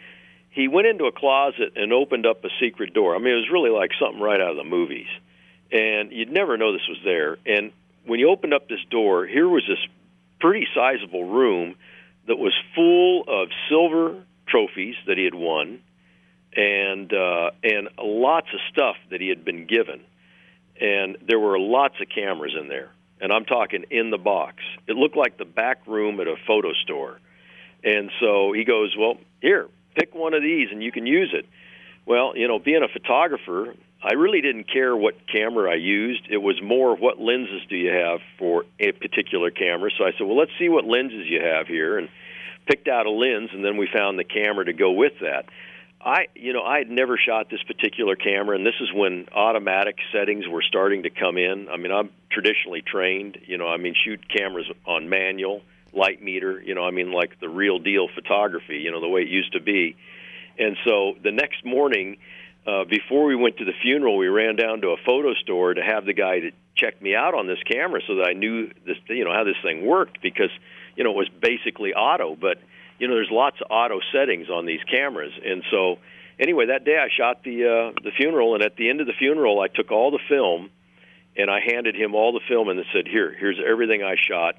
he 0.50 0.68
went 0.68 0.86
into 0.86 1.06
a 1.06 1.12
closet 1.12 1.72
and 1.76 1.92
opened 1.92 2.26
up 2.26 2.44
a 2.44 2.50
secret 2.60 2.94
door. 2.94 3.14
I 3.14 3.18
mean, 3.18 3.34
it 3.34 3.36
was 3.36 3.50
really 3.50 3.70
like 3.70 3.90
something 4.00 4.20
right 4.20 4.40
out 4.40 4.50
of 4.50 4.56
the 4.56 4.64
movies. 4.64 5.08
And 5.72 6.12
you'd 6.12 6.30
never 6.30 6.56
know 6.56 6.72
this 6.72 6.86
was 6.88 6.98
there. 7.04 7.38
And 7.46 7.72
when 8.06 8.18
he 8.18 8.24
opened 8.24 8.54
up 8.54 8.68
this 8.68 8.84
door, 8.90 9.26
here 9.26 9.48
was 9.48 9.64
this 9.66 9.78
pretty 10.38 10.66
sizable 10.74 11.24
room 11.24 11.74
that 12.26 12.36
was 12.36 12.52
full 12.74 13.24
of 13.26 13.48
silver 13.68 14.22
trophies 14.46 14.94
that 15.06 15.18
he 15.18 15.24
had 15.24 15.34
won 15.34 15.80
and 16.56 17.12
uh, 17.12 17.50
and 17.62 17.88
lots 17.98 18.48
of 18.52 18.60
stuff 18.70 18.96
that 19.10 19.20
he 19.20 19.28
had 19.28 19.44
been 19.44 19.66
given. 19.66 20.00
And 20.80 21.18
there 21.26 21.38
were 21.38 21.58
lots 21.58 21.94
of 22.00 22.08
cameras 22.08 22.54
in 22.60 22.68
there. 22.68 22.90
And 23.20 23.32
I'm 23.32 23.44
talking 23.44 23.84
in 23.90 24.10
the 24.10 24.18
box. 24.18 24.56
It 24.86 24.96
looked 24.96 25.16
like 25.16 25.38
the 25.38 25.44
back 25.44 25.86
room 25.86 26.20
at 26.20 26.26
a 26.26 26.36
photo 26.46 26.72
store. 26.84 27.20
And 27.82 28.10
so 28.20 28.52
he 28.52 28.64
goes, 28.64 28.94
Well, 28.98 29.18
here, 29.40 29.68
pick 29.94 30.14
one 30.14 30.34
of 30.34 30.42
these 30.42 30.68
and 30.70 30.82
you 30.82 30.90
can 30.90 31.06
use 31.06 31.30
it. 31.32 31.46
Well, 32.06 32.36
you 32.36 32.48
know, 32.48 32.58
being 32.58 32.82
a 32.82 32.88
photographer, 32.88 33.74
I 34.02 34.12
really 34.14 34.42
didn't 34.42 34.70
care 34.70 34.94
what 34.94 35.14
camera 35.32 35.70
I 35.70 35.76
used. 35.76 36.26
It 36.28 36.36
was 36.38 36.60
more 36.62 36.94
what 36.94 37.18
lenses 37.18 37.62
do 37.70 37.76
you 37.76 37.90
have 37.90 38.20
for 38.38 38.64
a 38.78 38.92
particular 38.92 39.50
camera. 39.50 39.90
So 39.96 40.04
I 40.04 40.12
said, 40.12 40.26
well, 40.26 40.36
let's 40.36 40.50
see 40.58 40.68
what 40.68 40.84
lenses 40.84 41.26
you 41.26 41.40
have 41.40 41.66
here, 41.66 41.96
and 41.96 42.10
picked 42.66 42.86
out 42.86 43.06
a 43.06 43.10
lens, 43.10 43.50
and 43.54 43.64
then 43.64 43.78
we 43.78 43.88
found 43.90 44.18
the 44.18 44.24
camera 44.24 44.66
to 44.66 44.74
go 44.74 44.92
with 44.92 45.14
that. 45.22 45.46
I, 46.04 46.26
you 46.34 46.52
know, 46.52 46.62
I 46.62 46.78
had 46.78 46.90
never 46.90 47.16
shot 47.16 47.48
this 47.50 47.62
particular 47.62 48.14
camera, 48.14 48.56
and 48.56 48.66
this 48.66 48.74
is 48.80 48.92
when 48.92 49.26
automatic 49.32 49.96
settings 50.12 50.46
were 50.46 50.62
starting 50.62 51.04
to 51.04 51.10
come 51.10 51.38
in. 51.38 51.68
I 51.70 51.78
mean, 51.78 51.92
I'm 51.92 52.10
traditionally 52.30 52.82
trained. 52.82 53.38
You 53.46 53.56
know, 53.56 53.68
I 53.68 53.78
mean, 53.78 53.94
shoot 54.04 54.20
cameras 54.28 54.66
on 54.86 55.08
manual 55.08 55.62
light 55.96 56.22
meter, 56.22 56.60
you 56.60 56.74
know, 56.74 56.84
I 56.84 56.90
mean 56.90 57.12
like 57.12 57.38
the 57.40 57.48
real 57.48 57.78
deal 57.78 58.08
photography, 58.14 58.78
you 58.78 58.90
know, 58.90 59.00
the 59.00 59.08
way 59.08 59.22
it 59.22 59.28
used 59.28 59.52
to 59.52 59.60
be. 59.60 59.96
And 60.58 60.76
so 60.84 61.14
the 61.22 61.32
next 61.32 61.64
morning, 61.64 62.18
uh, 62.66 62.84
before 62.84 63.24
we 63.26 63.36
went 63.36 63.58
to 63.58 63.64
the 63.64 63.72
funeral, 63.82 64.16
we 64.16 64.28
ran 64.28 64.56
down 64.56 64.80
to 64.82 64.88
a 64.88 64.96
photo 65.04 65.34
store 65.34 65.74
to 65.74 65.82
have 65.82 66.04
the 66.04 66.12
guy 66.12 66.40
to 66.40 66.50
check 66.76 67.00
me 67.00 67.14
out 67.14 67.34
on 67.34 67.46
this 67.46 67.58
camera 67.70 68.00
so 68.06 68.16
that 68.16 68.26
I 68.28 68.32
knew 68.32 68.70
this, 68.86 68.96
you 69.08 69.24
know, 69.24 69.32
how 69.32 69.44
this 69.44 69.56
thing 69.62 69.86
worked 69.86 70.20
because, 70.22 70.50
you 70.96 71.04
know, 71.04 71.10
it 71.10 71.16
was 71.16 71.28
basically 71.40 71.94
auto, 71.94 72.36
but 72.36 72.58
you 72.98 73.08
know, 73.08 73.14
there's 73.14 73.30
lots 73.30 73.56
of 73.60 73.66
auto 73.70 74.00
settings 74.12 74.48
on 74.48 74.66
these 74.66 74.82
cameras, 74.90 75.32
and 75.44 75.62
so 75.70 75.98
anyway, 76.38 76.66
that 76.66 76.84
day 76.84 76.96
I 76.96 77.08
shot 77.14 77.42
the 77.42 77.64
uh, 77.64 78.00
the 78.02 78.10
funeral, 78.16 78.54
and 78.54 78.62
at 78.62 78.76
the 78.76 78.88
end 78.90 79.00
of 79.00 79.06
the 79.06 79.14
funeral, 79.18 79.60
I 79.60 79.68
took 79.68 79.90
all 79.90 80.10
the 80.10 80.20
film, 80.28 80.70
and 81.36 81.50
I 81.50 81.60
handed 81.60 81.94
him 81.96 82.14
all 82.14 82.32
the 82.32 82.40
film 82.48 82.68
and 82.68 82.82
said, 82.92 83.06
"Here, 83.06 83.34
here's 83.38 83.58
everything 83.64 84.02
I 84.02 84.16
shot." 84.16 84.56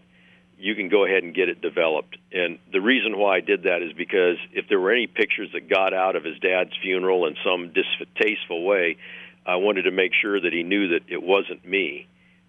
you 0.58 0.76
can 0.76 0.90
go 0.90 1.06
ahead 1.06 1.24
and 1.24 1.34
get 1.36 1.50
it 1.50 1.62
developed. 1.62 2.18
And 2.32 2.60
the 2.72 2.80
reason 2.80 3.18
why 3.18 3.38
I 3.38 3.40
did 3.42 3.64
that 3.64 3.82
is 3.82 3.94
because 3.94 4.38
if 4.54 4.68
there 4.70 4.80
were 4.80 4.92
any 4.92 5.08
pictures 5.08 5.50
that 5.54 5.70
got 5.70 5.94
out 5.94 6.16
of 6.16 6.24
his 6.24 6.40
dad's 6.40 6.72
funeral 6.82 7.26
in 7.28 7.36
some 7.44 7.74
distasteful 7.74 8.64
way, 8.64 8.98
I 9.46 9.58
wanted 9.58 9.84
to 9.84 9.92
make 9.92 10.14
sure 10.14 10.40
that 10.40 10.54
he 10.54 10.64
knew 10.64 10.90
that 10.90 11.02
it 11.10 11.22
wasn't 11.22 11.66
me. 11.68 12.08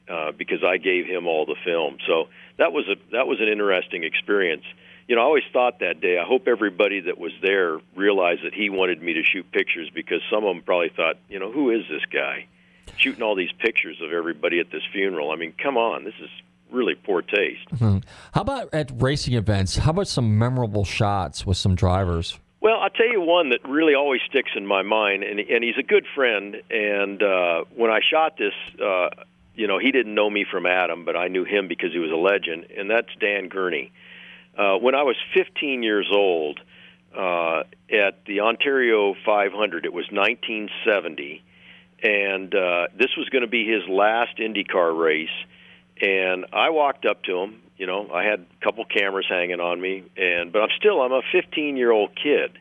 Uh, 0.09 0.31
because 0.31 0.63
I 0.65 0.77
gave 0.77 1.05
him 1.05 1.27
all 1.27 1.47
the 1.47 1.57
film, 1.65 1.99
so 2.07 2.29
that 2.59 2.73
was 2.73 2.85
a 2.87 2.95
that 3.11 3.27
was 3.27 3.41
an 3.41 3.49
interesting 3.49 4.05
experience. 4.05 4.63
You 5.09 5.15
know, 5.15 5.23
I 5.23 5.25
always 5.25 5.45
thought 5.53 5.81
that 5.81 6.01
day. 6.01 6.19
I 6.19 6.25
hope 6.25 6.49
everybody 6.49 7.01
that 7.01 7.19
was 7.19 7.33
there 7.41 7.79
realized 7.95 8.45
that 8.45 8.55
he 8.55 8.71
wanted 8.71 9.01
me 9.01 9.15
to 9.15 9.23
shoot 9.23 9.51
pictures 9.53 9.89
because 9.95 10.21
some 10.31 10.45
of 10.45 10.55
them 10.55 10.65
probably 10.65 10.91
thought, 10.95 11.17
you 11.29 11.39
know, 11.39 11.53
who 11.53 11.71
is 11.71 11.83
this 11.89 12.05
guy 12.13 12.47
shooting 12.97 13.23
all 13.23 13.37
these 13.37 13.53
pictures 13.53 14.01
of 14.03 14.13
everybody 14.13 14.59
at 14.59 14.71
this 14.71 14.83
funeral? 14.93 15.31
I 15.31 15.37
mean, 15.37 15.53
come 15.63 15.77
on, 15.77 16.05
this 16.05 16.15
is 16.21 16.31
really 16.71 16.95
poor 16.95 17.23
taste. 17.23 17.69
Mm-hmm. 17.73 17.99
How 18.33 18.41
about 18.41 18.75
at 18.75 18.91
racing 18.95 19.35
events? 19.35 19.77
How 19.77 19.93
about 19.93 20.09
some 20.09 20.39
memorable 20.39 20.85
shots 20.85 21.47
with 21.47 21.57
some 21.57 21.75
drivers? 21.75 22.39
Well, 22.61 22.79
I'll 22.81 22.91
tell 22.91 23.09
you 23.09 23.21
one 23.21 23.51
that 23.51 23.61
really 23.69 23.95
always 23.95 24.21
sticks 24.29 24.51
in 24.57 24.67
my 24.67 24.83
mind, 24.83 25.23
and, 25.23 25.39
and 25.39 25.63
he's 25.63 25.79
a 25.79 25.85
good 25.85 26.07
friend. 26.15 26.57
And 26.69 27.23
uh, 27.23 27.65
when 27.77 27.93
I 27.93 28.01
shot 28.11 28.39
this, 28.39 28.55
uh, 28.83 29.11
you 29.55 29.69
know, 29.69 29.79
he 29.79 29.93
didn't 29.93 30.15
know 30.15 30.29
me 30.29 30.45
from 30.51 30.67
Adam, 30.67 31.05
but 31.05 31.17
I 31.17 31.29
knew 31.29 31.45
him 31.45 31.69
because 31.69 31.93
he 31.93 31.99
was 31.99 32.11
a 32.11 32.17
legend, 32.17 32.67
and 32.77 32.91
that's 32.91 33.09
Dan 33.21 33.49
Gurney. 33.49 33.93
Uh, 34.57 34.79
when 34.79 34.95
I 34.95 35.03
was 35.03 35.17
15 35.35 35.83
years 35.83 36.09
old, 36.13 36.61
uh, 37.17 37.63
at 37.91 38.25
the 38.27 38.41
Ontario 38.41 39.15
500, 39.25 39.85
it 39.85 39.93
was 39.93 40.07
1970, 40.11 41.43
and 42.03 42.55
uh, 42.55 42.87
this 42.99 43.11
was 43.17 43.29
going 43.31 43.43
to 43.43 43.49
be 43.49 43.67
his 43.67 43.89
last 43.89 44.39
IndyCar 44.39 44.99
race 44.99 45.29
and 46.01 46.47
I 46.53 46.71
walked 46.71 47.07
up 47.07 47.23
to 47.25 47.39
him. 47.39 47.63
You 47.77 47.87
know, 47.87 48.11
I 48.13 48.25
had 48.25 48.41
a 48.41 48.65
couple 48.65 48.85
cameras 48.85 49.27
hanging 49.29 49.61
on 49.61 49.81
me, 49.81 50.05
and 50.17 50.53
but 50.53 50.63
I'm 50.63 50.71
still 50.77 51.01
I'm 51.01 51.13
a 51.13 51.23
15 51.33 51.77
year 51.77 51.91
old 51.91 52.11
kid, 52.15 52.59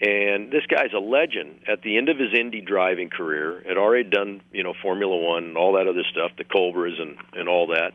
and 0.00 0.50
this 0.50 0.66
guy's 0.66 0.92
a 0.94 1.00
legend. 1.00 1.60
At 1.68 1.82
the 1.82 1.96
end 1.96 2.08
of 2.08 2.18
his 2.18 2.34
Indy 2.38 2.60
driving 2.60 3.10
career, 3.10 3.62
had 3.66 3.76
already 3.76 4.08
done 4.08 4.40
you 4.52 4.62
know 4.62 4.74
Formula 4.82 5.16
One 5.16 5.44
and 5.44 5.56
all 5.56 5.74
that 5.74 5.86
other 5.86 6.04
stuff, 6.10 6.32
the 6.36 6.44
Cobras 6.44 6.98
and 6.98 7.16
and 7.34 7.48
all 7.48 7.68
that. 7.68 7.92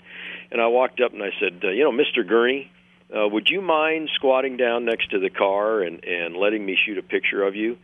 And 0.51 0.61
I 0.61 0.67
walked 0.67 1.01
up 1.01 1.13
and 1.13 1.23
I 1.23 1.31
said, 1.39 1.61
uh, 1.63 1.69
you 1.69 1.83
know, 1.83 1.91
Mr. 1.91 2.27
Gurney, 2.27 2.71
uh, 3.15 3.27
would 3.27 3.47
you 3.49 3.61
mind 3.61 4.09
squatting 4.15 4.57
down 4.57 4.85
next 4.85 5.11
to 5.11 5.19
the 5.19 5.29
car 5.29 5.81
and 5.81 6.03
and 6.03 6.35
letting 6.35 6.65
me 6.65 6.77
shoot 6.85 6.97
a 6.97 7.03
picture 7.03 7.43
of 7.43 7.55
you? 7.55 7.77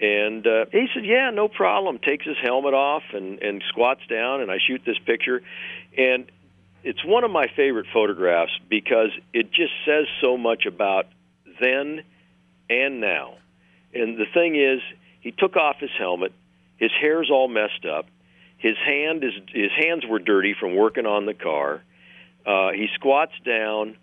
And 0.00 0.46
uh, 0.46 0.66
he 0.72 0.86
said, 0.94 1.04
"Yeah, 1.04 1.30
no 1.30 1.48
problem." 1.48 1.98
Takes 1.98 2.26
his 2.26 2.36
helmet 2.42 2.74
off 2.74 3.02
and 3.12 3.40
and 3.42 3.62
squats 3.68 4.00
down, 4.08 4.40
and 4.40 4.50
I 4.50 4.58
shoot 4.66 4.82
this 4.84 4.98
picture. 4.98 5.42
And 5.96 6.30
it's 6.82 7.04
one 7.04 7.24
of 7.24 7.30
my 7.30 7.46
favorite 7.54 7.86
photographs 7.92 8.52
because 8.68 9.10
it 9.32 9.52
just 9.52 9.72
says 9.84 10.06
so 10.20 10.36
much 10.36 10.64
about 10.66 11.06
then 11.60 12.02
and 12.70 13.00
now. 13.00 13.34
And 13.92 14.16
the 14.16 14.26
thing 14.32 14.56
is, 14.56 14.80
he 15.20 15.32
took 15.32 15.56
off 15.56 15.76
his 15.80 15.90
helmet. 15.98 16.32
His 16.78 16.90
hair's 16.98 17.30
all 17.30 17.48
messed 17.48 17.84
up. 17.84 18.06
His 18.56 18.76
hand 18.84 19.24
is 19.24 19.32
his 19.52 19.70
hands 19.76 20.04
were 20.06 20.18
dirty 20.18 20.54
from 20.58 20.76
working 20.76 21.06
on 21.06 21.26
the 21.26 21.34
car. 21.34 21.82
Uh, 22.46 22.70
he 22.72 22.88
squats 22.94 23.32
down, 23.44 23.96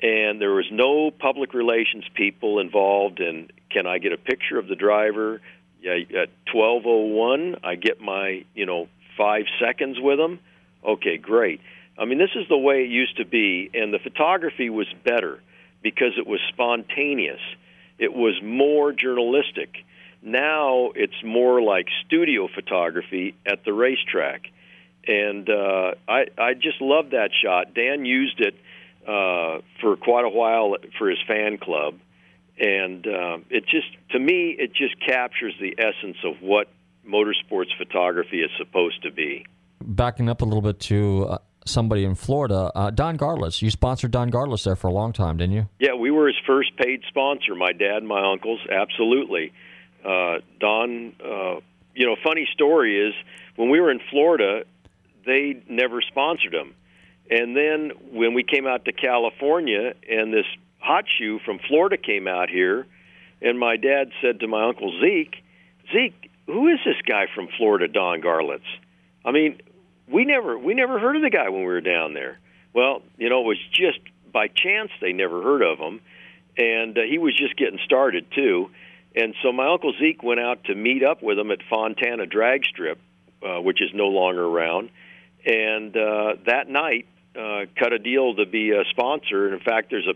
and 0.00 0.40
there 0.40 0.52
was 0.52 0.66
no 0.70 1.10
public 1.10 1.54
relations 1.54 2.04
people 2.14 2.60
involved. 2.60 3.20
And 3.20 3.52
can 3.70 3.86
I 3.86 3.98
get 3.98 4.12
a 4.12 4.16
picture 4.16 4.58
of 4.58 4.68
the 4.68 4.76
driver? 4.76 5.40
At 5.84 6.28
12:01, 6.46 7.60
I 7.62 7.76
get 7.76 8.00
my 8.00 8.44
you 8.54 8.66
know 8.66 8.88
five 9.16 9.46
seconds 9.60 9.98
with 10.00 10.18
him. 10.18 10.40
Okay, 10.84 11.18
great. 11.18 11.60
I 11.98 12.04
mean, 12.04 12.18
this 12.18 12.30
is 12.36 12.46
the 12.48 12.58
way 12.58 12.84
it 12.84 12.90
used 12.90 13.16
to 13.16 13.24
be, 13.24 13.70
and 13.74 13.92
the 13.92 13.98
photography 13.98 14.70
was 14.70 14.86
better 15.04 15.40
because 15.82 16.12
it 16.16 16.26
was 16.26 16.40
spontaneous. 16.48 17.40
It 17.98 18.12
was 18.12 18.40
more 18.42 18.92
journalistic. 18.92 19.84
Now 20.22 20.90
it's 20.94 21.22
more 21.24 21.60
like 21.60 21.88
studio 22.06 22.48
photography 22.52 23.34
at 23.46 23.64
the 23.64 23.72
racetrack, 23.72 24.48
and 25.06 25.48
uh, 25.48 25.94
I 26.08 26.26
I 26.36 26.54
just 26.54 26.80
love 26.80 27.10
that 27.10 27.30
shot. 27.42 27.74
Dan 27.74 28.04
used 28.04 28.40
it 28.40 28.54
uh, 29.08 29.62
for 29.80 29.96
quite 29.96 30.26
a 30.26 30.28
while 30.28 30.76
for 30.98 31.08
his 31.08 31.18
fan 31.26 31.56
club, 31.56 31.94
and 32.58 33.06
uh, 33.06 33.38
it 33.48 33.64
just 33.64 33.88
to 34.10 34.18
me 34.18 34.54
it 34.58 34.74
just 34.74 34.94
captures 35.00 35.54
the 35.60 35.74
essence 35.78 36.18
of 36.24 36.42
what 36.42 36.68
motorsports 37.08 37.74
photography 37.78 38.40
is 38.42 38.50
supposed 38.58 39.02
to 39.02 39.10
be 39.10 39.46
backing 39.80 40.28
up 40.28 40.42
a 40.42 40.44
little 40.44 40.60
bit 40.60 40.78
to 40.78 41.24
uh, 41.24 41.38
somebody 41.64 42.04
in 42.04 42.14
Florida, 42.14 42.70
uh, 42.74 42.90
Don 42.90 43.16
Garlits. 43.16 43.62
You 43.62 43.70
sponsored 43.70 44.10
Don 44.10 44.30
Garlits 44.30 44.64
there 44.64 44.76
for 44.76 44.88
a 44.88 44.92
long 44.92 45.12
time, 45.12 45.38
didn't 45.38 45.54
you? 45.54 45.68
Yeah, 45.78 45.94
we 45.94 46.10
were 46.10 46.26
his 46.26 46.36
first 46.46 46.76
paid 46.76 47.02
sponsor. 47.08 47.54
My 47.54 47.72
dad, 47.72 47.98
and 47.98 48.08
my 48.08 48.30
uncles, 48.30 48.60
absolutely. 48.70 49.52
Uh, 50.04 50.38
Don, 50.60 51.14
uh, 51.24 51.60
you 51.94 52.06
know, 52.06 52.16
funny 52.22 52.46
story 52.52 53.08
is 53.08 53.14
when 53.56 53.70
we 53.70 53.80
were 53.80 53.90
in 53.90 54.00
Florida, 54.10 54.64
they 55.26 55.62
never 55.68 56.00
sponsored 56.02 56.54
him, 56.54 56.74
and 57.30 57.56
then 57.56 57.92
when 58.12 58.34
we 58.34 58.42
came 58.42 58.66
out 58.66 58.84
to 58.86 58.92
California, 58.92 59.94
and 60.08 60.32
this 60.32 60.46
hot 60.78 61.04
shoe 61.18 61.38
from 61.44 61.58
Florida 61.68 61.96
came 61.96 62.26
out 62.26 62.48
here, 62.48 62.86
and 63.40 63.58
my 63.58 63.76
dad 63.76 64.10
said 64.22 64.40
to 64.40 64.48
my 64.48 64.68
uncle 64.68 64.98
Zeke, 65.00 65.36
Zeke, 65.92 66.30
who 66.46 66.68
is 66.68 66.78
this 66.84 66.96
guy 67.06 67.26
from 67.34 67.48
Florida, 67.56 67.88
Don 67.88 68.20
Garlits? 68.20 68.60
I 69.24 69.32
mean, 69.32 69.60
we 70.10 70.24
never 70.24 70.58
we 70.58 70.74
never 70.74 70.98
heard 70.98 71.16
of 71.16 71.22
the 71.22 71.30
guy 71.30 71.48
when 71.50 71.60
we 71.60 71.66
were 71.66 71.80
down 71.80 72.14
there. 72.14 72.38
Well, 72.72 73.02
you 73.18 73.28
know, 73.28 73.40
it 73.40 73.46
was 73.46 73.58
just 73.72 73.98
by 74.32 74.48
chance 74.48 74.90
they 75.00 75.12
never 75.12 75.42
heard 75.42 75.62
of 75.62 75.78
him, 75.78 76.00
and 76.56 76.96
uh, 76.96 77.02
he 77.02 77.18
was 77.18 77.34
just 77.34 77.56
getting 77.56 77.78
started 77.84 78.26
too. 78.34 78.70
And 79.14 79.34
so 79.42 79.52
my 79.52 79.66
uncle 79.66 79.92
Zeke 79.98 80.22
went 80.22 80.40
out 80.40 80.64
to 80.64 80.74
meet 80.74 81.02
up 81.02 81.22
with 81.22 81.38
him 81.38 81.50
at 81.50 81.58
Fontana 81.68 82.26
Drag 82.26 82.64
Strip, 82.64 82.98
uh, 83.42 83.60
which 83.60 83.82
is 83.82 83.90
no 83.92 84.08
longer 84.08 84.44
around. 84.44 84.90
And 85.44 85.96
uh, 85.96 86.34
that 86.46 86.68
night, 86.68 87.06
uh, 87.38 87.66
cut 87.78 87.92
a 87.92 87.98
deal 87.98 88.34
to 88.34 88.46
be 88.46 88.72
a 88.72 88.84
sponsor. 88.90 89.46
And 89.46 89.54
in 89.54 89.60
fact, 89.60 89.90
there's 89.90 90.06
a 90.06 90.14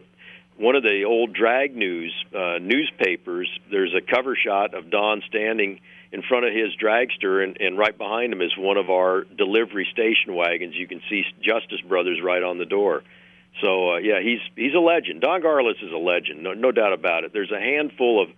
one 0.59 0.77
of 0.77 0.83
the 0.83 1.05
old 1.05 1.33
drag 1.33 1.75
news 1.75 2.13
uh, 2.37 2.59
newspapers. 2.61 3.49
There's 3.71 3.95
a 3.95 4.01
cover 4.01 4.37
shot 4.37 4.75
of 4.75 4.91
Don 4.91 5.23
standing 5.29 5.81
in 6.13 6.23
front 6.23 6.45
of 6.45 6.53
his 6.53 6.77
dragster, 6.77 7.43
and, 7.43 7.57
and 7.59 7.79
right 7.79 7.97
behind 7.97 8.33
him 8.33 8.43
is 8.43 8.53
one 8.57 8.77
of 8.77 8.91
our 8.91 9.25
delivery 9.25 9.89
station 9.91 10.35
wagons. 10.35 10.75
You 10.77 10.87
can 10.87 11.01
see 11.09 11.25
Justice 11.41 11.81
Brothers 11.89 12.21
right 12.23 12.43
on 12.43 12.59
the 12.59 12.67
door. 12.67 13.03
So 13.63 13.95
uh, 13.95 13.99
yeah, 13.99 14.21
he's 14.23 14.41
he's 14.57 14.75
a 14.75 14.81
legend. 14.81 15.21
Don 15.21 15.43
Garlits 15.43 15.83
is 15.83 15.93
a 15.93 15.99
legend, 15.99 16.43
no, 16.43 16.53
no 16.53 16.73
doubt 16.73 16.93
about 16.93 17.25
it. 17.25 17.33
There's 17.33 17.53
a 17.53 17.61
handful 17.61 18.23
of 18.23 18.29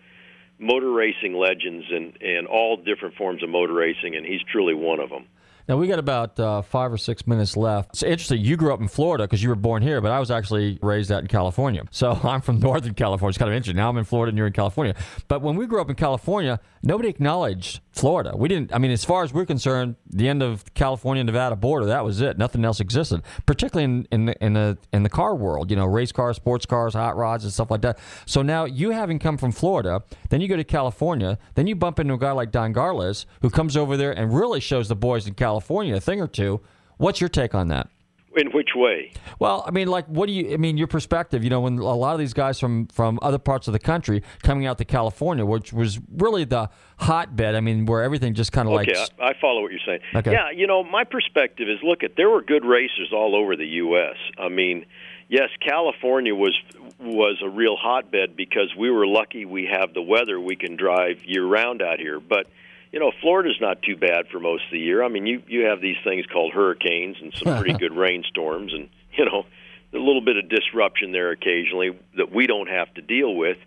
motor 0.59 0.91
racing 0.91 1.35
legends 1.35 1.87
and 1.91 2.17
and 2.21 2.47
all 2.47 2.77
different 2.77 3.17
forms 3.17 3.43
of 3.43 3.49
motor 3.49 3.75
racing, 3.75 4.17
and 4.17 4.25
he's 4.25 4.43
truly 4.51 4.75
one 4.75 5.01
of 5.01 5.11
them. 5.11 5.27
Now 5.67 5.79
we 5.79 5.87
got 5.87 5.99
about 5.99 6.39
uh, 6.39 6.61
five 6.61 6.93
or 6.93 6.99
six 6.99 7.27
minutes 7.27 7.57
left. 7.57 7.91
It's 7.95 8.03
interesting. 8.03 8.41
You 8.43 8.57
grew 8.57 8.75
up 8.75 8.81
in 8.81 8.89
Florida 8.89 9.25
because 9.25 9.43
you 9.43 9.49
were 9.49 9.55
born 9.55 9.83
here, 9.83 10.01
but 10.03 10.11
I 10.11 10.21
was 10.21 10.31
actually 10.31 10.79
raised 10.83 11.11
out 11.11 11.23
in 11.23 11.27
California. 11.27 11.85
So 11.91 12.11
I'm 12.23 12.43
from 12.43 12.61
Northern 12.61 12.95
California. 12.95 13.31
It's 13.31 13.39
kind 13.39 13.51
of 13.51 13.57
interesting. 13.57 13.77
Now 13.77 13.89
I'm 13.89 13.97
in 13.97 14.05
Florida 14.05 14.29
and 14.29 14.37
you're 14.37 14.47
in 14.47 14.53
California. 14.53 14.95
But 15.27 15.41
when 15.41 15.57
we 15.57 15.67
grew 15.67 15.81
up 15.81 15.89
in 15.89 15.97
California, 15.97 16.61
nobody 16.85 17.09
acknowledged 17.09 17.81
Florida. 17.91 18.35
We 18.37 18.49
didn't. 18.49 18.73
I 18.75 18.79
mean, 18.79 18.91
as 18.91 19.05
far 19.05 19.25
as 19.25 19.33
we're 19.33 19.47
concerned, 19.47 19.97
the 20.09 20.29
end 20.29 20.43
of 20.43 20.65
California 20.75 21.25
Nevada 21.25 21.57
border 21.57 21.87
that 21.87 22.05
was 22.05 22.21
it. 22.21 22.39
Nothing 22.39 22.65
else 22.65 22.81
existed. 22.81 23.23
Particularly 23.47 23.85
in 23.85 24.09
in 24.13 24.27
the, 24.27 24.45
in 24.45 24.53
the 24.53 24.79
in 24.93 25.03
the 25.03 25.09
car 25.09 25.35
world, 25.35 25.71
you 25.71 25.77
know, 25.77 25.87
race 25.87 26.13
cars, 26.13 26.37
sports 26.37 26.67
cars, 26.67 26.95
hot 26.95 27.17
rods, 27.17 27.45
and 27.45 27.53
stuff 27.53 27.71
like 27.71 27.81
that. 27.83 27.99
So 28.27 28.43
now 28.43 28.65
you 28.65 28.91
having 28.91 29.19
come 29.19 29.39
from 29.39 29.53
Florida, 29.53 30.03
then 30.29 30.41
you 30.41 30.49
go 30.49 30.57
to 30.57 30.65
California, 30.65 31.39
then 31.55 31.67
you 31.67 31.75
bump 31.75 31.99
into 31.99 32.15
a 32.15 32.19
guy 32.19 32.33
like 32.33 32.53
Don 32.53 32.75
Garlits 32.75 33.25
who 33.43 33.51
comes 33.51 33.77
over 33.77 33.97
there 33.97 34.13
and 34.13 34.35
really 34.35 34.61
shows 34.61 34.89
the 34.89 34.97
boys 34.97 35.27
in 35.27 35.35
California 35.35 35.97
a 35.97 36.01
thing 36.01 36.21
or 36.21 36.29
two. 36.29 36.61
What's 36.97 37.21
your 37.21 37.29
take 37.29 37.55
on 37.55 37.69
that? 37.69 37.89
In 38.37 38.51
which 38.51 38.71
way? 38.75 39.13
Well, 39.39 39.65
I 39.67 39.71
mean, 39.71 39.89
like, 39.89 40.07
what 40.07 40.27
do 40.27 40.33
you? 40.33 40.55
I 40.55 40.57
mean, 40.57 40.77
your 40.77 40.87
perspective. 40.87 41.45
You 41.45 41.51
know, 41.51 41.61
when 41.61 41.79
a 41.79 41.95
lot 41.95 42.15
of 42.15 42.19
these 42.19 42.35
guys 42.35 42.59
from 42.59 42.87
from 42.89 43.19
other 43.23 43.39
parts 43.39 43.69
of 43.69 43.73
the 43.73 43.79
country 43.79 44.23
coming 44.43 44.67
out 44.67 44.79
to 44.79 44.85
California, 44.85 45.47
which 45.47 45.73
was 45.73 46.01
really 46.17 46.45
the 46.45 46.69
hotbed. 46.99 47.55
I 47.55 47.61
mean, 47.61 47.87
where 47.87 48.03
everything 48.03 48.35
just 48.35 48.53
kind 48.53 48.69
of 48.69 48.75
okay, 48.75 48.95
like. 48.95 49.11
I, 49.21 49.29
I 49.29 49.33
follow 49.41 49.63
what 49.63 49.71
you're 49.71 49.81
saying. 49.87 50.01
Okay. 50.15 50.33
Yeah, 50.33 50.51
you 50.51 50.67
know, 50.67 50.83
my 50.83 51.05
perspective 51.05 51.69
is 51.69 51.79
look 51.83 52.03
at 52.03 52.17
there 52.17 52.29
were 52.29 52.43
good 52.43 52.65
racers 52.65 53.13
all 53.13 53.37
over 53.37 53.57
the 53.57 53.67
U.S. 53.67 54.17
I 54.39 54.49
mean, 54.49 54.87
yes, 55.29 55.49
California 55.61 56.35
was 56.35 56.55
was 57.01 57.41
a 57.45 57.49
real 57.49 57.77
hotbed 57.77 58.37
because 58.37 58.75
we 58.77 58.91
were 58.91 59.07
lucky 59.07 59.45
we 59.45 59.69
have 59.71 59.95
the 59.95 60.03
weather 60.03 60.41
we 60.41 60.57
can 60.57 60.77
drive 60.77 61.25
year 61.25 61.47
round 61.47 61.83
out 61.83 61.99
here, 61.99 62.21
but 62.21 62.47
you 62.95 63.01
know, 63.01 63.11
Florida's 63.21 63.59
not 63.61 63.83
too 63.83 63.97
bad 63.97 64.29
for 64.31 64.39
most 64.39 64.67
of 64.67 64.71
the 64.71 64.79
year. 64.79 65.03
I 65.03 65.09
mean, 65.09 65.27
you 65.27 65.43
you 65.49 65.67
have 65.67 65.81
these 65.81 65.97
things 66.05 66.27
called 66.27 66.53
hurricanes 66.53 67.17
and 67.21 67.35
some 67.35 67.59
pretty 67.59 67.73
good 67.79 67.93
rainstorms, 67.93 68.73
and 68.73 68.89
you 69.19 69.25
know, 69.25 69.45
a 69.93 69.99
little 69.99 70.21
bit 70.21 70.37
of 70.37 70.49
disruption 70.49 71.11
there 71.11 71.33
occasionally 71.33 71.99
that 72.17 72.31
we 72.31 72.47
don't 72.47 72.69
have 72.69 72.95
to 72.95 73.03
deal 73.03 73.35
with. 73.35 73.59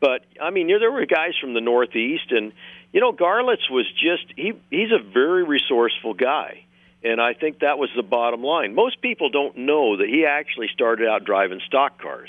But 0.00 0.22
I 0.42 0.50
mean, 0.50 0.66
there 0.66 0.90
were 0.90 1.06
guys 1.06 1.34
from 1.40 1.54
the 1.54 1.60
Northeast, 1.60 2.32
and 2.32 2.52
you 2.92 3.00
know, 3.00 3.12
Garlits 3.12 3.70
was 3.70 3.86
just 3.92 4.24
he 4.34 4.54
he's 4.70 4.90
a 4.90 5.08
very 5.08 5.44
resourceful 5.44 6.14
guy. 6.14 6.64
And 7.04 7.20
I 7.20 7.34
think 7.34 7.60
that 7.60 7.78
was 7.78 7.90
the 7.94 8.02
bottom 8.02 8.42
line. 8.42 8.74
Most 8.74 9.00
people 9.00 9.30
don't 9.30 9.56
know 9.56 9.98
that 9.98 10.08
he 10.08 10.26
actually 10.26 10.66
started 10.74 11.06
out 11.06 11.24
driving 11.24 11.60
stock 11.64 12.02
cars 12.02 12.28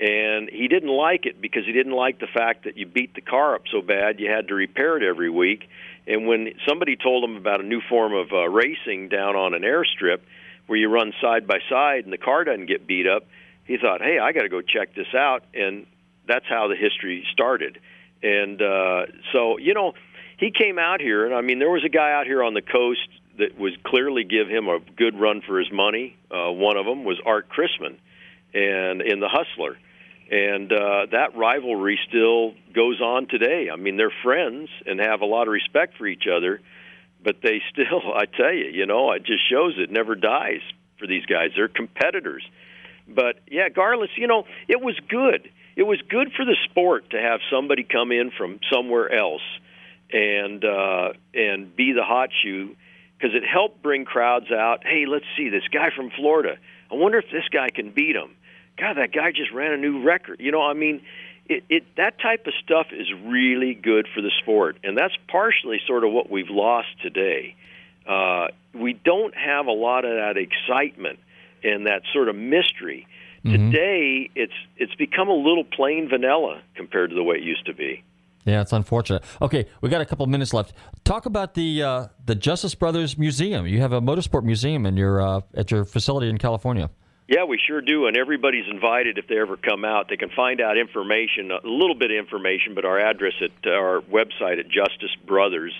and 0.00 0.48
he 0.48 0.68
didn't 0.68 0.90
like 0.90 1.26
it 1.26 1.40
because 1.40 1.64
he 1.66 1.72
didn't 1.72 1.92
like 1.92 2.20
the 2.20 2.28
fact 2.32 2.64
that 2.64 2.76
you 2.76 2.86
beat 2.86 3.14
the 3.14 3.20
car 3.20 3.56
up 3.56 3.62
so 3.70 3.82
bad 3.82 4.20
you 4.20 4.30
had 4.30 4.48
to 4.48 4.54
repair 4.54 4.96
it 4.96 5.02
every 5.02 5.30
week. 5.30 5.68
And 6.06 6.26
when 6.26 6.52
somebody 6.66 6.96
told 6.96 7.24
him 7.24 7.36
about 7.36 7.60
a 7.60 7.64
new 7.64 7.80
form 7.88 8.14
of 8.14 8.32
uh, 8.32 8.48
racing 8.48 9.08
down 9.08 9.34
on 9.34 9.54
an 9.54 9.62
airstrip 9.62 10.20
where 10.66 10.78
you 10.78 10.88
run 10.88 11.12
side 11.20 11.46
by 11.46 11.58
side 11.68 12.04
and 12.04 12.12
the 12.12 12.18
car 12.18 12.44
doesn't 12.44 12.66
get 12.66 12.86
beat 12.86 13.06
up, 13.08 13.24
he 13.64 13.76
thought, 13.76 14.00
"Hey, 14.00 14.18
I 14.18 14.32
got 14.32 14.42
to 14.42 14.48
go 14.48 14.62
check 14.62 14.94
this 14.94 15.12
out." 15.14 15.42
And 15.52 15.86
that's 16.26 16.46
how 16.48 16.68
the 16.68 16.76
history 16.76 17.26
started. 17.32 17.78
And 18.22 18.62
uh, 18.62 19.06
so, 19.32 19.58
you 19.58 19.74
know, 19.74 19.94
he 20.38 20.52
came 20.52 20.78
out 20.78 21.00
here, 21.00 21.26
and 21.26 21.34
I 21.34 21.40
mean, 21.40 21.58
there 21.58 21.70
was 21.70 21.84
a 21.84 21.88
guy 21.88 22.12
out 22.12 22.26
here 22.26 22.42
on 22.42 22.54
the 22.54 22.62
coast 22.62 23.08
that 23.38 23.58
was 23.58 23.72
clearly 23.84 24.24
give 24.24 24.48
him 24.48 24.68
a 24.68 24.78
good 24.96 25.18
run 25.18 25.42
for 25.42 25.58
his 25.58 25.70
money. 25.72 26.16
Uh, 26.30 26.50
one 26.50 26.76
of 26.76 26.86
them 26.86 27.04
was 27.04 27.20
Art 27.24 27.48
Chrisman, 27.48 27.96
and 28.54 29.02
in 29.02 29.20
the 29.20 29.28
Hustler 29.28 29.76
and 30.30 30.70
uh, 30.70 31.06
that 31.10 31.36
rivalry 31.36 31.98
still 32.08 32.52
goes 32.74 33.00
on 33.00 33.28
today. 33.28 33.68
I 33.72 33.76
mean, 33.76 33.96
they're 33.96 34.12
friends 34.22 34.68
and 34.84 35.00
have 35.00 35.22
a 35.22 35.26
lot 35.26 35.48
of 35.48 35.52
respect 35.52 35.96
for 35.96 36.06
each 36.06 36.24
other, 36.30 36.60
but 37.22 37.36
they 37.42 37.62
still, 37.72 38.12
I 38.14 38.26
tell 38.26 38.52
you, 38.52 38.66
you 38.66 38.86
know, 38.86 39.12
it 39.12 39.24
just 39.24 39.48
shows 39.48 39.74
it 39.78 39.90
never 39.90 40.14
dies 40.14 40.60
for 40.98 41.06
these 41.06 41.24
guys. 41.24 41.50
They're 41.56 41.68
competitors. 41.68 42.44
But 43.08 43.36
yeah, 43.50 43.68
Garlits, 43.70 44.16
you 44.16 44.26
know, 44.26 44.44
it 44.68 44.82
was 44.82 44.98
good. 45.08 45.48
It 45.76 45.84
was 45.84 46.00
good 46.10 46.32
for 46.36 46.44
the 46.44 46.56
sport 46.68 47.10
to 47.10 47.20
have 47.20 47.40
somebody 47.50 47.84
come 47.84 48.12
in 48.12 48.30
from 48.36 48.60
somewhere 48.70 49.10
else 49.10 49.42
and 50.12 50.62
uh, 50.64 51.12
and 51.32 51.74
be 51.74 51.92
the 51.92 52.02
hot 52.02 52.30
shoe 52.42 52.76
because 53.16 53.34
it 53.34 53.44
helped 53.46 53.82
bring 53.82 54.04
crowds 54.04 54.50
out. 54.52 54.84
Hey, 54.84 55.04
let's 55.06 55.24
see 55.36 55.48
this 55.48 55.66
guy 55.72 55.88
from 55.96 56.10
Florida. 56.10 56.56
I 56.90 56.96
wonder 56.96 57.18
if 57.18 57.26
this 57.32 57.48
guy 57.50 57.68
can 57.70 57.92
beat 57.92 58.16
him 58.16 58.34
God, 58.78 58.96
that 58.96 59.12
guy 59.12 59.32
just 59.32 59.52
ran 59.52 59.72
a 59.72 59.76
new 59.76 60.02
record. 60.02 60.40
You 60.40 60.52
know, 60.52 60.62
I 60.62 60.74
mean, 60.74 61.02
it, 61.48 61.64
it 61.68 61.84
that 61.96 62.20
type 62.20 62.46
of 62.46 62.52
stuff 62.62 62.86
is 62.92 63.06
really 63.24 63.74
good 63.74 64.06
for 64.14 64.20
the 64.20 64.30
sport, 64.40 64.76
and 64.84 64.96
that's 64.96 65.14
partially 65.28 65.80
sort 65.86 66.04
of 66.04 66.12
what 66.12 66.30
we've 66.30 66.50
lost 66.50 66.88
today. 67.02 67.56
Uh, 68.06 68.48
we 68.74 68.92
don't 68.92 69.34
have 69.34 69.66
a 69.66 69.72
lot 69.72 70.04
of 70.04 70.12
that 70.12 70.36
excitement 70.36 71.18
and 71.62 71.86
that 71.86 72.02
sort 72.12 72.28
of 72.28 72.36
mystery. 72.36 73.06
Mm-hmm. 73.44 73.70
Today, 73.70 74.30
it's 74.34 74.52
it's 74.76 74.94
become 74.94 75.28
a 75.28 75.34
little 75.34 75.64
plain 75.64 76.08
vanilla 76.08 76.62
compared 76.74 77.10
to 77.10 77.16
the 77.16 77.22
way 77.22 77.36
it 77.36 77.42
used 77.42 77.66
to 77.66 77.74
be. 77.74 78.02
Yeah, 78.44 78.62
it's 78.62 78.72
unfortunate. 78.72 79.24
Okay, 79.42 79.66
we 79.80 79.90
got 79.90 80.00
a 80.00 80.06
couple 80.06 80.26
minutes 80.26 80.54
left. 80.54 80.72
Talk 81.04 81.26
about 81.26 81.54
the 81.54 81.82
uh, 81.82 82.06
the 82.24 82.34
Justice 82.34 82.74
Brothers 82.74 83.18
Museum. 83.18 83.66
You 83.66 83.80
have 83.80 83.92
a 83.92 84.00
motorsport 84.00 84.44
museum 84.44 84.86
in 84.86 84.96
your 84.96 85.20
uh, 85.20 85.40
at 85.54 85.70
your 85.70 85.84
facility 85.84 86.28
in 86.28 86.38
California. 86.38 86.90
Yeah, 87.28 87.44
we 87.44 87.60
sure 87.68 87.82
do, 87.82 88.06
and 88.06 88.16
everybody's 88.16 88.64
invited 88.70 89.18
if 89.18 89.28
they 89.28 89.38
ever 89.38 89.58
come 89.58 89.84
out. 89.84 90.08
They 90.08 90.16
can 90.16 90.30
find 90.30 90.62
out 90.62 90.78
information, 90.78 91.50
a 91.50 91.60
little 91.62 91.94
bit 91.94 92.10
of 92.10 92.16
information, 92.16 92.74
but 92.74 92.86
our 92.86 92.98
address 92.98 93.34
at 93.42 93.50
uh, 93.66 93.74
our 93.74 94.00
website 94.00 94.58
at 94.58 94.68
Justice 94.70 95.14
Brothers, 95.26 95.74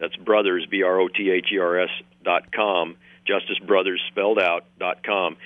that's 0.00 0.16
Brothers, 0.16 0.66
B 0.70 0.82
R 0.82 0.98
O 0.98 1.08
T 1.08 1.30
H 1.30 1.48
E 1.52 1.58
R 1.58 1.80
S 1.80 1.90
dot 2.24 2.50
com, 2.52 2.96
Justice 3.26 3.58
Brothers 3.58 4.00
spelled 4.08 4.38
out 4.38 4.64
dot 4.80 5.04
com. 5.04 5.36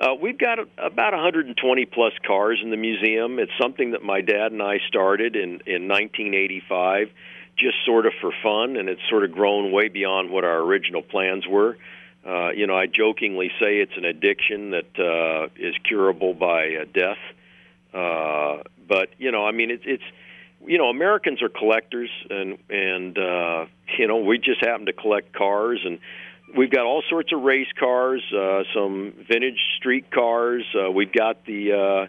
Uh, 0.00 0.16
we've 0.20 0.36
got 0.36 0.58
about 0.58 1.12
120 1.12 1.84
plus 1.86 2.12
cars 2.26 2.58
in 2.60 2.70
the 2.70 2.76
museum. 2.76 3.38
It's 3.38 3.52
something 3.62 3.92
that 3.92 4.02
my 4.02 4.20
dad 4.20 4.50
and 4.50 4.60
I 4.60 4.78
started 4.88 5.36
in 5.36 5.60
in 5.64 5.86
1985, 5.86 7.10
just 7.56 7.76
sort 7.86 8.06
of 8.06 8.14
for 8.20 8.32
fun, 8.42 8.76
and 8.76 8.88
it's 8.88 9.00
sort 9.08 9.22
of 9.22 9.30
grown 9.30 9.70
way 9.70 9.86
beyond 9.86 10.30
what 10.30 10.42
our 10.42 10.58
original 10.58 11.02
plans 11.02 11.46
were. 11.46 11.76
Uh, 12.26 12.50
you 12.50 12.66
know, 12.66 12.76
I 12.76 12.86
jokingly 12.86 13.50
say 13.60 13.78
it's 13.78 13.96
an 13.96 14.04
addiction 14.04 14.70
that 14.70 14.98
uh, 14.98 15.48
is 15.56 15.74
curable 15.84 16.32
by 16.32 16.76
uh, 16.76 16.84
death. 16.92 17.18
Uh, 17.92 18.62
but 18.88 19.10
you 19.18 19.30
know, 19.30 19.46
I 19.46 19.52
mean, 19.52 19.70
it's 19.70 19.84
it's 19.86 20.02
you 20.66 20.78
know, 20.78 20.88
Americans 20.88 21.42
are 21.42 21.48
collectors, 21.48 22.10
and 22.30 22.58
and 22.70 23.18
uh, 23.18 23.66
you 23.98 24.06
know, 24.08 24.18
we 24.18 24.38
just 24.38 24.64
happen 24.64 24.86
to 24.86 24.92
collect 24.92 25.32
cars, 25.32 25.80
and 25.84 25.98
we've 26.56 26.70
got 26.70 26.86
all 26.86 27.02
sorts 27.08 27.32
of 27.32 27.42
race 27.42 27.72
cars, 27.78 28.22
uh, 28.32 28.62
some 28.74 29.12
vintage 29.28 29.60
street 29.76 30.10
cars. 30.10 30.64
Uh, 30.74 30.90
we've 30.90 31.12
got 31.12 31.44
the 31.44 31.72
uh, 31.72 32.06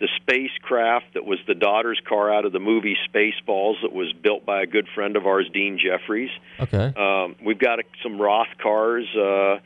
the 0.00 0.08
spacecraft 0.16 1.14
that 1.14 1.24
was 1.24 1.38
the 1.46 1.54
daughter's 1.54 2.00
car 2.08 2.32
out 2.32 2.44
of 2.44 2.52
the 2.52 2.60
movie 2.60 2.96
Spaceballs 3.12 3.82
that 3.82 3.92
was 3.92 4.12
built 4.12 4.46
by 4.46 4.62
a 4.62 4.66
good 4.66 4.86
friend 4.94 5.16
of 5.16 5.26
ours, 5.26 5.48
Dean 5.52 5.78
Jeffries. 5.78 6.30
Okay. 6.60 6.92
Um, 6.96 7.34
we've 7.44 7.58
got 7.58 7.80
some 8.02 8.20
Roth 8.20 8.56
cars. 8.62 9.06
Uh, 9.16 9.58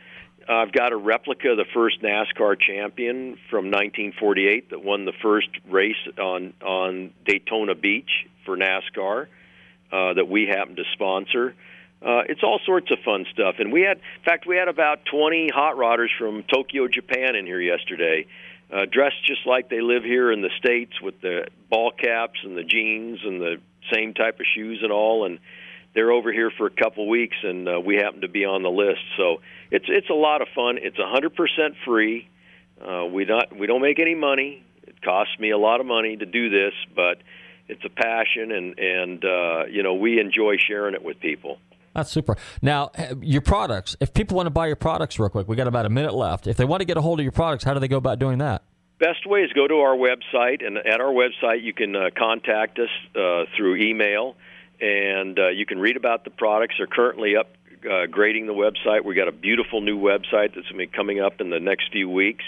I've 0.49 0.73
got 0.73 0.93
a 0.93 0.97
replica 0.97 1.51
of 1.51 1.57
the 1.57 1.67
first 1.75 2.03
NASCAR 2.03 2.59
champion 2.59 3.39
from 3.51 3.67
1948 3.67 4.71
that 4.71 4.83
won 4.83 5.05
the 5.05 5.13
first 5.23 5.49
race 5.69 5.97
on 6.19 6.55
on 6.63 7.13
Daytona 7.25 7.75
Beach 7.75 8.11
for 8.45 8.57
NASCAR 8.57 9.27
uh, 9.93 10.15
that 10.15 10.29
we 10.29 10.47
happen 10.47 10.77
to 10.77 10.85
sponsor. 10.95 11.55
Uh, 12.01 12.23
it's 12.29 12.43
all 12.43 12.59
sorts 12.67 12.91
of 12.91 12.99
fun 13.05 13.27
stuff, 13.33 13.57
and 13.59 13.73
we 13.73 13.83
had, 13.83 13.99
in 13.99 14.25
fact, 14.25 14.45
we 14.45 14.57
had 14.57 14.67
about 14.67 15.05
20 15.05 15.51
hot 15.55 15.77
rodders 15.77 16.09
from 16.19 16.43
Tokyo, 16.53 16.89
Japan, 16.89 17.37
in 17.37 17.47
here 17.47 17.61
yesterday, 17.61 18.27
uh, 18.73 18.87
dressed 18.91 19.25
just 19.27 19.47
like 19.47 19.69
they 19.69 19.81
live 19.81 20.03
here 20.03 20.33
in 20.33 20.41
the 20.41 20.51
states 20.59 21.01
with 21.01 21.21
the 21.21 21.49
ball 21.69 21.93
caps 21.93 22.41
and 22.43 22.57
the 22.57 22.65
jeans 22.65 23.21
and 23.25 23.41
the 23.41 23.57
same 23.93 24.15
type 24.15 24.41
of 24.41 24.47
shoes 24.55 24.81
and 24.83 24.91
all, 24.91 25.27
and 25.27 25.39
they're 25.95 26.11
over 26.11 26.33
here 26.33 26.51
for 26.51 26.67
a 26.67 26.71
couple 26.71 27.09
weeks, 27.09 27.37
and 27.43 27.69
uh, 27.69 27.81
we 27.81 27.97
happen 27.97 28.23
to 28.23 28.29
be 28.29 28.45
on 28.45 28.63
the 28.63 28.71
list. 28.71 29.03
So 29.17 29.41
it's 29.71 29.85
it's 29.89 30.09
a 30.09 30.15
lot 30.15 30.41
of 30.41 30.49
fun. 30.55 30.79
It's 30.81 30.99
a 30.99 31.03
100% 31.03 31.75
free. 31.85 32.29
Uh, 32.81 33.05
we 33.07 33.25
not 33.27 33.57
we 33.57 33.67
don't 33.67 33.83
make 33.83 34.01
any 34.01 34.15
money. 34.15 34.65
It 34.85 35.03
costs 35.03 35.39
me 35.39 35.51
a 35.51 35.59
lot 35.59 35.81
of 35.81 35.87
money 35.87 36.17
to 36.17 36.27
do 36.27 36.49
this, 36.49 36.73
but 36.97 37.19
it's 37.69 37.85
a 37.85 37.91
passion, 37.91 38.53
and 38.53 38.79
and 38.79 39.25
uh, 39.25 39.65
you 39.71 39.83
know 39.83 39.95
we 39.95 40.19
enjoy 40.19 40.57
sharing 40.57 40.95
it 40.95 41.05
with 41.05 41.21
people. 41.21 41.59
That's 41.95 42.11
super. 42.11 42.37
Now, 42.61 42.91
eh, 42.95 43.15
your 43.21 43.43
products. 43.43 43.97
If 44.01 44.15
people 44.15 44.37
want 44.37 44.47
to 44.47 44.51
buy 44.51 44.67
your 44.67 44.77
products, 44.77 45.19
real 45.19 45.29
quick, 45.29 45.49
we 45.49 45.57
got 45.57 45.67
about 45.67 45.87
a 45.87 45.91
minute 45.91 46.15
left. 46.15 46.47
If 46.47 46.57
they 46.57 46.65
want 46.65 46.81
to 46.81 46.87
get 46.87 46.97
a 46.97 47.03
hold 47.03 47.21
of 47.21 47.25
your 47.25 47.33
products, 47.33 47.65
how 47.65 47.75
do 47.75 47.81
they 47.81 47.89
go 47.89 47.99
about 47.99 48.19
doing 48.19 48.39
that? 48.39 48.63
Best 48.99 49.27
way 49.27 49.41
is 49.41 49.53
go 49.53 49.67
to 49.67 49.75
our 49.77 49.97
website, 49.97 50.65
and 50.65 50.79
at 50.79 51.01
our 51.01 51.13
website 51.13 51.63
you 51.63 51.73
can 51.73 51.97
uh, 51.97 52.11
contact 52.17 52.79
us 52.79 52.89
uh, 53.17 53.45
through 53.57 53.77
email, 53.77 54.37
and 54.81 55.39
uh, 55.39 55.49
you 55.49 55.67
can 55.67 55.81
read 55.81 55.97
about 55.97 56.25
the 56.25 56.31
products. 56.31 56.77
They're 56.79 56.87
currently 56.87 57.37
up 57.37 57.49
uh, 57.85 58.07
grading 58.07 58.47
the 58.47 58.55
website. 58.55 59.05
We 59.05 59.15
got 59.15 59.29
a 59.29 59.33
beautiful 59.33 59.81
new 59.81 59.99
website 59.99 60.55
that's 60.55 60.69
going 60.69 60.79
to 60.79 60.79
be 60.79 60.87
coming 60.87 61.21
up 61.21 61.41
in 61.41 61.51
the 61.51 61.61
next 61.61 61.91
few 61.93 62.09
weeks. 62.09 62.45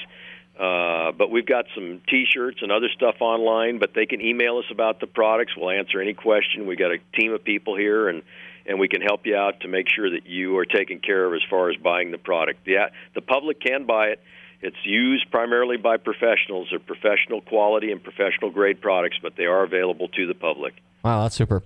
Uh, 0.59 1.11
but 1.11 1.32
we've 1.32 1.47
got 1.47 1.64
some 1.74 2.01
T-shirts 2.09 2.59
and 2.62 2.70
other 2.70 2.88
stuff 2.95 3.16
online. 3.20 3.78
But 3.78 3.95
they 3.95 4.07
can 4.07 4.20
email 4.20 4.59
us 4.59 4.66
about 4.70 5.01
the 5.01 5.07
products. 5.07 5.53
We'll 5.57 5.70
answer 5.70 6.01
any 6.01 6.14
question. 6.14 6.66
We've 6.66 6.78
got 6.78 6.92
a 6.92 6.99
team 7.18 7.32
of 7.32 7.42
people 7.42 7.76
here, 7.76 8.09
and 8.09 8.22
and 8.66 8.78
we 8.78 8.88
can 8.88 9.02
help 9.02 9.26
you 9.26 9.36
out 9.36 9.60
to 9.60 9.68
make 9.68 9.86
sure 9.94 10.10
that 10.10 10.26
you 10.26 10.56
are 10.58 10.64
taken 10.64 10.98
care 10.98 11.26
of 11.26 11.34
as 11.34 11.42
far 11.48 11.70
as 11.70 11.76
buying 11.76 12.10
the 12.10 12.18
product. 12.18 12.64
The 12.64 12.90
the 13.14 13.20
public 13.20 13.60
can 13.60 13.86
buy 13.86 14.08
it. 14.08 14.20
It's 14.60 14.76
used 14.84 15.30
primarily 15.30 15.76
by 15.76 15.98
professionals. 15.98 16.68
They're 16.70 16.78
professional 16.78 17.42
quality 17.42 17.92
and 17.92 18.02
professional 18.02 18.50
grade 18.50 18.80
products, 18.80 19.18
but 19.22 19.36
they 19.36 19.44
are 19.44 19.62
available 19.62 20.08
to 20.08 20.26
the 20.26 20.34
public. 20.34 20.74
Wow, 21.04 21.22
that's 21.22 21.34
super. 21.34 21.62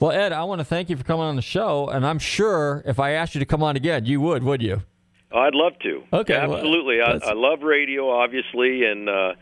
Well, 0.00 0.10
Ed, 0.10 0.32
I 0.32 0.42
want 0.42 0.60
to 0.60 0.64
thank 0.64 0.90
you 0.90 0.96
for 0.96 1.04
coming 1.04 1.26
on 1.26 1.36
the 1.36 1.42
show, 1.42 1.88
and 1.88 2.04
I'm 2.04 2.18
sure 2.18 2.82
if 2.84 2.98
I 2.98 3.12
asked 3.12 3.36
you 3.36 3.38
to 3.38 3.46
come 3.46 3.62
on 3.62 3.76
again, 3.76 4.04
you 4.04 4.20
would, 4.20 4.42
would 4.42 4.62
you? 4.62 4.82
I'd 5.32 5.54
love 5.54 5.78
to. 5.84 6.02
Okay, 6.12 6.34
absolutely. 6.34 6.98
well, 6.98 7.20
I, 7.22 7.28
I 7.28 7.32
love 7.34 7.62
radio, 7.62 8.10
obviously, 8.10 8.84
and 8.84 9.08
uh, 9.08 9.34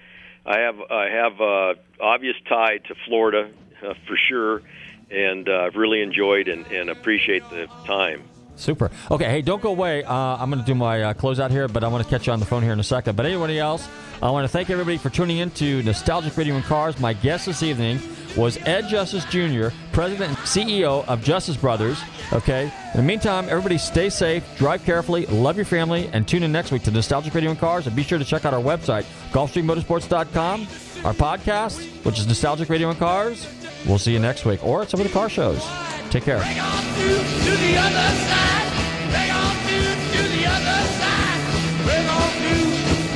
I 0.45 0.59
have 0.59 0.81
I 0.91 1.09
have 1.09 1.41
uh, 1.41 1.75
obvious 1.99 2.37
tie 2.47 2.77
to 2.89 2.95
Florida 3.07 3.51
uh, 3.83 3.95
for 4.07 4.19
sure, 4.29 4.63
and 5.11 5.49
uh, 5.49 5.67
I've 5.67 5.77
really 5.77 6.03
enjoyed 6.03 6.49
and, 6.49 6.67
and 6.67 6.91
appreciate 6.91 7.49
the 7.51 7.67
time. 7.87 8.23
Super. 8.59 8.91
Okay, 9.11 9.31
hey, 9.31 9.41
don't 9.41 9.63
go 9.63 9.71
away. 9.71 10.03
Uh, 10.03 10.13
I'm 10.13 10.51
going 10.51 10.61
to 10.61 10.67
do 10.67 10.75
my 10.75 11.03
uh, 11.03 11.15
closeout 11.15 11.51
here, 11.53 11.69
but 11.69 11.85
I 11.85 11.89
want 11.89 12.03
to 12.03 12.11
catch 12.11 12.27
you 12.27 12.33
on 12.33 12.41
the 12.41 12.47
phone 12.47 12.65
here 12.65 12.73
in 12.73 12.81
a 12.81 12.85
second. 12.85 13.17
But 13.17 13.25
anybody 13.25 13.59
else, 13.59 13.89
I 14.21 14.31
want 14.31 14.45
to 14.45 14.49
thank 14.49 14.69
everybody 14.69 14.99
for 14.99 15.11
tuning 15.11 15.39
in 15.39 15.51
to 15.53 15.83
Nostalgic 15.85 16.37
Radio 16.37 16.57
and 16.57 16.65
Cars. 16.65 16.99
My 16.99 17.13
guest 17.13 17.47
this 17.47 17.63
evening 17.63 18.01
was 18.37 18.59
Ed 18.67 18.89
Justice 18.89 19.25
Jr., 19.27 19.69
President 19.93 20.31
and 20.31 20.39
CEO 20.39 21.07
of 21.07 21.23
Justice 21.23 21.57
Brothers. 21.57 22.01
Okay. 22.33 22.65
In 22.65 22.97
the 22.97 23.03
meantime, 23.03 23.47
everybody 23.49 23.79
stay 23.79 24.11
safe, 24.11 24.45
drive 24.59 24.85
carefully, 24.85 25.25
love 25.27 25.55
your 25.55 25.65
family, 25.65 26.11
and 26.13 26.27
tune 26.27 26.43
in 26.43 26.51
next 26.51 26.73
week 26.73 26.83
to 26.83 26.91
Nostalgic 26.91 27.35
Radio 27.35 27.51
and 27.51 27.59
Cars. 27.61 27.87
And 27.87 27.95
be 27.95 28.03
sure 28.03 28.19
to 28.19 28.25
check 28.25 28.45
out 28.45 28.55
our 28.55 28.63
website, 28.63 29.05
GulfstreamMotorsports.com, 29.31 30.63
our 31.05 31.15
podcast, 31.15 32.05
which 32.05 32.19
is 32.19 32.27
Nostalgic 32.27 32.69
Radio 32.69 32.91
and 32.91 32.99
Cars. 32.99 33.47
We'll 33.87 33.99
see 33.99 34.13
you 34.13 34.19
next 34.19 34.45
week 34.45 34.65
or 34.65 34.83
at 34.83 34.91
some 34.91 35.01
of 35.01 35.07
the 35.07 35.13
car 35.13 35.29
shows. 35.29 35.65
Take 36.11 36.25
care. 36.25 36.39
Bring 36.39 36.59
on 36.59 36.85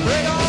bring 0.05 0.27
on 0.27 0.42